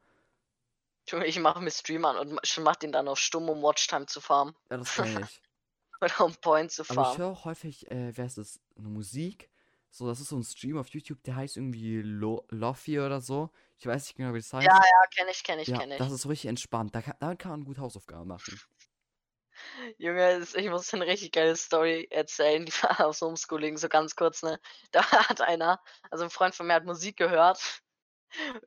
Ich 1.26 1.38
mache 1.38 1.62
mir 1.62 1.70
Stream 1.70 2.04
an 2.06 2.18
und 2.18 2.40
mach 2.64 2.76
den 2.78 2.92
dann 2.92 3.08
auf 3.08 3.20
stumm, 3.20 3.48
um 3.48 3.62
Watchtime 3.62 4.08
zu 4.08 4.22
farmen. 4.22 4.56
Ja, 4.72 4.78
das 4.78 4.96
kenne 4.96 5.22
ich. 5.22 5.40
Oder 6.02 6.26
um 6.26 6.34
Point 6.34 6.72
zu 6.72 6.82
Aber 6.84 6.94
ich 6.94 6.98
farmen. 6.98 7.18
höre 7.20 7.28
auch 7.28 7.46
häufig, 7.46 7.92
äh, 7.92 8.18
wer 8.18 8.26
ist 8.26 8.40
das? 8.40 8.60
Eine 8.76 8.88
Musik. 8.90 9.52
So, 9.96 10.08
das 10.08 10.20
ist 10.20 10.30
so 10.30 10.36
ein 10.38 10.44
Stream 10.44 10.80
auf 10.80 10.88
YouTube, 10.90 11.22
der 11.24 11.36
heißt 11.36 11.56
irgendwie 11.56 12.02
Lo 12.02 12.44
Lofi 12.50 13.00
oder 13.00 13.22
so. 13.22 13.52
Ich 13.78 13.86
weiß 13.86 14.06
nicht 14.08 14.16
genau, 14.16 14.34
wie 14.34 14.40
das 14.40 14.52
heißt. 14.52 14.66
Ja, 14.66 14.74
ja, 14.74 15.08
kenne 15.16 15.30
ich, 15.30 15.44
kenne 15.44 15.62
ich, 15.62 15.68
Ja, 15.68 15.78
kenne 15.78 15.94
ich. 15.94 16.00
das 16.00 16.12
ist 16.12 16.24
so 16.24 16.30
richtig 16.30 16.50
entspannt. 16.50 16.96
Da 16.96 17.04
kann, 17.04 17.14
damit 17.20 17.38
kann 17.38 17.52
man 17.52 17.64
gut 17.64 17.78
Hausaufgaben 17.78 18.28
machen. 18.28 18.60
Junge, 20.00 20.40
ich 20.56 20.70
muss 20.72 20.92
eine 20.96 21.06
richtig 21.06 21.32
geile 21.32 21.56
Story 21.56 22.08
erzählen, 22.10 22.66
die 22.66 22.72
war 22.82 23.06
aus 23.06 23.22
Homeschooling, 23.22 23.78
so 23.78 23.88
ganz 23.88 24.16
kurz, 24.16 24.42
ne? 24.42 24.60
Da 24.92 25.04
hat 25.12 25.42
einer, 25.42 25.80
also 26.10 26.24
ein 26.24 26.32
Freund 26.32 26.56
von 26.56 26.66
mir 26.66 26.74
hat 26.74 26.86
Musik 26.86 27.18
gehört. 27.18 27.84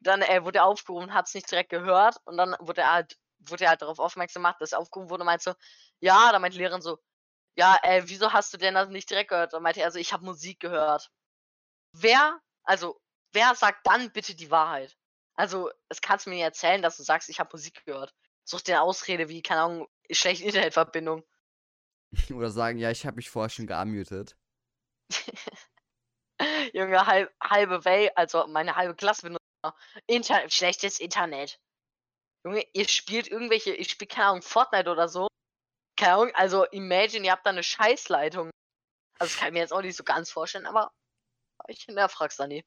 Dann 0.00 0.22
äh, 0.22 0.44
wurde 0.44 0.58
er 0.60 0.66
aufgerufen, 0.66 1.12
hat 1.12 1.26
es 1.26 1.34
nicht 1.34 1.50
direkt 1.50 1.70
gehört 1.70 2.18
und 2.24 2.36
dann 2.36 2.56
wurde 2.60 2.82
er 2.82 2.92
halt, 2.92 3.18
wurde 3.40 3.64
er 3.64 3.70
halt 3.70 3.82
darauf 3.82 3.98
aufmerksam 3.98 4.42
gemacht, 4.42 4.60
dass 4.60 4.72
er 4.72 4.78
aufgerufen 4.78 5.10
wurde 5.10 5.22
und 5.22 5.26
meinte 5.26 5.44
so, 5.44 5.54
ja, 6.00 6.30
da 6.30 6.38
meinte 6.38 6.56
die 6.56 6.62
Lehrerin 6.62 6.82
so, 6.82 6.98
ja, 7.56 7.78
äh, 7.82 8.02
wieso 8.06 8.32
hast 8.32 8.52
du 8.52 8.58
denn 8.58 8.74
das 8.74 8.88
nicht 8.90 9.08
direkt 9.10 9.30
gehört? 9.30 9.52
Dann 9.52 9.62
meinte 9.62 9.80
er 9.80 9.90
so, 9.90 9.98
ich 9.98 10.12
habe 10.12 10.24
Musik 10.24 10.60
gehört. 10.60 11.10
Wer, 11.92 12.40
also, 12.64 13.00
wer 13.32 13.54
sagt 13.54 13.86
dann 13.86 14.12
bitte 14.12 14.34
die 14.34 14.50
Wahrheit? 14.50 14.96
Also, 15.34 15.70
es 15.88 16.00
kannst 16.00 16.26
du 16.26 16.30
mir 16.30 16.36
nicht 16.36 16.44
erzählen, 16.44 16.82
dass 16.82 16.96
du 16.96 17.02
sagst, 17.02 17.28
ich 17.28 17.40
habe 17.40 17.50
Musik 17.52 17.84
gehört. 17.84 18.14
Such 18.44 18.60
dir 18.62 18.76
eine 18.76 18.82
Ausrede 18.82 19.28
wie, 19.28 19.42
keine 19.42 19.62
Ahnung, 19.62 19.88
schlechte 20.10 20.44
Internetverbindung. 20.44 21.24
Oder 22.34 22.50
sagen, 22.50 22.78
ja, 22.78 22.90
ich 22.90 23.06
habe 23.06 23.16
mich 23.16 23.30
vorher 23.30 23.50
schon 23.50 23.66
geunmutet. 23.66 24.36
Junge, 26.74 27.06
halb, 27.06 27.34
halbe 27.42 27.84
Welt, 27.84 28.12
also 28.16 28.46
meine 28.46 28.76
halbe 28.76 28.94
Klasse 28.94 29.22
benutzt 29.22 29.42
Internet, 30.06 30.52
schlechtes 30.52 31.00
Internet. 31.00 31.58
Junge, 32.44 32.64
ihr 32.72 32.86
spielt 32.88 33.28
irgendwelche, 33.28 33.72
ich 33.72 33.90
spiele 33.90 34.08
keine 34.08 34.28
Ahnung, 34.28 34.42
Fortnite 34.42 34.90
oder 34.90 35.08
so. 35.08 35.26
Keine 35.96 36.14
Ahnung, 36.14 36.34
also 36.34 36.64
imagine, 36.66 37.26
ihr 37.26 37.32
habt 37.32 37.46
da 37.46 37.50
eine 37.50 37.62
Scheißleitung. 37.62 38.50
Also 39.18 39.32
das 39.32 39.36
kann 39.38 39.48
ich 39.48 39.54
mir 39.54 39.60
jetzt 39.60 39.72
auch 39.72 39.82
nicht 39.82 39.96
so 39.96 40.04
ganz 40.04 40.30
vorstellen, 40.30 40.66
aber 40.66 40.92
ich 41.68 41.82
hinterfrag's 41.84 42.36
da 42.36 42.46
nie. 42.46 42.64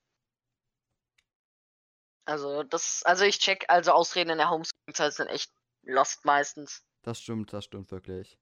Also 2.25 2.63
das, 2.63 3.03
also 3.03 3.25
ich 3.25 3.39
check, 3.39 3.65
also 3.69 3.91
Ausreden 3.91 4.31
in 4.31 4.37
der 4.37 4.49
Homeschooling-Zeit 4.49 5.13
sind 5.13 5.27
echt 5.27 5.51
lost 5.83 6.25
meistens. 6.25 6.83
Das 7.03 7.19
stimmt, 7.19 7.53
das 7.53 7.65
stimmt 7.65 7.91
wirklich. 7.91 8.37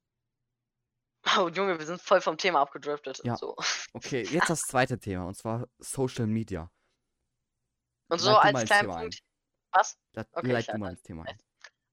Oh 1.37 1.49
Junge, 1.49 1.77
wir 1.77 1.85
sind 1.85 2.01
voll 2.01 2.21
vom 2.21 2.37
Thema 2.37 2.61
abgedriftet. 2.61 3.21
Ja. 3.23 3.35
So. 3.35 3.55
Okay, 3.93 4.23
jetzt 4.23 4.49
das 4.49 4.61
zweite 4.61 4.97
Thema, 4.99 5.25
und 5.25 5.35
zwar 5.35 5.67
Social 5.79 6.27
Media. 6.27 6.71
Und 8.09 8.19
so 8.19 8.35
als 8.37 8.63
kleinen 8.65 8.81
Thema 8.81 8.95
ein. 8.95 9.01
Punkt. 9.01 9.19
Was? 9.71 9.97
Leit 10.13 10.27
Okay, 10.31 10.63
du 10.63 10.77
mal 10.77 10.91
ins 10.91 11.01
Thema 11.01 11.23
ein. 11.25 11.37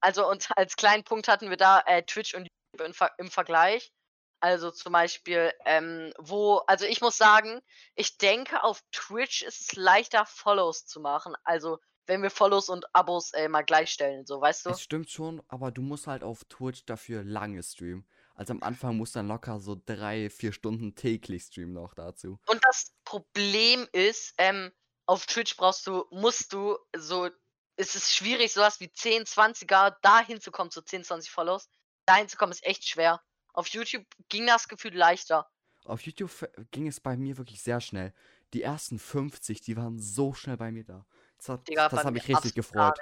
Also 0.00 0.28
und 0.28 0.48
als 0.56 0.76
kleinen 0.76 1.02
Punkt 1.02 1.28
hatten 1.28 1.50
wir 1.50 1.56
da 1.56 1.80
äh, 1.86 2.04
Twitch 2.04 2.34
und 2.34 2.42
YouTube 2.42 2.63
im, 2.80 2.94
Ver 2.94 3.12
im 3.18 3.30
Vergleich. 3.30 3.92
Also 4.40 4.70
zum 4.70 4.92
Beispiel, 4.92 5.52
ähm, 5.64 6.12
wo, 6.18 6.58
also 6.66 6.84
ich 6.84 7.00
muss 7.00 7.16
sagen, 7.16 7.62
ich 7.94 8.18
denke, 8.18 8.62
auf 8.62 8.82
Twitch 8.92 9.42
ist 9.42 9.60
es 9.62 9.76
leichter, 9.76 10.26
Follows 10.26 10.84
zu 10.84 11.00
machen. 11.00 11.34
Also 11.44 11.78
wenn 12.06 12.22
wir 12.22 12.30
Follows 12.30 12.68
und 12.68 12.94
Abos 12.94 13.32
äh, 13.32 13.48
mal 13.48 13.62
gleichstellen, 13.62 14.26
so 14.26 14.40
weißt 14.40 14.66
du? 14.66 14.70
Es 14.70 14.82
stimmt 14.82 15.10
schon, 15.10 15.42
aber 15.48 15.70
du 15.70 15.80
musst 15.80 16.06
halt 16.06 16.22
auf 16.22 16.44
Twitch 16.44 16.84
dafür 16.84 17.24
lange 17.24 17.62
streamen. 17.62 18.06
Also 18.34 18.52
am 18.52 18.62
Anfang 18.62 18.96
musst 18.96 19.14
du 19.14 19.20
dann 19.20 19.28
locker 19.28 19.60
so 19.60 19.80
drei, 19.86 20.28
vier 20.28 20.52
Stunden 20.52 20.94
täglich 20.94 21.44
streamen 21.44 21.72
noch 21.72 21.94
dazu. 21.94 22.38
Und 22.46 22.60
das 22.64 22.92
Problem 23.04 23.88
ist, 23.92 24.34
ähm, 24.38 24.72
auf 25.06 25.26
Twitch 25.26 25.56
brauchst 25.56 25.86
du, 25.86 26.04
musst 26.10 26.52
du 26.52 26.76
so, 26.96 27.30
es 27.76 27.94
ist 27.94 28.14
schwierig, 28.14 28.52
sowas 28.52 28.80
wie 28.80 28.92
10, 28.92 29.24
20er 29.24 29.96
da 30.02 30.20
hinzukommen 30.20 30.70
zu 30.70 30.82
10, 30.82 31.04
20 31.04 31.30
Follows. 31.30 31.68
Da 32.06 32.16
hinzukommen 32.16 32.52
ist 32.52 32.64
echt 32.64 32.86
schwer. 32.86 33.22
Auf 33.52 33.68
YouTube 33.68 34.04
ging 34.28 34.46
das 34.46 34.68
Gefühl 34.68 34.96
leichter. 34.96 35.48
Auf 35.84 36.02
YouTube 36.02 36.30
ging 36.70 36.86
es 36.86 37.00
bei 37.00 37.16
mir 37.16 37.36
wirklich 37.36 37.62
sehr 37.62 37.80
schnell. 37.80 38.14
Die 38.52 38.62
ersten 38.62 38.98
50, 38.98 39.60
die 39.60 39.76
waren 39.76 39.98
so 39.98 40.32
schnell 40.32 40.56
bei 40.56 40.70
mir 40.70 40.84
da. 40.84 41.06
Das 41.38 41.48
hat, 41.48 41.68
Digga, 41.68 41.88
das 41.88 42.04
hat 42.04 42.12
mich 42.12 42.28
richtig 42.28 42.54
gefreut. 42.54 42.98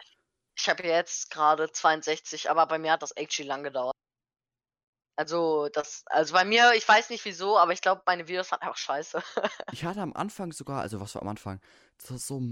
Ich 0.56 0.68
habe 0.68 0.82
jetzt 0.82 1.30
gerade 1.30 1.70
62, 1.70 2.50
aber 2.50 2.66
bei 2.66 2.78
mir 2.78 2.92
hat 2.92 3.02
das 3.02 3.12
actually 3.12 3.48
lang 3.48 3.62
gedauert. 3.62 3.92
Also, 5.16 5.68
das, 5.68 6.04
also 6.06 6.32
bei 6.32 6.44
mir, 6.44 6.72
ich 6.74 6.88
weiß 6.88 7.10
nicht 7.10 7.24
wieso, 7.24 7.58
aber 7.58 7.72
ich 7.72 7.82
glaube, 7.82 8.02
meine 8.06 8.28
Videos 8.28 8.50
waren 8.50 8.60
einfach 8.60 8.76
scheiße. 8.76 9.22
Ich 9.72 9.84
hatte 9.84 10.00
am 10.00 10.14
Anfang 10.14 10.52
sogar, 10.52 10.80
also 10.80 11.00
was 11.00 11.14
war 11.14 11.22
am 11.22 11.28
Anfang? 11.28 11.60
So, 11.98 12.42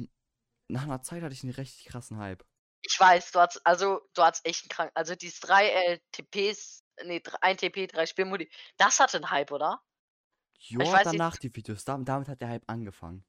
nach 0.68 0.82
einer 0.82 1.02
Zeit 1.02 1.22
hatte 1.22 1.34
ich 1.34 1.42
einen 1.42 1.52
richtig 1.54 1.86
krassen 1.86 2.18
Hype. 2.18 2.44
Ich 2.82 2.98
weiß, 2.98 3.32
du 3.32 3.40
hast, 3.40 3.64
also, 3.66 4.00
du 4.14 4.22
hast 4.22 4.44
echt 4.46 4.64
einen 4.64 4.68
krank. 4.70 4.90
Also, 4.94 5.14
dieses 5.14 5.40
drei 5.40 5.68
äh, 5.70 5.98
TPs, 6.12 6.82
nee, 7.04 7.22
ein 7.40 7.56
TP, 7.56 7.86
drei 7.86 8.06
Spielmodi, 8.06 8.50
das 8.78 8.98
hatte 9.00 9.18
einen 9.18 9.30
Hype, 9.30 9.50
oder? 9.52 9.82
Ja, 10.60 10.78
weiß 10.80 10.88
nicht- 10.92 11.06
danach 11.20 11.36
die 11.36 11.54
Videos. 11.54 11.84
Damit, 11.84 12.08
damit 12.08 12.28
hat 12.28 12.40
der 12.40 12.48
Hype 12.48 12.64
angefangen. 12.68 13.24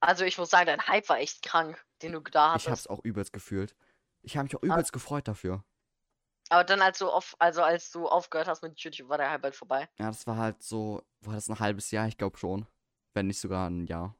Also, 0.00 0.24
ich 0.24 0.36
muss 0.38 0.50
sagen, 0.50 0.66
dein 0.66 0.86
Hype 0.86 1.08
war 1.08 1.18
echt 1.18 1.42
krank, 1.42 1.82
den 2.02 2.12
du 2.12 2.20
da 2.20 2.48
Ich 2.56 2.66
hattest. 2.66 2.68
hab's 2.68 2.86
auch 2.86 3.04
übelst 3.04 3.32
gefühlt. 3.32 3.74
Ich 4.22 4.36
habe 4.36 4.44
mich 4.44 4.56
auch 4.56 4.62
Ah. 4.62 4.66
übelst 4.66 4.92
gefreut 4.92 5.26
dafür. 5.28 5.64
Aber 6.48 6.62
dann, 6.64 6.80
als 6.80 6.98
du 6.98 7.08
auf, 7.10 7.34
also 7.40 7.62
als 7.62 7.90
du 7.90 8.06
aufgehört 8.08 8.46
hast 8.48 8.62
mit 8.62 8.78
YouTube, 8.80 9.08
war 9.08 9.18
der 9.18 9.30
Hype 9.30 9.42
halt 9.42 9.56
vorbei. 9.56 9.88
Ja, 9.98 10.06
das 10.06 10.26
war 10.26 10.36
halt 10.36 10.62
so, 10.62 11.02
war 11.20 11.34
das 11.34 11.48
ein 11.48 11.58
halbes 11.58 11.90
Jahr? 11.90 12.06
Ich 12.08 12.16
glaube 12.18 12.36
schon. 12.38 12.66
Wenn 13.14 13.26
nicht 13.26 13.40
sogar 13.40 13.68
ein 13.68 13.86
Jahr. 13.86 14.14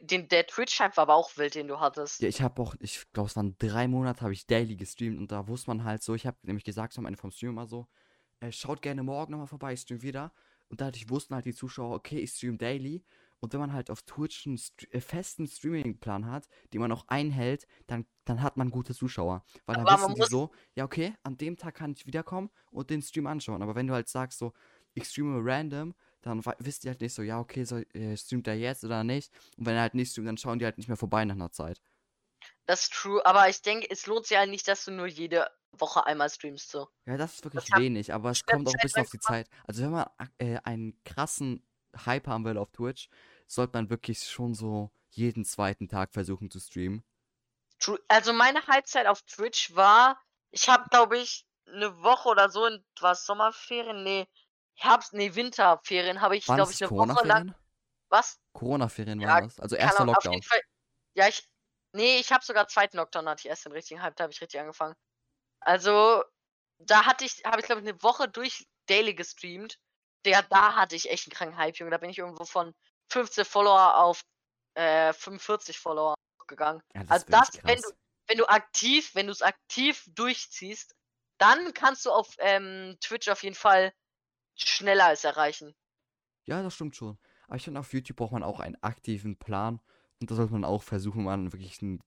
Den, 0.00 0.28
der 0.28 0.46
Twitch-Hype 0.46 0.96
war 0.96 1.02
aber 1.02 1.16
auch 1.16 1.36
wild, 1.36 1.54
den 1.54 1.68
du 1.68 1.78
hattest. 1.78 2.20
Ja, 2.22 2.28
ich 2.28 2.40
habe 2.40 2.60
auch, 2.62 2.74
ich 2.80 3.04
glaube, 3.12 3.28
es 3.28 3.36
waren 3.36 3.56
drei 3.58 3.88
Monate, 3.88 4.22
habe 4.22 4.32
ich 4.32 4.46
daily 4.46 4.76
gestreamt 4.76 5.18
und 5.18 5.32
da 5.32 5.48
wusste 5.48 5.68
man 5.68 5.84
halt 5.84 6.02
so, 6.02 6.14
ich 6.14 6.26
habe 6.26 6.38
nämlich 6.42 6.64
gesagt 6.64 6.96
am 6.96 7.04
Ende 7.06 7.18
vom 7.18 7.30
Stream 7.30 7.50
immer 7.50 7.66
so, 7.66 7.86
äh, 8.40 8.50
schaut 8.52 8.82
gerne 8.82 9.02
morgen 9.02 9.32
nochmal 9.32 9.46
vorbei, 9.46 9.72
ich 9.74 9.80
stream 9.80 10.02
wieder. 10.02 10.32
Und 10.68 10.80
dadurch 10.80 11.08
wussten 11.10 11.34
halt 11.34 11.44
die 11.44 11.54
Zuschauer, 11.54 11.94
okay, 11.94 12.18
ich 12.18 12.30
stream 12.30 12.58
daily. 12.58 13.04
Und 13.40 13.52
wenn 13.52 13.60
man 13.60 13.74
halt 13.74 13.90
auf 13.90 14.00
Twitch 14.02 14.46
einen 14.46 14.56
st 14.56 14.88
äh, 14.90 15.00
festen 15.00 15.46
Streaming-Plan 15.46 16.26
hat, 16.26 16.48
den 16.72 16.80
man 16.80 16.90
auch 16.90 17.06
einhält, 17.08 17.66
dann, 17.86 18.06
dann 18.24 18.42
hat 18.42 18.56
man 18.56 18.70
gute 18.70 18.94
Zuschauer. 18.94 19.44
Weil 19.66 19.76
dann 19.76 19.84
wissen 19.84 20.14
die 20.14 20.22
so, 20.22 20.50
ja, 20.74 20.84
okay, 20.84 21.14
an 21.22 21.36
dem 21.36 21.58
Tag 21.58 21.74
kann 21.74 21.92
ich 21.92 22.06
wiederkommen 22.06 22.48
und 22.70 22.88
den 22.88 23.02
Stream 23.02 23.26
anschauen. 23.26 23.60
Aber 23.60 23.74
wenn 23.74 23.86
du 23.86 23.92
halt 23.92 24.08
sagst 24.08 24.38
so, 24.38 24.54
ich 24.94 25.04
streame 25.04 25.40
random, 25.42 25.94
dann 26.26 26.42
wisst 26.58 26.84
ihr 26.84 26.90
halt 26.90 27.00
nicht 27.00 27.14
so, 27.14 27.22
ja, 27.22 27.38
okay, 27.40 27.64
soll, 27.64 27.86
äh, 27.94 28.16
streamt 28.16 28.46
er 28.46 28.54
jetzt 28.54 28.84
oder 28.84 29.04
nicht. 29.04 29.30
Und 29.56 29.66
wenn 29.66 29.76
er 29.76 29.82
halt 29.82 29.94
nicht 29.94 30.10
streamt, 30.12 30.28
dann 30.28 30.38
schauen 30.38 30.58
die 30.58 30.64
halt 30.64 30.78
nicht 30.78 30.88
mehr 30.88 30.96
vorbei 30.96 31.24
nach 31.24 31.34
einer 31.34 31.52
Zeit. 31.52 31.80
Das 32.66 32.82
ist 32.84 32.92
true, 32.92 33.24
aber 33.26 33.48
ich 33.48 33.60
denke, 33.62 33.88
es 33.90 34.06
lohnt 34.06 34.26
sich 34.26 34.36
halt 34.36 34.50
nicht, 34.50 34.66
dass 34.68 34.84
du 34.84 34.90
nur 34.90 35.06
jede 35.06 35.50
Woche 35.72 36.06
einmal 36.06 36.30
streamst, 36.30 36.70
so. 36.70 36.88
Ja, 37.06 37.16
das 37.16 37.34
ist 37.34 37.44
wirklich 37.44 37.70
hat- 37.70 37.80
wenig, 37.80 38.12
aber 38.12 38.30
es 38.30 38.44
kommt 38.44 38.66
auch 38.68 38.72
ein 38.72 38.80
bisschen 38.82 39.02
auf 39.02 39.10
die 39.10 39.18
Zeit. 39.18 39.48
Also 39.66 39.82
wenn 39.82 39.90
man 39.90 40.06
äh, 40.38 40.58
einen 40.64 41.02
krassen 41.04 41.66
Hype 42.06 42.26
haben 42.26 42.44
will 42.44 42.56
auf 42.56 42.70
Twitch, 42.70 43.08
sollte 43.46 43.76
man 43.76 43.90
wirklich 43.90 44.24
schon 44.24 44.54
so 44.54 44.90
jeden 45.10 45.44
zweiten 45.44 45.88
Tag 45.88 46.12
versuchen 46.12 46.50
zu 46.50 46.58
streamen. 46.58 47.04
True. 47.78 48.00
Also 48.08 48.32
meine 48.32 48.66
Halbzeit 48.66 49.06
auf 49.06 49.22
Twitch 49.22 49.74
war, 49.74 50.18
ich 50.50 50.68
habe, 50.68 50.88
glaube 50.88 51.18
ich, 51.18 51.46
eine 51.66 52.02
Woche 52.02 52.28
oder 52.28 52.48
so, 52.48 52.66
in 52.66 52.84
was, 53.00 53.26
Sommerferien? 53.26 54.02
Nee, 54.04 54.26
Herbst, 54.76 55.12
nee, 55.12 55.34
Winterferien 55.34 56.20
habe 56.20 56.36
ich, 56.36 56.44
glaube 56.44 56.72
ich, 56.72 56.82
eine 56.82 56.90
Woche 56.90 57.26
lang. 57.26 57.54
Corona-Ferien? 57.54 57.54
Was? 58.08 58.40
Corona-Ferien 58.52 59.20
Ja, 59.20 59.28
waren 59.28 59.44
das? 59.44 59.60
Also 59.60 59.76
erster 59.76 60.04
Lockdown. 60.04 60.42
Fall. 60.42 60.60
Ja, 61.14 61.28
ich. 61.28 61.48
Nee, 61.92 62.18
ich 62.18 62.32
habe 62.32 62.44
sogar 62.44 62.66
zweiten 62.66 62.96
Lockdown, 62.96 63.28
hatte 63.28 63.40
ich 63.40 63.46
erst 63.46 63.66
den 63.66 63.72
richtigen 63.72 64.02
Hype, 64.02 64.16
da 64.16 64.24
habe 64.24 64.32
ich 64.32 64.40
richtig 64.40 64.58
angefangen. 64.58 64.94
Also, 65.60 66.24
da 66.78 67.06
hatte 67.06 67.24
ich, 67.24 67.44
habe 67.44 67.60
ich, 67.60 67.66
glaube 67.66 67.82
ich, 67.82 67.88
eine 67.88 68.02
Woche 68.02 68.28
durch 68.28 68.66
Daily 68.86 69.14
gestreamt. 69.14 69.78
Der, 70.24 70.42
da 70.42 70.74
hatte 70.74 70.96
ich 70.96 71.08
echt 71.10 71.26
einen 71.26 71.34
kranken 71.34 71.56
Hype, 71.56 71.76
Junge. 71.76 71.92
Da 71.92 71.98
bin 71.98 72.10
ich 72.10 72.18
irgendwo 72.18 72.44
von 72.44 72.74
15 73.10 73.44
Follower 73.44 73.96
auf 73.96 74.22
äh, 74.74 75.12
45 75.12 75.78
Follower 75.78 76.14
gegangen. 76.48 76.82
Ja, 76.94 77.02
das 77.02 77.10
Also 77.10 77.26
das, 77.28 77.64
wenn 77.64 77.80
du, 77.80 77.88
wenn 78.26 78.38
du 78.38 78.46
aktiv, 78.46 79.14
wenn 79.14 79.26
du 79.26 79.32
es 79.32 79.42
aktiv 79.42 80.04
durchziehst, 80.08 80.94
dann 81.38 81.74
kannst 81.74 82.06
du 82.06 82.10
auf 82.10 82.34
ähm, 82.38 82.96
Twitch 83.00 83.28
auf 83.28 83.42
jeden 83.42 83.56
Fall 83.56 83.92
schneller 84.56 85.12
es 85.12 85.24
erreichen. 85.24 85.74
Ja, 86.44 86.62
das 86.62 86.74
stimmt 86.74 86.96
schon. 86.96 87.18
Aber 87.46 87.56
ich 87.56 87.64
finde, 87.64 87.80
auf 87.80 87.92
YouTube 87.92 88.16
braucht 88.16 88.32
man 88.32 88.42
auch 88.42 88.60
einen 88.60 88.76
aktiven 88.82 89.36
Plan. 89.36 89.80
Und 90.20 90.30
da 90.30 90.34
sollte 90.34 90.52
man 90.52 90.64
auch 90.64 90.82
versuchen, 90.82 91.18
wenn 91.18 91.24
man 91.24 91.52
wirklich 91.52 91.82
einen 91.82 92.00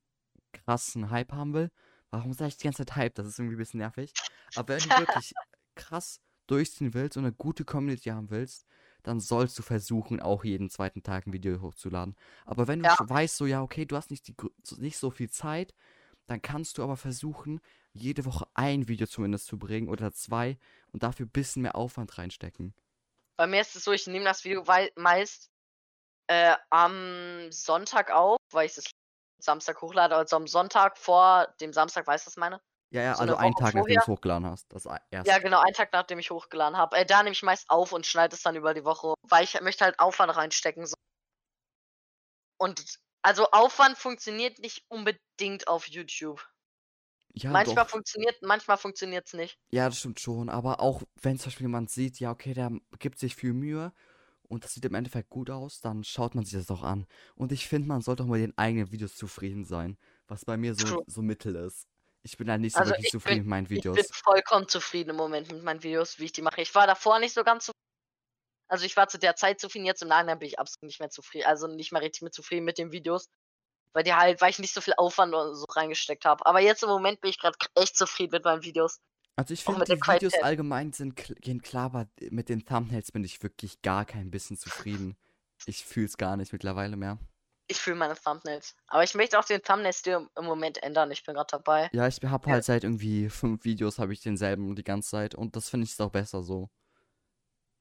krassen 0.53 1.09
Hype 1.09 1.31
haben 1.33 1.53
will. 1.53 1.71
Warum 2.11 2.33
sage 2.33 2.49
ich 2.49 2.57
die 2.57 2.63
ganze 2.65 2.85
Zeit 2.85 2.95
Hype? 2.95 3.15
Das 3.15 3.27
ist 3.27 3.39
irgendwie 3.39 3.55
ein 3.55 3.59
bisschen 3.59 3.79
nervig. 3.79 4.15
Aber 4.53 4.75
wenn 4.75 4.83
du 4.83 4.95
wirklich 4.97 5.33
krass 5.75 6.21
durchziehen 6.47 6.93
willst 6.93 7.17
und 7.17 7.25
eine 7.25 7.33
gute 7.33 7.65
Community 7.65 8.09
haben 8.09 8.29
willst, 8.29 8.65
dann 9.03 9.19
sollst 9.19 9.57
du 9.59 9.63
versuchen, 9.63 10.19
auch 10.21 10.43
jeden 10.43 10.69
zweiten 10.69 11.03
Tag 11.03 11.27
ein 11.27 11.33
Video 11.33 11.61
hochzuladen. 11.61 12.15
Aber 12.45 12.67
wenn 12.67 12.81
du 12.81 12.87
Ja. 12.87 12.95
weißt, 12.99 13.37
so, 13.37 13.45
ja, 13.45 13.61
okay, 13.61 13.85
du 13.85 13.95
hast 13.95 14.11
nicht, 14.11 14.27
die, 14.27 14.35
nicht 14.77 14.97
so 14.97 15.11
viel 15.11 15.29
Zeit, 15.29 15.73
dann 16.27 16.41
kannst 16.41 16.77
du 16.77 16.83
aber 16.83 16.97
versuchen, 16.97 17.59
jede 17.97 18.25
Woche 18.25 18.47
ein 18.53 18.87
Video 18.87 19.07
zumindest 19.07 19.47
zu 19.47 19.57
bringen 19.57 19.89
oder 19.89 20.11
zwei 20.11 20.57
und 20.91 21.03
dafür 21.03 21.25
ein 21.25 21.31
bisschen 21.31 21.61
mehr 21.63 21.75
Aufwand 21.75 22.17
reinstecken. 22.17 22.73
Bei 23.37 23.47
mir 23.47 23.61
ist 23.61 23.75
es 23.75 23.83
so, 23.83 23.91
ich 23.91 24.07
nehme 24.07 24.25
das 24.25 24.43
Video 24.43 24.63
meist 24.95 25.49
äh, 26.27 26.55
am 26.69 27.51
Sonntag 27.51 28.11
auf, 28.11 28.37
weil 28.51 28.65
ich 28.65 28.77
es 28.77 28.91
Samstag 29.39 29.81
hochlade, 29.81 30.15
also 30.15 30.35
am 30.35 30.47
Sonntag 30.47 30.97
vor 30.97 31.53
dem 31.61 31.73
Samstag, 31.73 32.07
weißt 32.07 32.25
du, 32.25 32.29
was 32.29 32.37
meine? 32.37 32.59
Ja, 32.89 33.01
ja, 33.01 33.15
So 33.15 33.21
also 33.21 33.35
eine 33.35 33.45
einen 33.45 33.55
Tag, 33.55 33.75
nachdem 33.75 33.95
du 33.95 34.01
es 34.01 34.07
hochgeladen 34.07 34.47
hast. 34.47 34.73
Das 34.73 34.87
ei- 34.87 34.99
erst. 35.11 35.27
Ja, 35.27 35.39
genau, 35.39 35.59
einen 35.59 35.73
Tag 35.73 35.91
nachdem 35.91 36.19
ich 36.19 36.31
hochgeladen 36.31 36.77
habe. 36.77 36.95
Äh, 36.97 37.05
da 37.05 37.21
nehme 37.21 37.33
ich 37.33 37.43
meist 37.43 37.69
auf 37.69 37.91
und 37.91 38.05
schneide 38.05 38.35
es 38.35 38.41
dann 38.41 38.55
über 38.55 38.73
die 38.73 38.85
Woche, 38.85 39.13
weil 39.23 39.43
ich 39.43 39.59
möchte 39.61 39.83
halt 39.85 39.99
Aufwand 39.99 40.35
reinstecken. 40.35 40.85
So. 40.85 40.95
Und 42.59 42.99
also 43.21 43.51
Aufwand 43.51 43.97
funktioniert 43.97 44.59
nicht 44.59 44.85
unbedingt 44.89 45.67
auf 45.67 45.87
YouTube. 45.87 46.47
Ja, 47.33 47.51
manchmal 47.51 47.85
doch. 47.85 47.89
funktioniert, 47.89 48.35
manchmal 48.41 48.77
funktioniert 48.77 49.27
es 49.27 49.33
nicht. 49.33 49.57
Ja, 49.71 49.89
das 49.89 49.99
stimmt 49.99 50.19
schon. 50.19 50.49
Aber 50.49 50.79
auch 50.79 51.03
wenn 51.21 51.37
zum 51.37 51.47
Beispiel 51.47 51.65
jemand 51.65 51.89
sieht, 51.89 52.19
ja, 52.19 52.31
okay, 52.31 52.53
der 52.53 52.71
gibt 52.99 53.19
sich 53.19 53.35
viel 53.35 53.53
Mühe 53.53 53.93
und 54.43 54.63
das 54.63 54.73
sieht 54.73 54.85
im 54.85 54.95
Endeffekt 54.95 55.29
gut 55.29 55.49
aus, 55.49 55.81
dann 55.81 56.03
schaut 56.03 56.35
man 56.35 56.45
sich 56.45 56.53
das 56.57 56.71
auch 56.71 56.83
an. 56.83 57.05
Und 57.35 57.51
ich 57.51 57.67
finde, 57.67 57.87
man 57.87 58.01
sollte 58.01 58.23
auch 58.23 58.27
mit 58.27 58.41
den 58.41 58.57
eigenen 58.57 58.91
Videos 58.91 59.15
zufrieden 59.15 59.65
sein. 59.65 59.97
Was 60.27 60.45
bei 60.45 60.57
mir 60.57 60.73
so, 60.75 60.85
True. 60.85 61.03
so 61.05 61.21
mittel 61.21 61.55
ist. 61.55 61.87
Ich 62.23 62.37
bin 62.37 62.49
halt 62.49 62.61
nicht 62.61 62.73
so 62.75 62.79
Also 62.79 62.91
wirklich 62.91 63.07
ich 63.07 63.11
zufrieden 63.11 63.37
bin- 63.37 63.43
mit 63.43 63.49
meinen 63.49 63.69
Ich 63.69 63.69
bin 63.69 63.77
Videos. 63.77 64.09
vollkommen 64.11 64.67
zufrieden 64.67 65.11
im 65.11 65.15
Moment 65.17 65.51
mit 65.51 65.63
meinen 65.63 65.83
Videos, 65.83 66.19
wie 66.19 66.25
ich 66.25 66.31
die 66.33 66.41
mache. 66.41 66.61
Ich 66.61 66.73
war 66.75 66.87
davor 66.87 67.19
nicht 67.19 67.33
so 67.33 67.43
ganz 67.43 67.65
zufrieden. 67.65 67.73
Also 68.69 68.85
ich 68.85 68.97
war 68.97 69.07
zu 69.09 69.17
der 69.19 69.35
Zeit 69.35 69.59
zufrieden, 69.61 69.85
jetzt 69.85 70.01
im 70.01 70.09
Nachhinein 70.09 70.39
bin 70.39 70.47
ich 70.47 70.59
absolut 70.59 70.83
nicht 70.87 70.99
mehr 70.99 71.09
zufrieden. 71.09 71.45
Also 71.47 71.67
nicht 71.67 71.91
mehr 71.91 72.01
richtig 72.01 72.21
mit 72.23 72.33
zufrieden 72.33 72.65
mit 72.65 72.77
den 72.77 72.91
Videos. 72.91 73.27
Weil 73.93 74.03
die 74.03 74.13
halt, 74.13 74.41
weil 74.41 74.51
ich 74.51 74.59
nicht 74.59 74.73
so 74.73 74.81
viel 74.81 74.93
Aufwand 74.97 75.33
so 75.33 75.65
reingesteckt 75.69 76.25
habe. 76.25 76.45
Aber 76.45 76.59
jetzt 76.59 76.83
im 76.83 76.89
Moment 76.89 77.21
bin 77.21 77.29
ich 77.29 77.39
gerade 77.39 77.57
echt 77.75 77.97
zufrieden 77.97 78.31
mit 78.31 78.45
meinen 78.45 78.63
Videos. 78.63 78.99
Also 79.35 79.53
ich 79.53 79.63
finde, 79.63 79.85
die 79.85 79.91
Videos 79.91 80.01
Qualität. 80.03 80.43
allgemein 80.43 80.93
sind, 80.93 81.15
gehen 81.15 81.61
klar, 81.61 81.85
aber 81.85 82.07
mit 82.31 82.49
den 82.49 82.65
Thumbnails 82.65 83.11
bin 83.11 83.23
ich 83.23 83.41
wirklich 83.43 83.81
gar 83.83 84.03
kein 84.03 84.31
bisschen 84.31 84.57
zufrieden. 84.57 85.15
Ich 85.65 85.85
fühle 85.85 86.07
es 86.07 86.17
gar 86.17 86.37
nicht 86.37 86.53
mittlerweile 86.53 86.97
mehr. 86.97 87.19
Ich 87.67 87.77
fühle 87.77 87.97
meine 87.97 88.15
Thumbnails. 88.15 88.75
Aber 88.87 89.03
ich 89.03 89.13
möchte 89.13 89.37
auch 89.37 89.45
den 89.45 89.61
Thumbnail-Stil 89.61 90.27
im 90.35 90.45
Moment 90.45 90.81
ändern. 90.81 91.11
Ich 91.11 91.23
bin 91.23 91.35
gerade 91.35 91.51
dabei. 91.51 91.89
Ja, 91.93 92.07
ich 92.07 92.19
habe 92.23 92.49
halt 92.49 92.63
seit 92.63 92.83
irgendwie 92.83 93.29
fünf 93.29 93.63
Videos 93.65 93.99
habe 93.99 94.13
ich 94.13 94.21
denselben 94.21 94.75
die 94.75 94.83
ganze 94.83 95.09
Zeit 95.09 95.35
und 95.35 95.55
das 95.55 95.69
finde 95.69 95.83
ich 95.85 95.91
ist 95.91 96.01
auch 96.01 96.11
besser 96.11 96.41
so. 96.41 96.69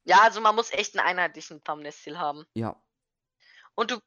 Ja, 0.05 0.23
also 0.23 0.40
man 0.40 0.55
muss 0.55 0.73
echt 0.73 0.99
einen 0.99 1.07
einheitlichen 1.07 1.62
Thumbnail-Stil 1.64 2.19
haben. 2.19 2.45
Ja. 2.55 2.81
Und 3.75 3.92
du, 3.92 3.99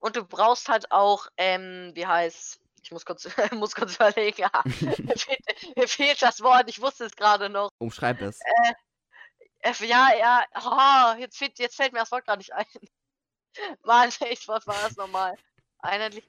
und 0.00 0.16
du 0.16 0.24
brauchst 0.24 0.68
halt 0.68 0.90
auch, 0.90 1.28
ähm, 1.36 1.92
wie 1.94 2.06
heißt, 2.06 2.60
ich 2.82 2.92
muss 2.92 3.04
kurz, 3.04 3.28
muss 3.52 3.74
kurz 3.74 3.96
überlegen, 3.96 4.40
ja, 4.40 4.50
mir, 4.64 5.16
fehlt, 5.16 5.76
mir 5.76 5.88
fehlt 5.88 6.22
das 6.22 6.40
Wort, 6.40 6.68
ich 6.68 6.80
wusste 6.80 7.04
es 7.04 7.16
gerade 7.16 7.48
noch. 7.48 7.70
Umschreib 7.78 8.20
es. 8.20 8.38
Äh, 9.62 9.86
ja, 9.86 10.08
ja, 10.16 10.44
oh, 10.54 11.20
jetzt, 11.20 11.36
fehlt, 11.36 11.58
jetzt 11.58 11.76
fällt 11.76 11.92
mir 11.92 12.00
das 12.00 12.12
Wort 12.12 12.24
gerade 12.24 12.38
nicht 12.38 12.52
ein. 12.52 12.66
Mann, 13.82 14.10
ich, 14.30 14.46
was 14.46 14.66
war 14.66 14.76
das 14.82 14.96
nochmal? 14.96 15.36
Einheitlich. 15.80 16.28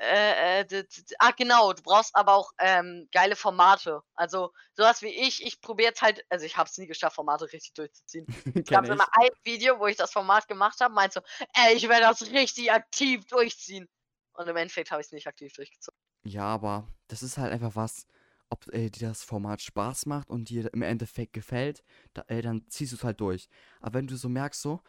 Äh, 0.00 0.60
äh, 0.60 0.84
ah, 1.18 1.32
genau, 1.32 1.72
du 1.72 1.82
brauchst 1.82 2.14
aber 2.14 2.34
auch 2.34 2.52
ähm, 2.58 3.08
geile 3.12 3.34
Formate. 3.34 4.02
Also, 4.14 4.52
sowas 4.74 5.02
wie 5.02 5.08
ich, 5.08 5.44
ich 5.44 5.60
probiere 5.60 5.88
jetzt 5.88 6.02
halt, 6.02 6.24
also 6.28 6.46
ich 6.46 6.56
habe 6.56 6.68
es 6.68 6.78
nie 6.78 6.86
geschafft, 6.86 7.16
Formate 7.16 7.52
richtig 7.52 7.74
durchzuziehen. 7.74 8.26
Ich. 8.54 8.70
immer 8.70 9.06
ein 9.12 9.30
Video, 9.42 9.78
wo 9.78 9.86
ich 9.86 9.96
das 9.96 10.12
Format 10.12 10.46
gemacht 10.46 10.80
habe, 10.80 10.94
meinte 10.94 11.20
so, 11.20 11.46
ey, 11.54 11.74
ich 11.74 11.88
werde 11.88 12.02
das 12.02 12.22
richtig 12.30 12.70
aktiv 12.70 13.24
durchziehen. 13.26 13.88
Und 14.34 14.48
im 14.48 14.56
Endeffekt 14.56 14.90
habe 14.90 15.00
ich 15.00 15.08
es 15.08 15.12
nicht 15.12 15.26
aktiv 15.26 15.52
durchgezogen. 15.52 15.98
Ja, 16.24 16.44
aber 16.44 16.88
das 17.08 17.22
ist 17.22 17.36
halt 17.36 17.52
einfach 17.52 17.76
was, 17.76 18.06
ob 18.50 18.72
äh, 18.72 18.90
dir 18.90 19.08
das 19.08 19.22
Format 19.22 19.60
Spaß 19.60 20.06
macht 20.06 20.30
und 20.30 20.48
dir 20.48 20.72
im 20.72 20.82
Endeffekt 20.82 21.32
gefällt, 21.32 21.82
da, 22.14 22.24
äh, 22.28 22.42
dann 22.42 22.68
ziehst 22.68 22.92
du 22.92 22.96
es 22.96 23.04
halt 23.04 23.20
durch. 23.20 23.48
Aber 23.80 23.94
wenn 23.94 24.06
du 24.06 24.16
so 24.16 24.28
merkst, 24.28 24.60
so, 24.60 24.80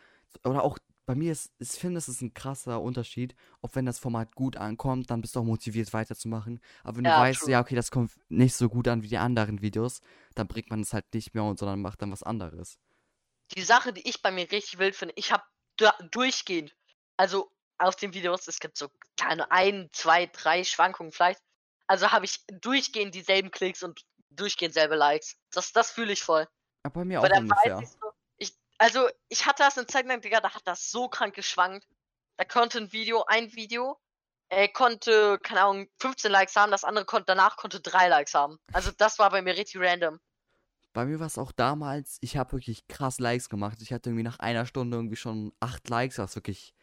oder 0.43 0.63
auch 0.63 0.77
bei 1.05 1.15
mir 1.15 1.31
ist, 1.31 1.51
ich 1.59 1.69
finde, 1.71 1.97
es 1.99 2.07
ist 2.09 2.21
ein 2.21 2.33
krasser 2.33 2.81
Unterschied, 2.81 3.35
ob 3.61 3.75
wenn 3.75 3.85
das 3.85 3.99
Format 3.99 4.35
gut 4.35 4.57
ankommt, 4.57 5.09
dann 5.11 5.21
bist 5.21 5.35
du 5.35 5.39
auch 5.41 5.43
motiviert 5.43 5.93
weiterzumachen. 5.93 6.59
Aber 6.83 6.97
wenn 6.97 7.05
du 7.05 7.11
Ja, 7.11 7.15
weißt, 7.15 7.41
true. 7.41 7.51
ja, 7.51 7.61
okay, 7.61 7.75
das 7.75 7.91
kommt 7.91 8.11
nicht 8.29 8.55
so 8.55 8.69
gut 8.69 8.87
an 8.87 9.03
wie 9.03 9.07
die 9.07 9.17
anderen 9.17 9.61
Videos, 9.61 10.01
dann 10.35 10.47
bringt 10.47 10.69
man 10.69 10.81
es 10.81 10.93
halt 10.93 11.05
nicht 11.13 11.33
mehr 11.33 11.43
und 11.43 11.59
sondern 11.59 11.81
macht 11.81 12.01
dann 12.01 12.11
was 12.11 12.23
anderes. 12.23 12.79
Die 13.55 13.61
Sache, 13.63 13.91
die 13.93 14.07
ich 14.07 14.21
bei 14.21 14.31
mir 14.31 14.51
richtig 14.51 14.77
wild 14.79 14.95
finde, 14.95 15.13
ich 15.17 15.31
habe 15.31 15.43
durchgehend, 16.11 16.75
also 17.17 17.51
auf 17.77 17.95
den 17.95 18.13
Videos, 18.13 18.47
es 18.47 18.59
gibt 18.59 18.77
so 18.77 18.89
kleine 19.17 19.51
ein, 19.51 19.89
zwei, 19.93 20.27
drei 20.27 20.63
Schwankungen 20.63 21.11
vielleicht. 21.11 21.41
Also 21.87 22.11
habe 22.11 22.25
ich 22.25 22.43
durchgehend 22.47 23.13
dieselben 23.13 23.51
Klicks 23.51 23.83
und 23.83 24.01
durchgehend 24.29 24.73
selbe 24.73 24.95
Likes. 24.95 25.37
Das, 25.51 25.71
das 25.73 25.91
fühle 25.91 26.13
ich 26.13 26.23
voll. 26.23 26.47
Aber 26.83 27.01
bei 27.01 27.05
mir 27.05 27.21
Weil 27.21 27.31
auch 27.33 27.35
ungefähr. 27.35 27.77
so, 27.85 28.04
also 28.77 29.07
ich 29.29 29.45
hatte 29.45 29.63
das 29.63 29.77
eine 29.77 29.87
Zeit 29.87 30.05
lang, 30.05 30.21
Digga, 30.21 30.41
da 30.41 30.53
hat 30.53 30.65
das 30.65 30.91
so 30.91 31.07
krank 31.07 31.35
geschwankt. 31.35 31.87
Da 32.37 32.43
konnte 32.43 32.79
ein 32.79 32.91
Video, 32.91 33.23
ein 33.27 33.53
Video, 33.55 33.97
äh, 34.49 34.67
konnte, 34.67 35.39
keine 35.41 35.61
Ahnung, 35.61 35.87
15 35.99 36.31
Likes 36.31 36.55
haben, 36.55 36.71
das 36.71 36.83
andere 36.83 37.05
konnte, 37.05 37.27
danach 37.27 37.57
konnte 37.57 37.79
drei 37.79 38.07
Likes 38.09 38.33
haben. 38.33 38.59
Also 38.73 38.91
das 38.97 39.19
war 39.19 39.29
bei 39.29 39.41
mir 39.41 39.55
richtig 39.55 39.79
random. 39.81 40.19
Bei 40.93 41.05
mir 41.05 41.19
war 41.19 41.27
es 41.27 41.37
auch 41.37 41.51
damals, 41.51 42.17
ich 42.21 42.37
habe 42.37 42.53
wirklich 42.53 42.87
krass 42.87 43.19
Likes 43.19 43.49
gemacht. 43.49 43.77
Ich 43.81 43.91
hatte 43.91 44.09
irgendwie 44.09 44.23
nach 44.23 44.39
einer 44.39 44.65
Stunde 44.65 44.97
irgendwie 44.97 45.17
schon 45.17 45.53
acht 45.59 45.89
Likes, 45.89 46.17
was 46.17 46.35
wirklich 46.35 46.73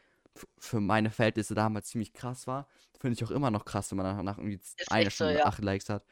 für 0.59 0.81
meine 0.81 1.11
Verhältnisse 1.11 1.55
damals 1.55 1.89
ziemlich 1.89 2.13
krass 2.13 2.47
war. 2.47 2.69
Finde 3.01 3.15
ich 3.15 3.25
auch 3.25 3.31
immer 3.31 3.51
noch 3.51 3.65
krass, 3.65 3.91
wenn 3.91 3.99
man 3.99 4.25
nach, 4.25 4.39
irgendwie 4.39 4.57
Ist 4.57 4.91
einer 4.91 5.07
echt 5.07 5.17
so, 5.17 5.25
Stunde 5.25 5.39
ja. 5.39 5.47
acht 5.47 5.63
Likes 5.63 5.89
hat. 5.89 6.05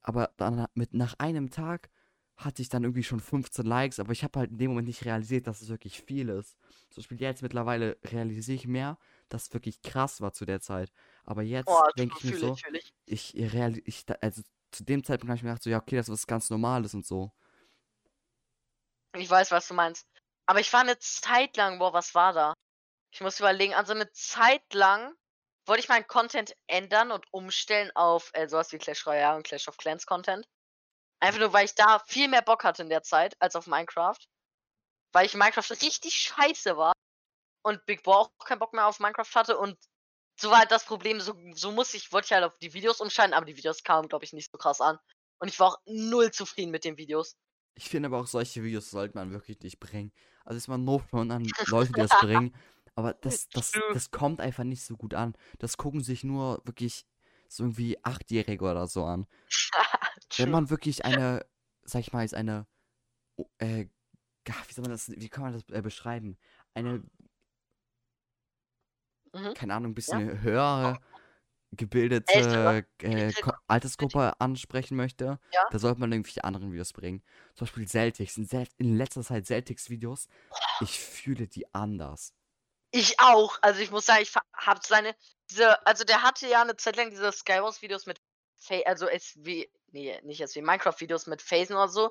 Aber 0.00 0.30
dann 0.36 0.66
mit 0.74 0.94
nach 0.94 1.14
einem 1.18 1.50
Tag 1.50 1.90
hatte 2.36 2.60
ich 2.62 2.68
dann 2.68 2.84
irgendwie 2.84 3.02
schon 3.02 3.20
15 3.20 3.64
Likes, 3.64 3.98
aber 3.98 4.12
ich 4.12 4.22
habe 4.22 4.38
halt 4.38 4.50
in 4.50 4.58
dem 4.58 4.70
Moment 4.70 4.88
nicht 4.88 5.04
realisiert, 5.04 5.46
dass 5.46 5.62
es 5.62 5.68
wirklich 5.68 6.02
viel 6.02 6.28
ist. 6.28 6.56
Zum 6.90 7.02
Beispiel 7.02 7.20
jetzt 7.20 7.42
mittlerweile 7.42 7.96
realisiere 8.04 8.56
ich 8.56 8.66
mehr, 8.66 8.98
dass 9.28 9.44
es 9.44 9.54
wirklich 9.54 9.80
krass 9.82 10.20
war 10.20 10.32
zu 10.32 10.44
der 10.44 10.60
Zeit. 10.60 10.92
Aber 11.24 11.42
jetzt 11.42 11.68
Oh, 11.68 11.82
denke 11.96 12.16
ich 12.18 12.24
mir 12.24 12.38
so, 12.38 12.56
ich, 13.06 13.36
ich. 13.36 14.04
also 14.20 14.42
zu 14.70 14.84
dem 14.84 15.02
Zeitpunkt 15.02 15.30
habe 15.30 15.36
ich 15.36 15.42
mir 15.42 15.50
gedacht, 15.50 15.62
so, 15.62 15.70
ja, 15.70 15.78
okay, 15.78 15.96
das 15.96 16.08
ist 16.08 16.12
was 16.12 16.26
ganz 16.26 16.50
Normales 16.50 16.92
und 16.94 17.06
so. 17.06 17.32
Ich 19.14 19.30
weiß, 19.30 19.50
was 19.50 19.68
du 19.68 19.74
meinst. 19.74 20.06
Aber 20.46 20.60
ich 20.60 20.72
war 20.72 20.80
eine 20.80 20.98
Zeit 20.98 21.56
lang, 21.56 21.78
boah, 21.78 21.92
was 21.92 22.14
war 22.14 22.32
da? 22.32 22.54
Ich 23.12 23.20
muss 23.20 23.40
überlegen, 23.40 23.74
also 23.74 23.92
eine 23.94 24.10
Zeit 24.12 24.74
lang 24.74 25.14
wollte 25.66 25.80
ich 25.82 25.88
meinen 25.88 26.06
Content 26.06 26.54
ändern 26.66 27.10
und 27.10 27.24
umstellen 27.32 27.90
auf 27.94 28.30
äh, 28.34 28.48
sowas 28.48 28.72
wie 28.72 28.78
Clash 28.78 29.06
Royale 29.06 29.36
und 29.36 29.46
Clash 29.46 29.68
of 29.68 29.76
Clans 29.78 30.06
Content. 30.06 30.46
Einfach 31.20 31.40
nur, 31.40 31.52
weil 31.52 31.64
ich 31.64 31.74
da 31.74 31.98
viel 32.00 32.28
mehr 32.28 32.42
Bock 32.42 32.64
hatte 32.64 32.82
in 32.82 32.88
der 32.88 33.02
Zeit 33.02 33.34
als 33.40 33.56
auf 33.56 33.66
Minecraft. 33.66 34.18
Weil 35.12 35.26
ich 35.26 35.34
in 35.34 35.38
Minecraft 35.38 35.70
richtig 35.70 36.14
scheiße 36.14 36.76
war. 36.76 36.92
Und 37.62 37.84
Big 37.86 38.02
Boy 38.02 38.14
auch 38.14 38.30
keinen 38.44 38.58
Bock 38.58 38.72
mehr 38.72 38.86
auf 38.86 39.00
Minecraft 39.00 39.34
hatte. 39.34 39.58
Und 39.58 39.76
so 40.38 40.50
war 40.50 40.58
halt 40.58 40.70
das 40.70 40.84
Problem, 40.84 41.20
so, 41.20 41.34
so 41.54 41.72
muss 41.72 41.94
ich, 41.94 42.12
wollte 42.12 42.26
ich 42.26 42.32
halt 42.32 42.44
auf 42.44 42.58
die 42.58 42.74
Videos 42.74 43.00
umstellen, 43.00 43.32
aber 43.32 43.46
die 43.46 43.56
Videos 43.56 43.82
kamen, 43.82 44.08
glaube 44.08 44.24
ich, 44.24 44.32
nicht 44.32 44.50
so 44.52 44.58
krass 44.58 44.80
an. 44.80 44.98
Und 45.38 45.48
ich 45.48 45.58
war 45.58 45.68
auch 45.68 45.78
null 45.86 46.30
zufrieden 46.30 46.70
mit 46.70 46.84
den 46.84 46.96
Videos. 46.98 47.36
Ich 47.74 47.88
finde 47.88 48.06
aber 48.06 48.20
auch 48.20 48.26
solche 48.26 48.62
Videos 48.62 48.90
sollte 48.90 49.16
man 49.16 49.32
wirklich 49.32 49.60
nicht 49.60 49.80
bringen. 49.80 50.12
Also 50.44 50.56
ist 50.56 50.68
man 50.68 50.84
no 50.84 50.98
front 50.98 51.32
an 51.32 51.44
Leute, 51.66 51.92
die 51.92 52.00
das 52.00 52.10
bringen. 52.20 52.54
Aber 52.94 53.12
das, 53.14 53.48
das, 53.52 53.72
das 53.92 54.10
kommt 54.10 54.40
einfach 54.40 54.64
nicht 54.64 54.84
so 54.84 54.96
gut 54.96 55.14
an. 55.14 55.36
Das 55.58 55.76
gucken 55.76 56.02
sich 56.02 56.24
nur 56.24 56.62
wirklich 56.64 57.06
so 57.48 57.64
irgendwie 57.64 58.02
Achtjährige 58.02 58.64
oder 58.64 58.86
so 58.86 59.04
an. 59.04 59.26
Wenn 60.36 60.50
man 60.50 60.70
wirklich 60.70 61.04
eine, 61.04 61.46
sag 61.84 62.00
ich 62.00 62.12
mal, 62.12 62.22
jetzt 62.22 62.34
eine, 62.34 62.66
oh, 63.36 63.46
äh, 63.58 63.88
ja, 64.48 64.54
wie 64.68 64.74
soll 64.74 64.82
man 64.82 64.92
das, 64.92 65.10
wie 65.10 65.28
kann 65.28 65.44
man 65.44 65.52
das 65.54 65.64
äh, 65.70 65.82
beschreiben? 65.82 66.38
Eine, 66.74 67.04
Mhm. 69.34 69.54
keine 69.54 69.74
Ahnung, 69.74 69.92
ein 69.92 69.94
bisschen 69.94 70.40
höhere 70.42 71.00
gebildete 71.72 72.86
äh, 73.02 73.32
Altersgruppe 73.66 74.40
ansprechen 74.40 74.96
möchte, 74.96 75.38
Ja. 75.52 75.62
da 75.70 75.78
sollte 75.78 76.00
man 76.00 76.12
irgendwelche 76.12 76.44
anderen 76.44 76.72
Videos 76.72 76.92
bringen. 76.92 77.22
Zum 77.54 77.66
Beispiel 77.66 77.88
Celtics. 77.88 78.36
In, 78.36 78.46
Cel 78.48 78.66
in 78.78 78.96
letzter 78.96 79.22
Zeit 79.22 79.46
Celtics-Videos, 79.46 80.28
ich 80.80 80.98
fühle 81.00 81.48
die 81.48 81.72
anders. 81.74 82.34
Ich 82.92 83.18
auch. 83.20 83.58
Also 83.62 83.80
ich 83.80 83.90
muss 83.90 84.06
sagen, 84.06 84.22
ich 84.22 84.34
habe 84.54 84.80
seine, 84.82 85.14
diese, 85.50 85.84
also 85.86 86.04
der 86.04 86.22
hatte 86.22 86.48
ja 86.48 86.62
eine 86.62 86.76
Zeit 86.76 86.96
lang 86.96 87.10
diese 87.10 87.30
Skywars-Videos 87.32 88.06
mit, 88.06 88.20
also 88.84 89.06
SW, 89.08 89.66
nee, 89.92 90.20
nicht 90.22 90.46
SW, 90.46 90.60
Minecraft-Videos 90.62 91.26
mit 91.26 91.42
Phasen 91.42 91.76
oder 91.76 91.88
so. 91.88 92.10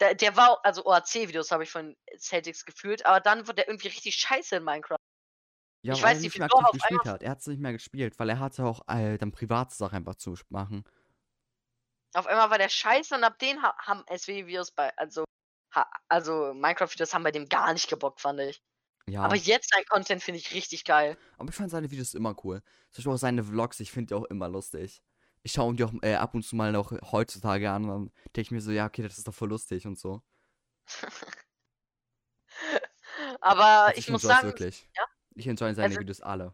Der, 0.00 0.14
der 0.14 0.36
war, 0.36 0.60
also 0.64 0.84
OAC-Videos 0.84 1.50
habe 1.50 1.64
ich 1.64 1.70
von 1.70 1.96
Celtics 2.18 2.64
gefühlt, 2.64 3.04
aber 3.06 3.20
dann 3.20 3.46
wurde 3.46 3.56
der 3.56 3.68
irgendwie 3.68 3.88
richtig 3.88 4.16
scheiße 4.16 4.56
in 4.56 4.64
Minecraft. 4.64 4.96
Ja, 5.82 5.94
Ich 5.94 6.02
weiß 6.02 6.18
er 6.18 6.22
nicht, 6.22 6.34
wieso 6.34 6.44
aktiv 6.44 6.64
auf 6.64 6.72
gespielt 6.72 7.04
hat. 7.04 7.22
Er 7.22 7.30
hat 7.30 7.38
es 7.38 7.46
nicht 7.46 7.60
mehr 7.60 7.72
gespielt, 7.72 8.18
weil 8.18 8.28
er 8.28 8.40
hatte 8.40 8.64
auch 8.64 8.86
äh, 8.88 9.16
dann 9.18 9.32
private 9.32 9.74
Sachen 9.74 9.96
einfach 9.96 10.16
zu 10.16 10.34
machen. 10.48 10.84
Auf 12.14 12.26
einmal 12.26 12.50
war 12.50 12.58
der 12.58 12.68
scheiße 12.68 13.14
und 13.14 13.24
ab 13.24 13.38
den 13.38 13.62
ha 13.62 13.74
haben 13.78 14.02
SW-Videos 14.08 14.72
bei, 14.72 14.96
also, 14.96 15.24
ha 15.74 15.88
also 16.08 16.52
Minecraft-Videos 16.54 17.14
haben 17.14 17.22
bei 17.24 17.30
dem 17.30 17.48
gar 17.48 17.72
nicht 17.72 17.88
gebockt, 17.88 18.20
fand 18.20 18.40
ich. 18.40 18.62
Ja, 19.08 19.22
Aber 19.22 19.36
jetzt 19.36 19.70
sein 19.72 19.84
Content 19.88 20.22
finde 20.22 20.40
ich 20.40 20.52
richtig 20.52 20.84
geil. 20.84 21.16
aber 21.38 21.48
ich 21.50 21.54
fand 21.54 21.70
seine 21.70 21.90
Videos 21.90 22.14
immer 22.14 22.34
cool. 22.44 22.60
Zum 22.90 22.96
Beispiel 23.02 23.12
auch 23.12 23.18
seine 23.18 23.44
Vlogs, 23.44 23.78
ich 23.80 23.92
finde 23.92 24.08
die 24.08 24.14
auch 24.14 24.24
immer 24.24 24.48
lustig. 24.48 25.00
Ich 25.46 25.52
schaue 25.52 25.76
die 25.76 25.84
auch 25.84 25.92
äh, 26.02 26.16
ab 26.16 26.34
und 26.34 26.42
zu 26.42 26.56
mal 26.56 26.72
noch 26.72 26.90
heutzutage 27.12 27.70
an 27.70 27.84
und 27.84 27.88
dann 27.90 28.10
denke 28.34 28.40
ich 28.40 28.50
mir 28.50 28.60
so, 28.60 28.72
ja, 28.72 28.86
okay, 28.86 29.02
das 29.02 29.16
ist 29.16 29.28
doch 29.28 29.32
voll 29.34 29.48
lustig 29.50 29.86
und 29.86 29.96
so. 29.96 30.20
Aber 33.40 33.64
Also 33.86 33.98
ich 34.00 34.08
muss 34.10 34.24
enjoy's 34.24 34.36
sagen, 34.38 34.48
wirklich. 34.48 34.88
ja. 34.96 35.04
Ich 35.36 35.46
enjoy 35.46 35.72
seine 35.74 35.86
Also- 35.88 36.00
Videos 36.00 36.20
alle. 36.20 36.52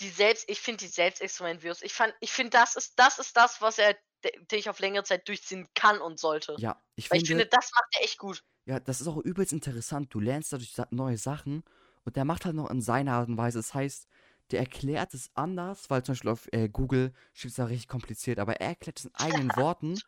die 0.00 0.08
selbst, 0.08 0.48
ich 0.48 0.58
finde 0.60 0.78
die 0.84 0.90
Selbstexperiment-Videos, 0.90 1.82
ich 1.82 1.92
fand, 1.92 2.14
ich 2.20 2.32
finde, 2.32 2.50
das 2.50 2.76
ist, 2.76 2.98
das 2.98 3.18
ist 3.18 3.36
das, 3.36 3.60
was 3.60 3.78
er, 3.78 3.94
de- 4.24 4.44
den 4.46 4.58
ich 4.58 4.68
auf 4.70 4.78
längere 4.80 5.04
Zeit 5.04 5.28
durchziehen 5.28 5.68
kann 5.74 6.00
und 6.00 6.18
sollte. 6.18 6.56
Ja, 6.58 6.82
ich 6.96 7.10
Weil 7.10 7.18
finde, 7.18 7.22
ich 7.24 7.28
finde, 7.42 7.46
das 7.46 7.70
macht 7.72 7.94
er 7.98 8.04
echt 8.04 8.18
gut. 8.18 8.42
ja, 8.64 8.80
das 8.80 9.00
ist 9.02 9.06
auch 9.06 9.18
übelst 9.18 9.52
interessant. 9.52 10.12
Du 10.14 10.18
lernst 10.18 10.50
dadurch 10.52 10.72
neue 10.90 11.18
Sachen 11.18 11.62
und 12.04 12.16
der 12.16 12.24
macht 12.24 12.44
halt 12.46 12.56
noch 12.56 12.70
in 12.70 12.80
seiner 12.80 13.12
Art 13.14 13.28
und 13.28 13.36
Weise. 13.36 13.58
Das 13.58 13.74
heißt, 13.74 14.08
der 14.50 14.60
erklärt 14.60 15.14
es 15.14 15.30
anders, 15.34 15.90
weil 15.90 16.02
zum 16.02 16.14
Beispiel 16.14 16.30
auf 16.30 16.48
äh, 16.52 16.68
Google 16.68 17.12
steht 17.32 17.50
es 17.50 17.56
da 17.56 17.64
richtig 17.64 17.88
kompliziert, 17.88 18.38
aber 18.38 18.60
er 18.60 18.68
erklärt 18.68 18.98
es 18.98 19.06
in 19.06 19.14
eigenen 19.14 19.50
Worten 19.56 19.98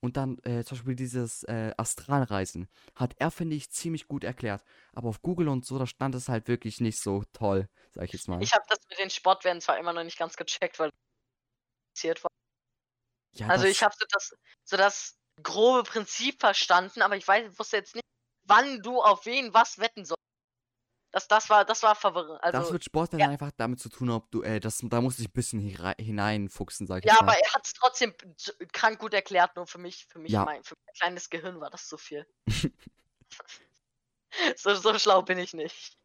und 0.00 0.16
dann 0.16 0.38
äh, 0.44 0.64
zum 0.64 0.78
Beispiel 0.78 0.94
dieses 0.94 1.42
äh, 1.44 1.72
Astralreisen 1.76 2.68
hat 2.94 3.14
er, 3.18 3.30
finde 3.30 3.56
ich, 3.56 3.70
ziemlich 3.70 4.06
gut 4.06 4.22
erklärt. 4.24 4.62
Aber 4.92 5.08
auf 5.08 5.22
Google 5.22 5.48
und 5.48 5.66
so, 5.66 5.78
da 5.78 5.86
stand 5.86 6.14
es 6.14 6.28
halt 6.28 6.46
wirklich 6.46 6.80
nicht 6.80 7.00
so 7.00 7.24
toll, 7.32 7.68
sag 7.90 8.04
ich 8.04 8.12
jetzt 8.12 8.28
mal. 8.28 8.42
Ich 8.42 8.52
habe 8.52 8.64
das 8.68 8.78
mit 8.88 8.98
den 8.98 9.10
Sportwerten 9.10 9.60
zwar 9.60 9.78
immer 9.78 9.92
noch 9.92 10.04
nicht 10.04 10.18
ganz 10.18 10.36
gecheckt, 10.36 10.78
weil 10.78 10.90
kompliziert 11.98 12.22
war. 12.22 12.30
ja, 13.32 13.48
Also 13.48 13.66
ich 13.66 13.82
habe 13.82 13.94
so 13.98 14.06
das, 14.10 14.34
so 14.64 14.76
das 14.76 15.16
grobe 15.42 15.82
Prinzip 15.88 16.40
verstanden, 16.40 17.02
aber 17.02 17.16
ich 17.16 17.26
weiß, 17.26 17.58
wusste 17.58 17.78
jetzt 17.78 17.94
nicht, 17.94 18.04
wann 18.44 18.80
du 18.82 19.00
auf 19.02 19.26
wen 19.26 19.52
was 19.52 19.78
wetten 19.78 20.04
sollst. 20.04 20.17
Das, 21.10 21.26
das 21.26 21.48
war, 21.48 21.64
das 21.64 21.82
war 21.82 21.94
verwirrend. 21.94 22.38
das 22.42 22.54
Also, 22.54 22.72
wird 22.72 22.84
Sport 22.84 23.12
dann 23.14 23.20
ja. 23.20 23.28
einfach 23.28 23.50
damit 23.56 23.80
zu 23.80 23.88
tun, 23.88 24.10
ob 24.10 24.30
du, 24.30 24.42
äh, 24.42 24.60
das, 24.60 24.80
da 24.82 25.00
musst 25.00 25.18
du 25.18 25.22
dich 25.22 25.30
ein 25.30 25.32
bisschen 25.32 25.60
hineinfuchsen, 25.60 26.86
sag 26.86 27.04
ich 27.04 27.10
ja, 27.10 27.14
mal. 27.14 27.20
aber 27.32 27.38
er 27.38 27.54
hat 27.54 27.66
es 27.66 27.72
trotzdem 27.72 28.14
krank 28.72 28.98
gut 28.98 29.14
erklärt, 29.14 29.56
nur 29.56 29.66
für 29.66 29.78
mich, 29.78 30.06
für 30.06 30.18
mich, 30.18 30.32
Ja. 30.32 30.44
mein, 30.44 30.62
für 30.64 30.74
mein 30.84 30.94
kleines 30.94 31.30
Gehirn 31.30 31.60
war 31.60 31.70
das 31.70 31.88
zu 31.88 31.96
viel. 31.96 32.26
so, 34.56 34.74
so 34.74 34.98
schlau 34.98 35.22
bin 35.22 35.38
ich 35.38 35.54
nicht. 35.54 35.96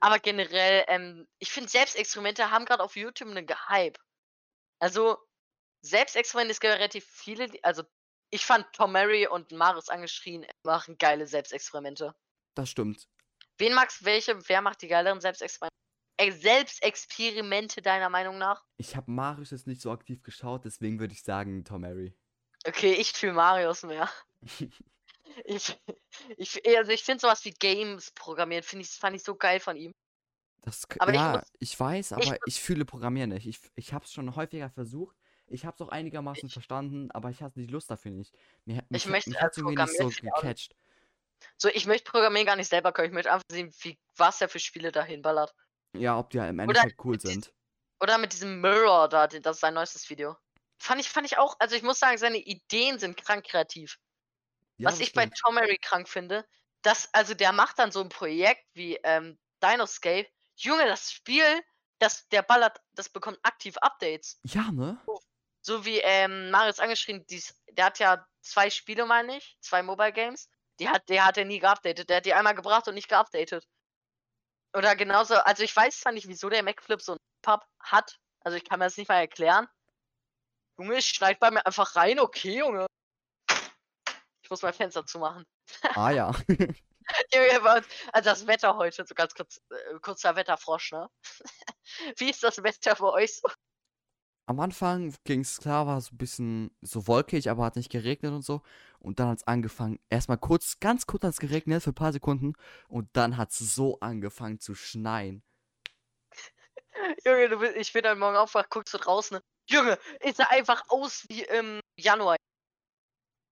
Aber 0.00 0.18
generell, 0.18 0.84
ähm, 0.88 1.28
ich 1.38 1.52
finde, 1.52 1.68
Selbstexperimente 1.70 2.50
haben 2.50 2.64
gerade 2.64 2.82
auf 2.82 2.96
YouTube 2.96 3.28
einen 3.28 3.46
Gehype. 3.46 4.00
Also, 4.80 5.18
Selbstexperimente, 5.82 6.52
es 6.52 6.60
gibt 6.60 6.70
ja 6.72 6.76
relativ 6.78 7.06
viele, 7.06 7.48
die- 7.48 7.62
also 7.62 7.84
ich 8.30 8.44
fand 8.46 8.66
Tom 8.72 8.92
Mary 8.92 9.26
und 9.26 9.52
Maris 9.52 9.88
angeschrien 9.88 10.46
machen 10.64 10.96
geile 10.98 11.26
Selbstexperimente. 11.26 12.14
Das 12.54 12.70
stimmt. 12.70 13.08
Wen 13.62 13.74
magst 13.74 14.04
welche, 14.04 14.36
wer 14.48 14.60
macht 14.60 14.82
die 14.82 14.88
geileren 14.88 15.20
Selbstexperimente? 15.20 15.72
Äh, 16.16 16.32
Selbstexperimente 16.32 17.80
deiner 17.80 18.08
Meinung 18.08 18.36
nach? 18.36 18.64
Ich 18.76 18.96
habe 18.96 19.08
Marius 19.08 19.52
jetzt 19.52 19.68
nicht 19.68 19.80
so 19.80 19.92
aktiv 19.92 20.20
geschaut, 20.24 20.64
deswegen 20.64 20.98
würde 20.98 21.14
ich 21.14 21.22
sagen 21.22 21.64
Tom 21.64 21.82
Mary. 21.82 22.12
Okay, 22.66 22.94
ich 22.94 23.12
fühle 23.12 23.34
Marius 23.34 23.84
mehr. 23.84 24.10
Ich, 25.46 25.80
ich, 26.36 26.76
also 26.76 26.92
ich 26.92 27.04
finde 27.04 27.20
sowas 27.20 27.42
wie 27.46 27.52
Games 27.52 28.10
programmieren, 28.10 28.62
finde 28.62 28.84
ich, 28.84 28.90
fand 28.90 29.16
ich 29.16 29.22
so 29.22 29.34
geil 29.34 29.60
von 29.60 29.76
ihm. 29.76 29.90
Das, 30.60 30.86
Aber 30.98 31.10
ich 31.10 31.16
ja, 31.16 31.32
muss- 31.38 31.52
ich, 31.58 31.80
weiß, 31.80 32.12
aber 32.12 32.22
ich 32.24 32.40
ich, 32.44 32.60
fühle 32.60 32.84
Programmieren 32.84 33.30
nicht. 33.30 33.46
Ich, 33.46 33.58
ich 33.74 33.94
habe 33.94 34.04
es 34.04 34.12
schon 34.12 34.36
häufiger 34.36 34.68
versucht. 34.68 35.16
Ich 35.46 35.64
habe 35.64 35.74
es 35.74 35.80
auch 35.80 35.88
einigermaßen 35.88 36.50
verstanden, 36.50 37.10
aber 37.12 37.30
ich 37.30 37.42
hatte 37.42 37.60
die 37.60 37.66
Lust 37.66 37.90
dafür 37.90 38.10
nicht. 38.10 38.34
Mir, 38.66 38.78
hat- 38.78 38.90
mich, 38.90 39.04
hat- 39.04 39.10
möchte, 39.12 39.30
mich 39.30 39.38
äh, 39.38 39.42
hat's 39.42 39.56
irgendwie 39.56 39.80
nicht 39.82 39.96
so 39.96 40.10
ich 40.10 40.32
auch 40.32 40.42
gecatcht. 40.42 40.76
So, 41.56 41.68
ich 41.68 41.86
möchte 41.86 42.10
Programmieren 42.10 42.46
gar 42.46 42.56
nicht 42.56 42.68
selber 42.68 42.92
können, 42.92 43.08
ich 43.08 43.14
möchte 43.14 43.32
einfach 43.32 43.44
sehen, 43.50 43.72
wie, 43.80 43.98
was 44.16 44.40
er 44.40 44.48
für 44.48 44.58
Spiele 44.58 44.92
dahin 44.92 45.22
ballert. 45.22 45.54
Ja, 45.96 46.18
ob 46.18 46.30
die 46.30 46.38
ja 46.38 46.48
im 46.48 46.58
Endeffekt 46.58 46.98
cool 47.04 47.12
mit 47.12 47.22
dies- 47.22 47.30
sind. 47.30 47.52
Oder 48.00 48.18
mit 48.18 48.32
diesem 48.32 48.60
Mirror 48.60 49.08
da, 49.08 49.28
das 49.28 49.56
ist 49.56 49.60
sein 49.60 49.74
neuestes 49.74 50.10
Video. 50.10 50.36
Fand 50.78 51.00
ich, 51.00 51.08
fand 51.08 51.24
ich 51.26 51.38
auch, 51.38 51.54
also 51.60 51.76
ich 51.76 51.82
muss 51.84 52.00
sagen, 52.00 52.18
seine 52.18 52.38
Ideen 52.38 52.98
sind 52.98 53.16
krank 53.16 53.46
kreativ. 53.46 53.98
Ja, 54.78 54.88
Was 54.88 54.98
ich 54.98 55.12
bei 55.12 55.22
stimmt. 55.22 55.38
Tom 55.38 55.54
Mary 55.54 55.78
krank 55.78 56.08
finde, 56.08 56.44
dass, 56.82 57.08
also 57.14 57.34
der 57.34 57.52
macht 57.52 57.78
dann 57.78 57.92
so 57.92 58.00
ein 58.00 58.08
Projekt 58.08 58.66
wie 58.74 58.96
ähm, 59.04 59.38
Dinoscape. 59.62 60.28
Junge, 60.56 60.86
das 60.86 61.12
Spiel, 61.12 61.44
das, 62.00 62.26
der 62.30 62.42
ballert, 62.42 62.80
das 62.92 63.08
bekommt 63.08 63.38
aktiv 63.44 63.76
Updates. 63.78 64.40
Ja, 64.42 64.72
ne? 64.72 65.00
So 65.60 65.84
wie 65.84 65.98
ähm, 65.98 66.50
Marius 66.50 66.80
angeschrieben, 66.80 67.24
dies, 67.28 67.54
der 67.70 67.84
hat 67.84 68.00
ja 68.00 68.26
zwei 68.40 68.68
Spiele, 68.68 69.06
meine 69.06 69.36
ich, 69.36 69.56
zwei 69.60 69.84
Mobile 69.84 70.12
Games. 70.12 70.50
Die 70.80 70.88
hat, 70.88 71.08
der 71.08 71.26
hat 71.26 71.36
er 71.36 71.44
nie 71.44 71.58
geupdatet. 71.58 72.08
Der 72.08 72.18
hat 72.18 72.26
die 72.26 72.34
einmal 72.34 72.54
gebracht 72.54 72.88
und 72.88 72.94
nicht 72.94 73.08
geupdatet. 73.08 73.66
Oder 74.74 74.96
genauso, 74.96 75.34
also 75.34 75.62
ich 75.62 75.74
weiß 75.74 76.00
zwar 76.00 76.12
nicht, 76.12 76.28
wieso 76.28 76.48
der 76.48 76.62
MacFlip 76.62 77.02
so 77.02 77.12
ein 77.12 77.18
Pub 77.42 77.64
hat. 77.80 78.18
Also 78.40 78.56
ich 78.56 78.64
kann 78.64 78.78
mir 78.78 78.86
das 78.86 78.96
nicht 78.96 79.08
mal 79.08 79.20
erklären. 79.20 79.68
Junge, 80.78 80.96
es 80.96 81.06
schneit 81.06 81.38
bei 81.38 81.50
mir 81.50 81.64
einfach 81.66 81.94
rein, 81.96 82.18
okay, 82.18 82.58
Junge. 82.58 82.86
Ich 84.42 84.50
muss 84.50 84.62
mein 84.62 84.72
Fenster 84.72 85.06
zumachen. 85.06 85.44
Ah 85.94 86.10
ja. 86.10 86.32
Also 88.12 88.30
das 88.30 88.46
Wetter 88.46 88.76
heute, 88.76 89.04
so 89.06 89.14
ganz 89.14 89.34
kurz, 89.34 89.60
äh, 89.70 89.98
kurzer 90.00 90.36
Wetterfrosch, 90.36 90.92
ne? 90.92 91.08
Wie 92.16 92.30
ist 92.30 92.42
das 92.42 92.62
Wetter 92.62 92.94
bei 92.94 93.08
euch 93.08 93.38
so? 93.38 93.48
Am 94.46 94.60
Anfang 94.60 95.14
ging 95.24 95.40
es 95.40 95.60
klar, 95.60 95.86
war 95.86 96.00
so 96.00 96.14
ein 96.14 96.18
bisschen 96.18 96.76
so 96.80 97.06
wolkig, 97.06 97.50
aber 97.50 97.64
hat 97.64 97.76
nicht 97.76 97.90
geregnet 97.90 98.32
und 98.32 98.42
so. 98.42 98.62
Und 99.02 99.18
dann 99.18 99.28
hat 99.28 99.38
es 99.38 99.46
angefangen, 99.46 99.98
erstmal 100.08 100.38
kurz, 100.38 100.78
ganz 100.78 101.06
kurz 101.06 101.24
hat 101.24 101.32
es 101.32 101.40
geregnet 101.40 101.82
für 101.82 101.90
ein 101.90 101.94
paar 101.94 102.12
Sekunden. 102.12 102.54
Und 102.88 103.08
dann 103.14 103.36
hat 103.36 103.50
es 103.50 103.58
so 103.58 103.98
angefangen 104.00 104.60
zu 104.60 104.74
schneien. 104.76 105.42
Junge, 107.26 107.48
du 107.48 107.58
bist, 107.58 107.76
ich 107.76 107.92
bin 107.92 108.04
dann 108.04 108.18
morgen 108.18 108.36
aufgewacht, 108.36 108.70
guckst 108.70 108.94
du 108.94 108.98
draußen, 108.98 109.36
ne? 109.36 109.42
Junge, 109.68 109.98
ist 110.20 110.38
er 110.38 110.50
einfach 110.50 110.84
aus 110.88 111.24
wie 111.28 111.42
im 111.42 111.80
Januar. 111.96 112.36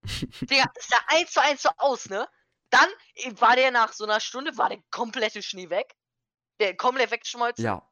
Digga, 0.41 0.71
ist 0.77 0.93
er 0.93 1.11
eins 1.11 1.33
zu 1.33 1.43
eins 1.43 1.63
so 1.63 1.71
aus, 1.79 2.09
ne? 2.09 2.29
Dann 2.71 2.89
äh, 3.15 3.33
war 3.41 3.57
der 3.57 3.73
nach 3.73 3.93
so 3.93 4.05
einer 4.05 4.21
Stunde, 4.21 4.57
war 4.57 4.69
der 4.69 4.81
komplette 4.91 5.43
Schnee 5.43 5.69
weg. 5.69 5.95
Der 6.61 6.77
komplett 6.77 7.11
weggeschmolzen. 7.11 7.65
Ja. 7.65 7.89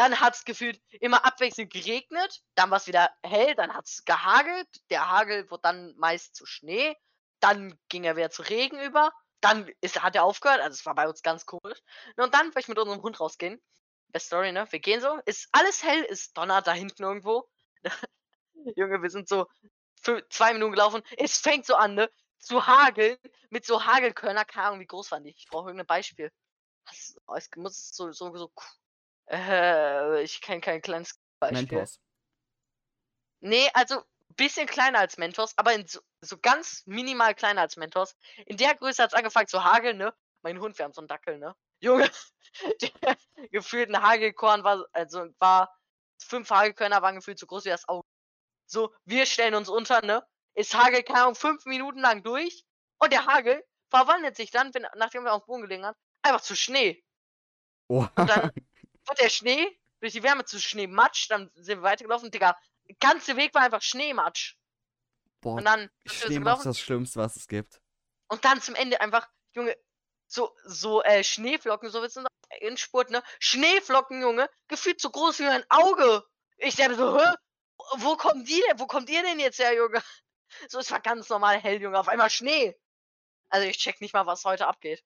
Dann 0.00 0.18
hat's 0.18 0.46
gefühlt 0.46 0.80
immer 0.92 1.26
abwechselnd 1.26 1.70
geregnet, 1.70 2.40
dann 2.54 2.70
war 2.70 2.78
es 2.78 2.86
wieder 2.86 3.10
hell, 3.22 3.54
dann 3.54 3.74
hat's 3.74 4.06
gehagelt. 4.06 4.66
Der 4.88 5.10
Hagel 5.10 5.50
wurde 5.50 5.60
dann 5.60 5.94
meist 5.98 6.34
zu 6.34 6.46
Schnee. 6.46 6.96
Dann 7.38 7.78
ging 7.90 8.04
er 8.04 8.16
wieder 8.16 8.30
zu 8.30 8.40
Regen 8.40 8.80
über. 8.80 9.12
Dann 9.42 9.70
ist, 9.82 10.02
hat 10.02 10.16
er 10.16 10.24
aufgehört, 10.24 10.62
also 10.62 10.72
es 10.72 10.86
war 10.86 10.94
bei 10.94 11.06
uns 11.06 11.22
ganz 11.22 11.44
komisch. 11.44 11.78
Und 12.16 12.32
dann 12.32 12.46
wollte 12.46 12.60
ich 12.60 12.68
mit 12.68 12.78
unserem 12.78 13.02
Hund 13.02 13.20
rausgehen. 13.20 13.60
Best 14.08 14.28
Story, 14.28 14.52
ne? 14.52 14.66
Wir 14.70 14.80
gehen 14.80 15.02
so, 15.02 15.20
ist 15.26 15.50
alles 15.52 15.82
hell, 15.82 16.02
ist 16.04 16.34
Donner 16.34 16.62
da 16.62 16.72
hinten 16.72 17.02
irgendwo. 17.02 17.46
Junge, 18.76 19.02
wir 19.02 19.10
sind 19.10 19.28
so 19.28 19.48
für 20.00 20.26
zwei 20.30 20.54
Minuten 20.54 20.72
gelaufen. 20.72 21.02
Es 21.18 21.36
fängt 21.36 21.66
so 21.66 21.74
an, 21.74 21.94
ne? 21.94 22.10
Zu 22.38 22.66
hageln 22.66 23.18
mit 23.50 23.66
so 23.66 23.84
Hagelkörner. 23.84 24.46
Keine 24.46 24.68
Ahnung, 24.68 24.80
wie 24.80 24.86
groß 24.86 25.10
waren 25.10 25.24
die? 25.24 25.34
Ich 25.36 25.48
brauche 25.50 25.68
irgendein 25.68 25.86
Beispiel. 25.86 26.32
Es 27.36 27.50
muss 27.54 27.94
so, 27.94 28.10
so, 28.12 28.34
so. 28.34 28.50
Äh, 29.30 30.22
ich 30.22 30.40
kenne 30.40 30.60
kein 30.60 30.82
kleines 30.82 31.18
Beispiel. 31.38 31.78
Mentos. 31.78 32.00
Nee, 33.40 33.68
also 33.74 34.02
bisschen 34.36 34.66
kleiner 34.66 34.98
als 34.98 35.18
Mentos, 35.18 35.56
aber 35.56 35.72
so, 35.86 36.00
so 36.20 36.38
ganz 36.38 36.82
minimal 36.86 37.34
kleiner 37.34 37.62
als 37.62 37.76
Mentos. 37.76 38.16
In 38.46 38.56
der 38.56 38.74
Größe 38.74 39.02
hat 39.02 39.12
es 39.12 39.18
angefangen 39.18 39.48
zu 39.48 39.64
hageln, 39.64 39.98
ne? 39.98 40.14
Mein 40.42 40.60
Hund, 40.60 40.78
wir 40.78 40.84
haben 40.84 40.92
so 40.92 41.00
einen 41.00 41.08
Dackel, 41.08 41.38
ne? 41.38 41.54
Junge, 41.82 42.10
der 42.82 43.16
gefühlt 43.50 43.88
ein 43.88 44.02
Hagelkorn 44.02 44.64
war, 44.64 44.84
also 44.92 45.26
war, 45.38 45.74
fünf 46.22 46.50
Hagelkörner 46.50 47.00
waren 47.00 47.14
gefühlt 47.14 47.38
so 47.38 47.46
groß 47.46 47.64
wie 47.64 47.70
das 47.70 47.88
Auge. 47.88 48.06
So, 48.66 48.94
wir 49.04 49.26
stellen 49.26 49.54
uns 49.54 49.68
unter, 49.68 50.04
ne? 50.04 50.22
Ist 50.54 50.74
Hagel, 50.74 51.02
keine 51.02 51.22
Ahnung, 51.22 51.34
fünf 51.34 51.64
Minuten 51.64 52.00
lang 52.00 52.22
durch 52.22 52.64
und 52.98 53.12
der 53.12 53.26
Hagel 53.26 53.64
verwandelt 53.88 54.36
sich 54.36 54.50
dann, 54.50 54.74
wenn, 54.74 54.86
nachdem 54.96 55.26
er 55.26 55.34
auf 55.34 55.44
dem 55.44 55.46
Boden 55.46 55.62
gelegen 55.62 55.86
hat, 55.86 55.96
einfach 56.22 56.40
zu 56.40 56.54
Schnee. 56.54 57.02
Oh. 57.88 58.06
Und 58.14 58.28
dann 58.28 58.50
wird 59.10 59.20
der 59.20 59.28
Schnee 59.30 59.78
durch 60.00 60.12
die 60.14 60.22
Wärme 60.22 60.44
zu 60.44 60.58
Schneematsch, 60.58 61.28
dann 61.30 61.50
sind 61.54 61.78
wir 61.78 61.82
weitergelaufen, 61.82 62.30
Digga. 62.30 62.56
Der 62.88 62.96
ganze 63.00 63.36
Weg 63.36 63.54
war 63.54 63.62
einfach 63.62 63.82
Schneematsch. 63.82 64.56
Boah, 65.42 65.56
Und 65.56 65.64
dann 65.64 65.90
Schneematsch 66.06 66.58
ist 66.60 66.66
das 66.66 66.80
Schlimmste, 66.80 67.20
was 67.20 67.36
es 67.36 67.46
gibt. 67.48 67.80
und 68.28 68.44
dann 68.44 68.60
zum 68.60 68.74
Ende 68.74 69.00
einfach, 69.00 69.28
Junge, 69.52 69.76
so, 70.26 70.54
so 70.64 71.02
äh, 71.02 71.22
Schneeflocken, 71.24 71.90
so 71.90 72.06
sind 72.06 72.26
auf 72.26 72.32
Endspurt, 72.60 73.10
ne? 73.10 73.22
Schneeflocken, 73.40 74.20
Junge, 74.22 74.48
gefühlt 74.68 75.00
so 75.00 75.10
groß 75.10 75.38
wie 75.40 75.44
mein 75.44 75.64
Auge. 75.68 76.24
Ich 76.58 76.76
dachte 76.76 76.94
so, 76.96 77.18
hä? 77.18 77.34
Wo 77.96 78.16
kommen 78.16 78.44
die 78.44 78.62
denn? 78.68 78.78
Wo 78.78 78.86
kommt 78.86 79.08
ihr 79.10 79.22
denn 79.22 79.40
jetzt 79.40 79.58
her, 79.58 79.74
Junge? 79.74 80.02
So, 80.68 80.78
es 80.80 80.90
war 80.90 81.00
ganz 81.00 81.28
normal 81.28 81.58
hell, 81.60 81.80
Junge. 81.80 81.98
Auf 81.98 82.08
einmal 82.08 82.28
Schnee. 82.30 82.76
Also 83.50 83.66
ich 83.68 83.78
check 83.78 84.00
nicht 84.00 84.14
mal, 84.14 84.26
was 84.26 84.44
heute 84.44 84.66
abgeht. 84.66 85.04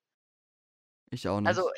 Ich 1.10 1.28
auch 1.28 1.38
nicht. 1.40 1.48
Also 1.48 1.70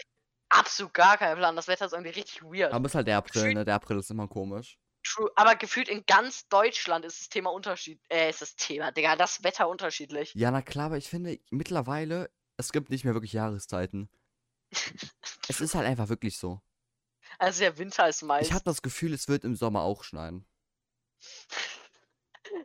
absolut 0.49 0.95
gar 0.95 1.17
kein 1.19 1.37
Plan. 1.37 1.57
Das 1.57 1.69
Wetter 1.69 1.87
ist 1.87 1.93
irgendwie 1.93 2.13
richtig 2.13 2.43
weird. 2.43 2.73
aber 2.73 2.87
es 2.87 2.93
ist 2.93 2.97
halt 2.97 3.09
der 3.09 3.19
April, 3.19 3.55
ne? 3.55 3.65
Der 3.65 3.75
April 3.75 3.99
ist 3.99 4.11
immer 4.11 4.29
komisch. 4.29 4.79
True. 5.05 5.31
Aber 5.37 5.55
gefühlt 5.55 5.89
in 5.89 6.05
ganz 6.07 6.49
Deutschland 6.49 7.05
ist 7.05 7.21
das 7.21 7.29
Thema 7.29 7.51
Unterschied. 7.51 8.01
Äh, 8.09 8.31
ist 8.31 8.43
das 8.43 8.57
Thema, 8.57 8.91
Digga, 8.91 9.17
das 9.17 9.45
Wetter 9.45 9.69
unterschiedlich. 9.69 10.35
Ja, 10.35 10.51
na 10.51 10.63
klar, 10.63 10.87
aber 10.87 10.97
ich 10.97 11.09
finde 11.09 11.39
mittlerweile, 11.51 12.31
es 12.57 12.73
gibt 12.73 12.91
nicht 12.91 13.05
mehr 13.05 13.15
wirklich 13.15 13.33
Jahreszeiten. 13.33 14.09
Es 15.49 15.61
ist 15.61 15.77
halt 15.77 15.87
einfach 15.87 16.09
wirklich 16.09 16.37
so. 16.39 16.61
Also 17.39 17.61
der 17.61 17.79
Winter 17.79 18.09
ist 18.09 18.23
meist. 18.23 18.49
Ich 18.49 18.53
habe 18.53 18.65
das 18.65 18.83
Gefühl, 18.83 19.15
es 19.15 19.29
wird 19.29 19.45
im 19.45 19.55
Sommer 19.55 19.83
auch 19.83 20.03
schneien. 20.03 20.45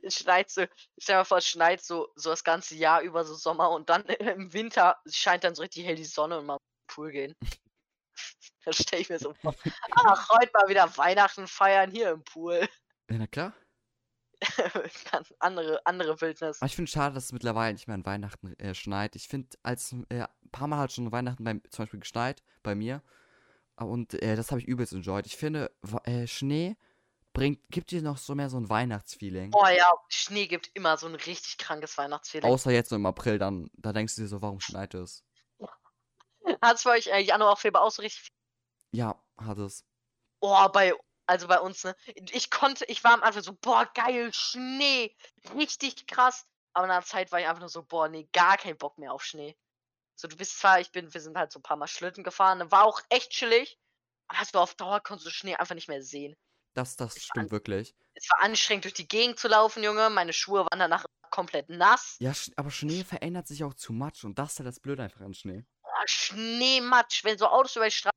Es 0.04 0.16
schneit 0.16 0.50
so, 0.50 0.64
stell 0.98 1.16
dir 1.16 1.20
mal 1.20 1.26
vor, 1.26 1.40
es 1.40 1.48
schneit 1.48 1.84
so, 1.84 2.08
so 2.16 2.30
das 2.30 2.44
ganze 2.44 2.76
Jahr 2.76 3.02
über 3.02 3.26
so 3.26 3.34
Sommer 3.34 3.72
und 3.72 3.90
dann 3.90 4.04
im 4.20 4.54
Winter 4.54 4.98
scheint 5.08 5.44
dann 5.44 5.56
so 5.56 5.64
richtig 5.64 5.86
hell 5.86 5.96
die 5.96 6.06
Sonne 6.06 6.40
und 6.40 6.46
man 6.46 6.58
Pool 6.88 7.12
gehen. 7.12 7.36
Das 8.66 8.78
stelle 8.78 9.02
ich 9.02 9.10
mir 9.10 9.20
so 9.20 9.34
vor. 9.34 9.56
Ach, 9.92 10.30
heute 10.30 10.52
mal 10.54 10.68
wieder 10.68 10.98
Weihnachten 10.98 11.48
feiern 11.48 11.92
hier 11.92 12.12
im 12.12 12.24
Pool. 12.24 12.68
Ja, 13.10 13.18
na 13.18 13.28
klar. 13.28 13.54
Andere, 15.40 15.86
andere 15.86 16.20
Wildnis. 16.20 16.62
Aber 16.62 16.66
ich 16.66 16.76
finde 16.76 16.90
schade, 16.90 17.14
dass 17.14 17.26
es 17.26 17.32
mittlerweile 17.32 17.74
nicht 17.74 17.88
mehr 17.88 17.96
an 17.96 18.06
Weihnachten 18.06 18.58
äh, 18.60 18.74
schneit. 18.74 19.16
Ich 19.16 19.28
finde, 19.28 19.50
als 19.62 19.94
äh, 20.10 20.22
ein 20.22 20.52
paar 20.52 20.68
Mal 20.68 20.80
hat 20.80 20.92
schon 20.92 21.12
Weihnachten 21.12 21.44
beim, 21.44 21.62
zum 21.70 21.84
Beispiel 21.84 22.00
geschneit, 22.00 22.42
bei 22.64 22.74
mir. 22.74 23.04
Ah, 23.76 23.86
Und 23.86 24.16
äh, 24.22 24.36
das 24.36 24.52
habe 24.52 24.60
ich 24.60 24.68
übelst 24.68 24.94
enjoyed. 24.94 25.28
Ich 25.28 25.38
finde, 25.38 25.72
äh, 26.06 26.26
Schnee 26.26 26.76
bringt, 27.34 27.60
gibt 27.70 27.92
dir 27.92 28.02
noch 28.02 28.18
so 28.18 28.36
mehr 28.36 28.50
so 28.50 28.58
ein 28.58 28.70
Weihnachtsfeeling. 28.70 29.52
Oh 29.54 29.68
ja, 29.68 29.86
Schnee 30.10 30.48
gibt 30.48 30.72
immer 30.74 30.98
so 30.98 31.08
ein 31.08 31.16
richtig 31.16 31.58
krankes 31.58 31.98
Weihnachtsfeeling. 31.98 32.50
Außer 32.50 32.72
jetzt 32.72 32.90
so 32.90 32.96
im 32.96 33.06
April, 33.06 33.38
dann, 33.38 33.70
da 33.74 33.94
denkst 33.94 34.16
du 34.16 34.22
dir 34.22 34.28
so, 34.28 34.42
warum 34.42 34.60
schneit 34.60 34.94
es? 34.96 35.24
Hat's 36.62 36.84
bei 36.84 36.98
euch 36.98 37.08
äh, 37.08 37.20
Januar, 37.20 37.56
Februar 37.58 37.84
auch 37.84 37.92
so 37.92 38.02
richtig 38.02 38.32
Ja, 38.92 39.24
hat 39.38 39.58
es. 39.58 39.86
Oh, 40.42 40.68
bei, 40.70 40.94
also 41.28 41.48
bei 41.48 41.60
uns, 41.60 41.84
ne? 41.84 41.96
Ich 42.16 42.50
konnte, 42.50 42.86
ich 42.86 43.04
war 43.04 43.14
am 43.14 43.24
Anfang 43.24 43.44
so, 43.44 43.54
boah, 43.54 43.86
geil, 43.94 44.32
Schnee, 44.34 45.16
richtig 45.56 46.08
krass. 46.08 46.46
Aber 46.74 46.88
nach 46.88 46.96
einer 46.96 47.06
Zeit 47.06 47.32
war 47.32 47.40
ich 47.40 47.48
einfach 47.48 47.60
nur 47.60 47.70
so, 47.70 47.84
boah, 47.84 48.08
nee, 48.08 48.28
gar 48.34 48.58
kein 48.58 48.78
Bock 48.78 48.98
mehr 48.98 49.14
auf 49.14 49.24
Schnee. 49.24 49.58
So, 50.16 50.28
du 50.28 50.38
bist 50.38 50.60
zwar, 50.60 50.80
ich 50.80 50.92
bin, 50.92 51.14
wir 51.14 51.22
sind 51.22 51.38
halt 51.38 51.52
so 51.52 51.60
ein 51.60 51.64
paar 51.64 51.78
Mal 51.78 51.88
Schlitten 51.88 52.24
gefahren, 52.24 52.72
war 52.72 52.86
auch 52.86 53.02
echt 53.10 53.32
chillig, 53.32 53.80
aber 54.28 54.46
so 54.46 54.60
auf 54.60 54.76
Dauer 54.76 55.02
konntest 55.02 55.28
du 55.28 55.32
Schnee 55.32 55.56
einfach 55.56 55.76
nicht 55.76 55.88
mehr 55.88 56.02
sehen. 56.02 56.36
Das, 56.74 56.96
das 56.96 57.18
Ich 57.18 57.24
stimmt 57.24 57.52
wirklich. 57.52 57.96
Es 58.14 58.30
war 58.30 58.42
anstrengend, 58.42 58.86
durch 58.86 58.94
die 58.94 59.08
Gegend 59.08 59.40
zu 59.40 59.48
laufen, 59.48 59.84
Junge. 59.84 60.10
Meine 60.10 60.34
Schuhe 60.34 60.66
waren 60.66 60.80
danach 60.80 61.06
komplett 61.30 61.70
nass. 61.70 62.18
Ja, 62.20 62.34
aber 62.56 62.72
Schnee 62.72 63.04
verändert 63.04 63.48
sich 63.48 63.64
auch 63.64 63.74
zu 63.74 63.94
much 63.94 64.24
und 64.24 64.38
das 64.38 64.54
ist 64.54 64.60
halt 64.60 64.68
das 64.68 64.80
Blöde 64.80 65.04
einfach 65.04 65.22
an 65.22 65.34
Schnee. 65.34 65.66
Oh, 65.84 65.90
Schneematsch, 66.06 67.24
wenn 67.24 67.38
so 67.38 67.48
Autos 67.48 67.76
über 67.76 67.86
die 67.86 67.92
Straße. 67.92 68.11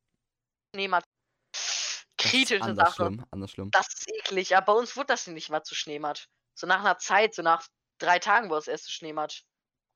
Das 1.52 1.62
ist 1.62 2.06
Kritische 2.16 2.62
anders 2.62 2.88
Sache. 2.90 3.06
schlimm, 3.06 3.26
anders 3.30 3.50
schlimm. 3.50 3.70
Das 3.70 3.88
ist 3.88 4.10
eklig. 4.10 4.56
Aber 4.56 4.66
bei 4.66 4.78
uns 4.78 4.96
wurde 4.96 5.08
das 5.08 5.26
nicht 5.26 5.50
mal 5.50 5.62
zu 5.62 5.74
Schneematsch. 5.74 6.26
So 6.54 6.66
nach 6.66 6.80
einer 6.80 6.98
Zeit, 6.98 7.34
so 7.34 7.42
nach 7.42 7.66
drei 7.98 8.18
Tagen 8.18 8.50
war 8.50 8.58
das 8.58 8.68
erste 8.68 8.90
Schneematsch. 8.90 9.42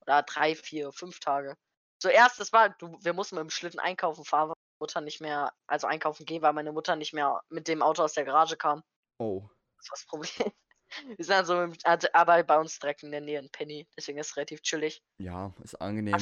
Oder 0.01 0.23
drei, 0.23 0.55
vier, 0.55 0.91
fünf 0.91 1.19
Tage. 1.19 1.55
Zuerst, 2.01 2.39
das 2.39 2.53
war, 2.53 2.69
du, 2.69 2.97
wir 3.01 3.13
mussten 3.13 3.35
mit 3.35 3.43
dem 3.43 3.49
Schlitten 3.49 3.79
einkaufen 3.79 4.23
fahren, 4.23 4.49
weil 4.49 4.55
meine 4.55 4.79
Mutter 4.79 5.01
nicht 5.01 5.21
mehr, 5.21 5.53
also 5.67 5.87
einkaufen 5.87 6.25
gehen, 6.25 6.41
weil 6.41 6.53
meine 6.53 6.71
Mutter 6.71 6.95
nicht 6.95 7.13
mehr 7.13 7.41
mit 7.49 7.67
dem 7.67 7.81
Auto 7.81 8.03
aus 8.03 8.13
der 8.13 8.23
Garage 8.23 8.55
kam. 8.55 8.83
Oh. 9.17 9.49
Das 9.77 9.89
war 9.89 9.95
das 9.95 10.05
Problem. 10.05 10.53
Wir 11.17 11.23
sind 11.23 11.35
also, 11.35 11.67
mit, 11.67 11.85
also 11.85 12.07
aber 12.13 12.41
bei 12.43 12.57
uns 12.57 12.79
direkt 12.79 13.03
in 13.03 13.11
der 13.11 13.21
Nähe 13.21 13.39
in 13.39 13.51
Penny, 13.51 13.87
deswegen 13.95 14.17
ist 14.17 14.31
es 14.31 14.37
relativ 14.37 14.61
chillig. 14.61 15.03
Ja, 15.19 15.53
ist 15.61 15.79
angenehm. 15.79 16.17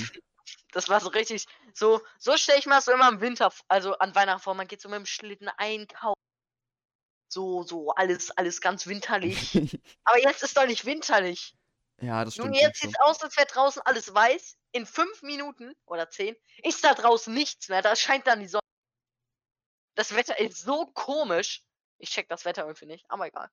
Das 0.71 0.89
war 0.89 0.99
so 0.99 1.09
richtig, 1.09 1.45
so, 1.73 2.01
so 2.19 2.37
stelle 2.37 2.59
ich 2.59 2.65
mir 2.65 2.75
das 2.75 2.85
so 2.85 2.91
immer 2.91 3.09
im 3.09 3.21
Winter, 3.21 3.51
also 3.67 3.97
an 3.97 4.15
Weihnachten 4.15 4.41
vor, 4.41 4.53
man 4.53 4.67
geht 4.67 4.81
so 4.81 4.89
mit 4.89 4.97
dem 4.97 5.05
Schlitten 5.05 5.49
einkaufen. 5.57 6.21
So, 7.29 7.63
so, 7.63 7.91
alles, 7.91 8.31
alles 8.31 8.61
ganz 8.61 8.87
winterlich. 8.87 9.53
Aber 10.05 10.19
jetzt 10.19 10.43
ist 10.43 10.55
doch 10.55 10.65
nicht 10.65 10.85
winterlich. 10.85 11.55
ja, 12.01 12.23
das 12.23 12.35
stimmt. 12.35 12.55
Stimmt 12.55 12.61
jetzt 12.61 12.79
schon. 12.79 12.89
sieht's 12.89 13.01
aus, 13.01 13.21
als 13.21 13.37
wäre 13.37 13.47
draußen 13.47 13.81
alles 13.83 14.13
weiß. 14.13 14.57
In 14.71 14.85
fünf 14.85 15.21
Minuten 15.23 15.73
oder 15.85 16.09
zehn 16.09 16.35
ist 16.63 16.83
da 16.83 16.93
draußen 16.93 17.33
nichts 17.33 17.69
mehr. 17.69 17.81
Da 17.81 17.95
scheint 17.95 18.27
dann 18.27 18.39
die 18.39 18.47
Sonne. 18.47 18.61
Das 19.95 20.15
Wetter 20.15 20.39
ist 20.39 20.61
so 20.61 20.85
komisch. 20.93 21.63
Ich 21.97 22.11
check 22.11 22.29
das 22.29 22.45
Wetter 22.45 22.63
irgendwie 22.63 22.85
nicht, 22.85 23.09
aber 23.09 23.27
egal. 23.27 23.49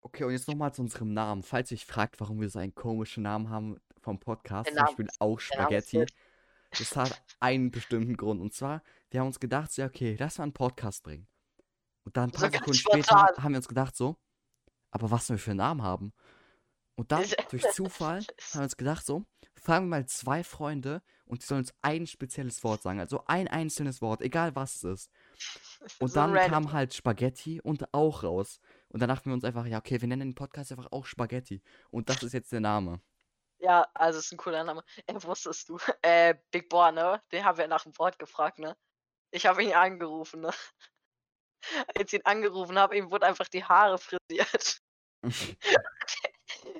Okay, 0.00 0.24
und 0.24 0.32
jetzt 0.32 0.48
nochmal 0.48 0.72
zu 0.72 0.82
unserem 0.82 1.12
Namen. 1.12 1.42
Falls 1.42 1.70
ihr 1.70 1.76
euch 1.76 1.84
fragt, 1.86 2.20
warum 2.20 2.40
wir 2.40 2.48
so 2.48 2.58
einen 2.58 2.74
komischen 2.74 3.22
Namen 3.24 3.50
haben 3.50 3.78
vom 4.00 4.18
Podcast, 4.18 4.66
Der 4.68 4.74
zum 4.74 4.76
Name 4.76 4.86
Beispiel 4.88 5.06
ist- 5.06 5.20
auch 5.20 5.38
der 5.40 5.58
Name 5.62 5.76
ist 5.76 5.88
Spaghetti, 5.88 6.14
das 6.78 6.96
hat 6.96 7.22
einen 7.40 7.70
bestimmten 7.70 8.16
Grund. 8.16 8.40
Und 8.40 8.54
zwar, 8.54 8.82
wir 9.10 9.20
haben 9.20 9.26
uns 9.26 9.40
gedacht, 9.40 9.72
so, 9.72 9.82
ja, 9.82 9.88
okay, 9.88 10.16
lass 10.18 10.38
mal 10.38 10.44
einen 10.44 10.52
Podcast 10.52 11.02
bringen. 11.02 11.26
Und 12.04 12.16
dann 12.16 12.30
ein 12.30 12.32
So 12.32 12.38
paar 12.40 12.50
ganz 12.50 12.58
Sekunden 12.60 12.78
später 12.78 13.02
spontan. 13.18 13.42
haben 13.44 13.52
wir 13.52 13.58
uns 13.58 13.68
gedacht, 13.68 13.96
so, 13.96 14.16
aber 14.90 15.10
was 15.10 15.26
sollen 15.26 15.38
wir 15.38 15.42
für 15.44 15.50
einen 15.50 15.58
Namen 15.58 15.82
haben? 15.82 16.12
Und 16.94 17.12
dann, 17.12 17.24
durch 17.50 17.62
Zufall, 17.74 18.20
haben 18.20 18.60
wir 18.60 18.62
uns 18.62 18.76
gedacht, 18.76 19.04
so, 19.04 19.24
fragen 19.60 19.86
wir 19.86 19.90
mal 19.98 20.06
zwei 20.06 20.42
Freunde 20.42 21.02
und 21.26 21.42
die 21.42 21.46
sollen 21.46 21.60
uns 21.60 21.74
ein 21.82 22.06
spezielles 22.06 22.64
Wort 22.64 22.82
sagen. 22.82 22.98
Also 23.00 23.24
ein 23.26 23.46
einzelnes 23.48 24.00
Wort, 24.00 24.22
egal 24.22 24.54
was 24.56 24.76
es 24.76 24.84
ist. 24.84 25.10
Und 26.00 26.08
So 26.08 26.14
dann 26.14 26.32
random. 26.34 26.50
kam 26.64 26.72
halt 26.72 26.94
Spaghetti 26.94 27.60
und 27.60 27.92
auch 27.92 28.22
raus. 28.22 28.60
Und 28.88 29.00
dann 29.00 29.08
dachten 29.08 29.30
wir 29.30 29.34
uns 29.34 29.44
einfach, 29.44 29.66
ja, 29.66 29.78
okay, 29.78 30.00
wir 30.00 30.08
nennen 30.08 30.30
den 30.30 30.34
Podcast 30.34 30.72
einfach 30.72 30.90
auch 30.92 31.04
Spaghetti. 31.06 31.62
Und 31.90 32.08
das 32.08 32.22
ist 32.22 32.32
jetzt 32.32 32.52
der 32.52 32.60
Name. 32.60 33.00
Ja, 33.58 33.88
also 33.94 34.18
ist 34.18 34.32
ein 34.32 34.38
cooler 34.38 34.64
Name. 34.64 34.84
Äh, 35.06 35.14
wusstest 35.22 35.68
du? 35.68 35.78
Äh, 36.02 36.34
Big 36.50 36.68
Boy, 36.68 36.92
ne? 36.92 37.22
Den 37.32 37.44
haben 37.44 37.58
wir 37.58 37.66
nach 37.68 37.82
dem 37.82 37.96
Wort 37.98 38.18
gefragt, 38.18 38.58
ne? 38.58 38.76
Ich 39.30 39.46
habe 39.46 39.62
ihn 39.62 39.74
angerufen, 39.74 40.40
ne? 40.40 40.50
Als 41.94 42.12
ich 42.12 42.20
ihn 42.20 42.24
angerufen 42.24 42.78
habe, 42.78 42.96
ihm 42.96 43.10
wurde 43.10 43.26
einfach 43.26 43.48
die 43.48 43.64
Haare 43.64 43.98
frisiert. 43.98 44.80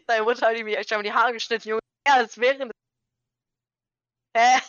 Seine 0.07 0.23
Mutter 0.23 0.47
hat 0.47 0.57
ihm 0.57 0.68
echt 0.68 0.90
die 0.90 1.12
Haare 1.12 1.33
geschnitten, 1.33 1.68
Junge. 1.68 1.81
Ja, 2.07 2.14
als 2.14 2.38
wäre 2.38 2.71
Hä? 4.35 4.61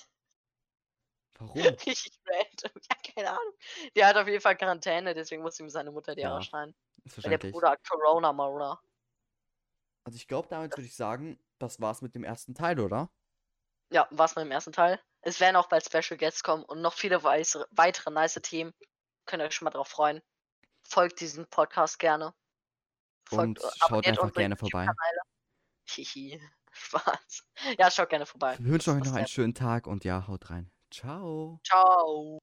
Warum? 1.37 1.61
Richtig 1.61 2.11
random. 2.25 2.81
Ja, 2.89 3.13
keine 3.13 3.29
Ahnung. 3.29 3.53
Der 3.95 4.07
hat 4.07 4.17
auf 4.17 4.27
jeden 4.27 4.41
Fall 4.41 4.57
Quarantäne, 4.57 5.13
deswegen 5.13 5.41
muss 5.41 5.59
ihm 5.59 5.69
seine 5.69 5.91
Mutter 5.91 6.15
die 6.15 6.25
Haare 6.25 6.39
Ja, 6.39 6.41
schneiden. 6.41 6.75
Weil 7.17 7.21
der 7.21 7.39
verständlich. 7.39 7.53
Bruder 7.53 7.71
hat 7.71 7.87
Corona, 7.87 8.33
Mona. 8.33 8.81
Also 10.03 10.15
ich 10.15 10.27
glaube, 10.27 10.47
damit 10.49 10.71
würde 10.71 10.87
ich 10.87 10.95
sagen, 10.95 11.39
das 11.59 11.79
war's 11.79 12.01
mit 12.01 12.15
dem 12.15 12.23
ersten 12.23 12.55
Teil, 12.55 12.79
oder? 12.79 13.09
Ja, 13.91 14.07
war's 14.11 14.35
mit 14.35 14.45
dem 14.45 14.51
ersten 14.51 14.71
Teil. 14.71 14.99
Es 15.21 15.39
werden 15.39 15.55
auch 15.55 15.67
bald 15.67 15.85
Special 15.85 16.17
Guests 16.17 16.43
kommen 16.43 16.63
und 16.63 16.81
noch 16.81 16.93
viele 16.93 17.23
weitere, 17.23 17.65
weitere 17.71 18.11
nice 18.11 18.39
Themen. 18.41 18.73
Könnt 19.25 19.41
ihr 19.41 19.47
euch 19.47 19.55
schon 19.55 19.65
mal 19.65 19.71
drauf 19.71 19.87
freuen. 19.87 20.21
Folgt 20.83 21.19
diesem 21.19 21.45
Podcast 21.47 21.99
gerne. 21.99 22.33
Und 23.31 23.59
äh, 23.59 23.69
schaut 23.77 24.07
einfach 24.07 24.33
gerne 24.33 24.55
vorbei. 24.55 24.87
Hihi. 25.89 26.41
Spaß. 26.71 27.43
Ja, 27.77 27.91
schaut 27.91 28.09
gerne 28.09 28.25
vorbei. 28.25 28.55
Wir 28.59 28.71
wünschen 28.71 28.95
euch 28.97 29.03
noch 29.03 29.15
einen 29.15 29.27
schönen 29.27 29.53
Tag 29.53 29.87
und 29.87 30.03
ja, 30.03 30.27
haut 30.27 30.49
rein. 30.49 30.71
Ciao. 30.91 31.59
Ciao. 31.63 32.38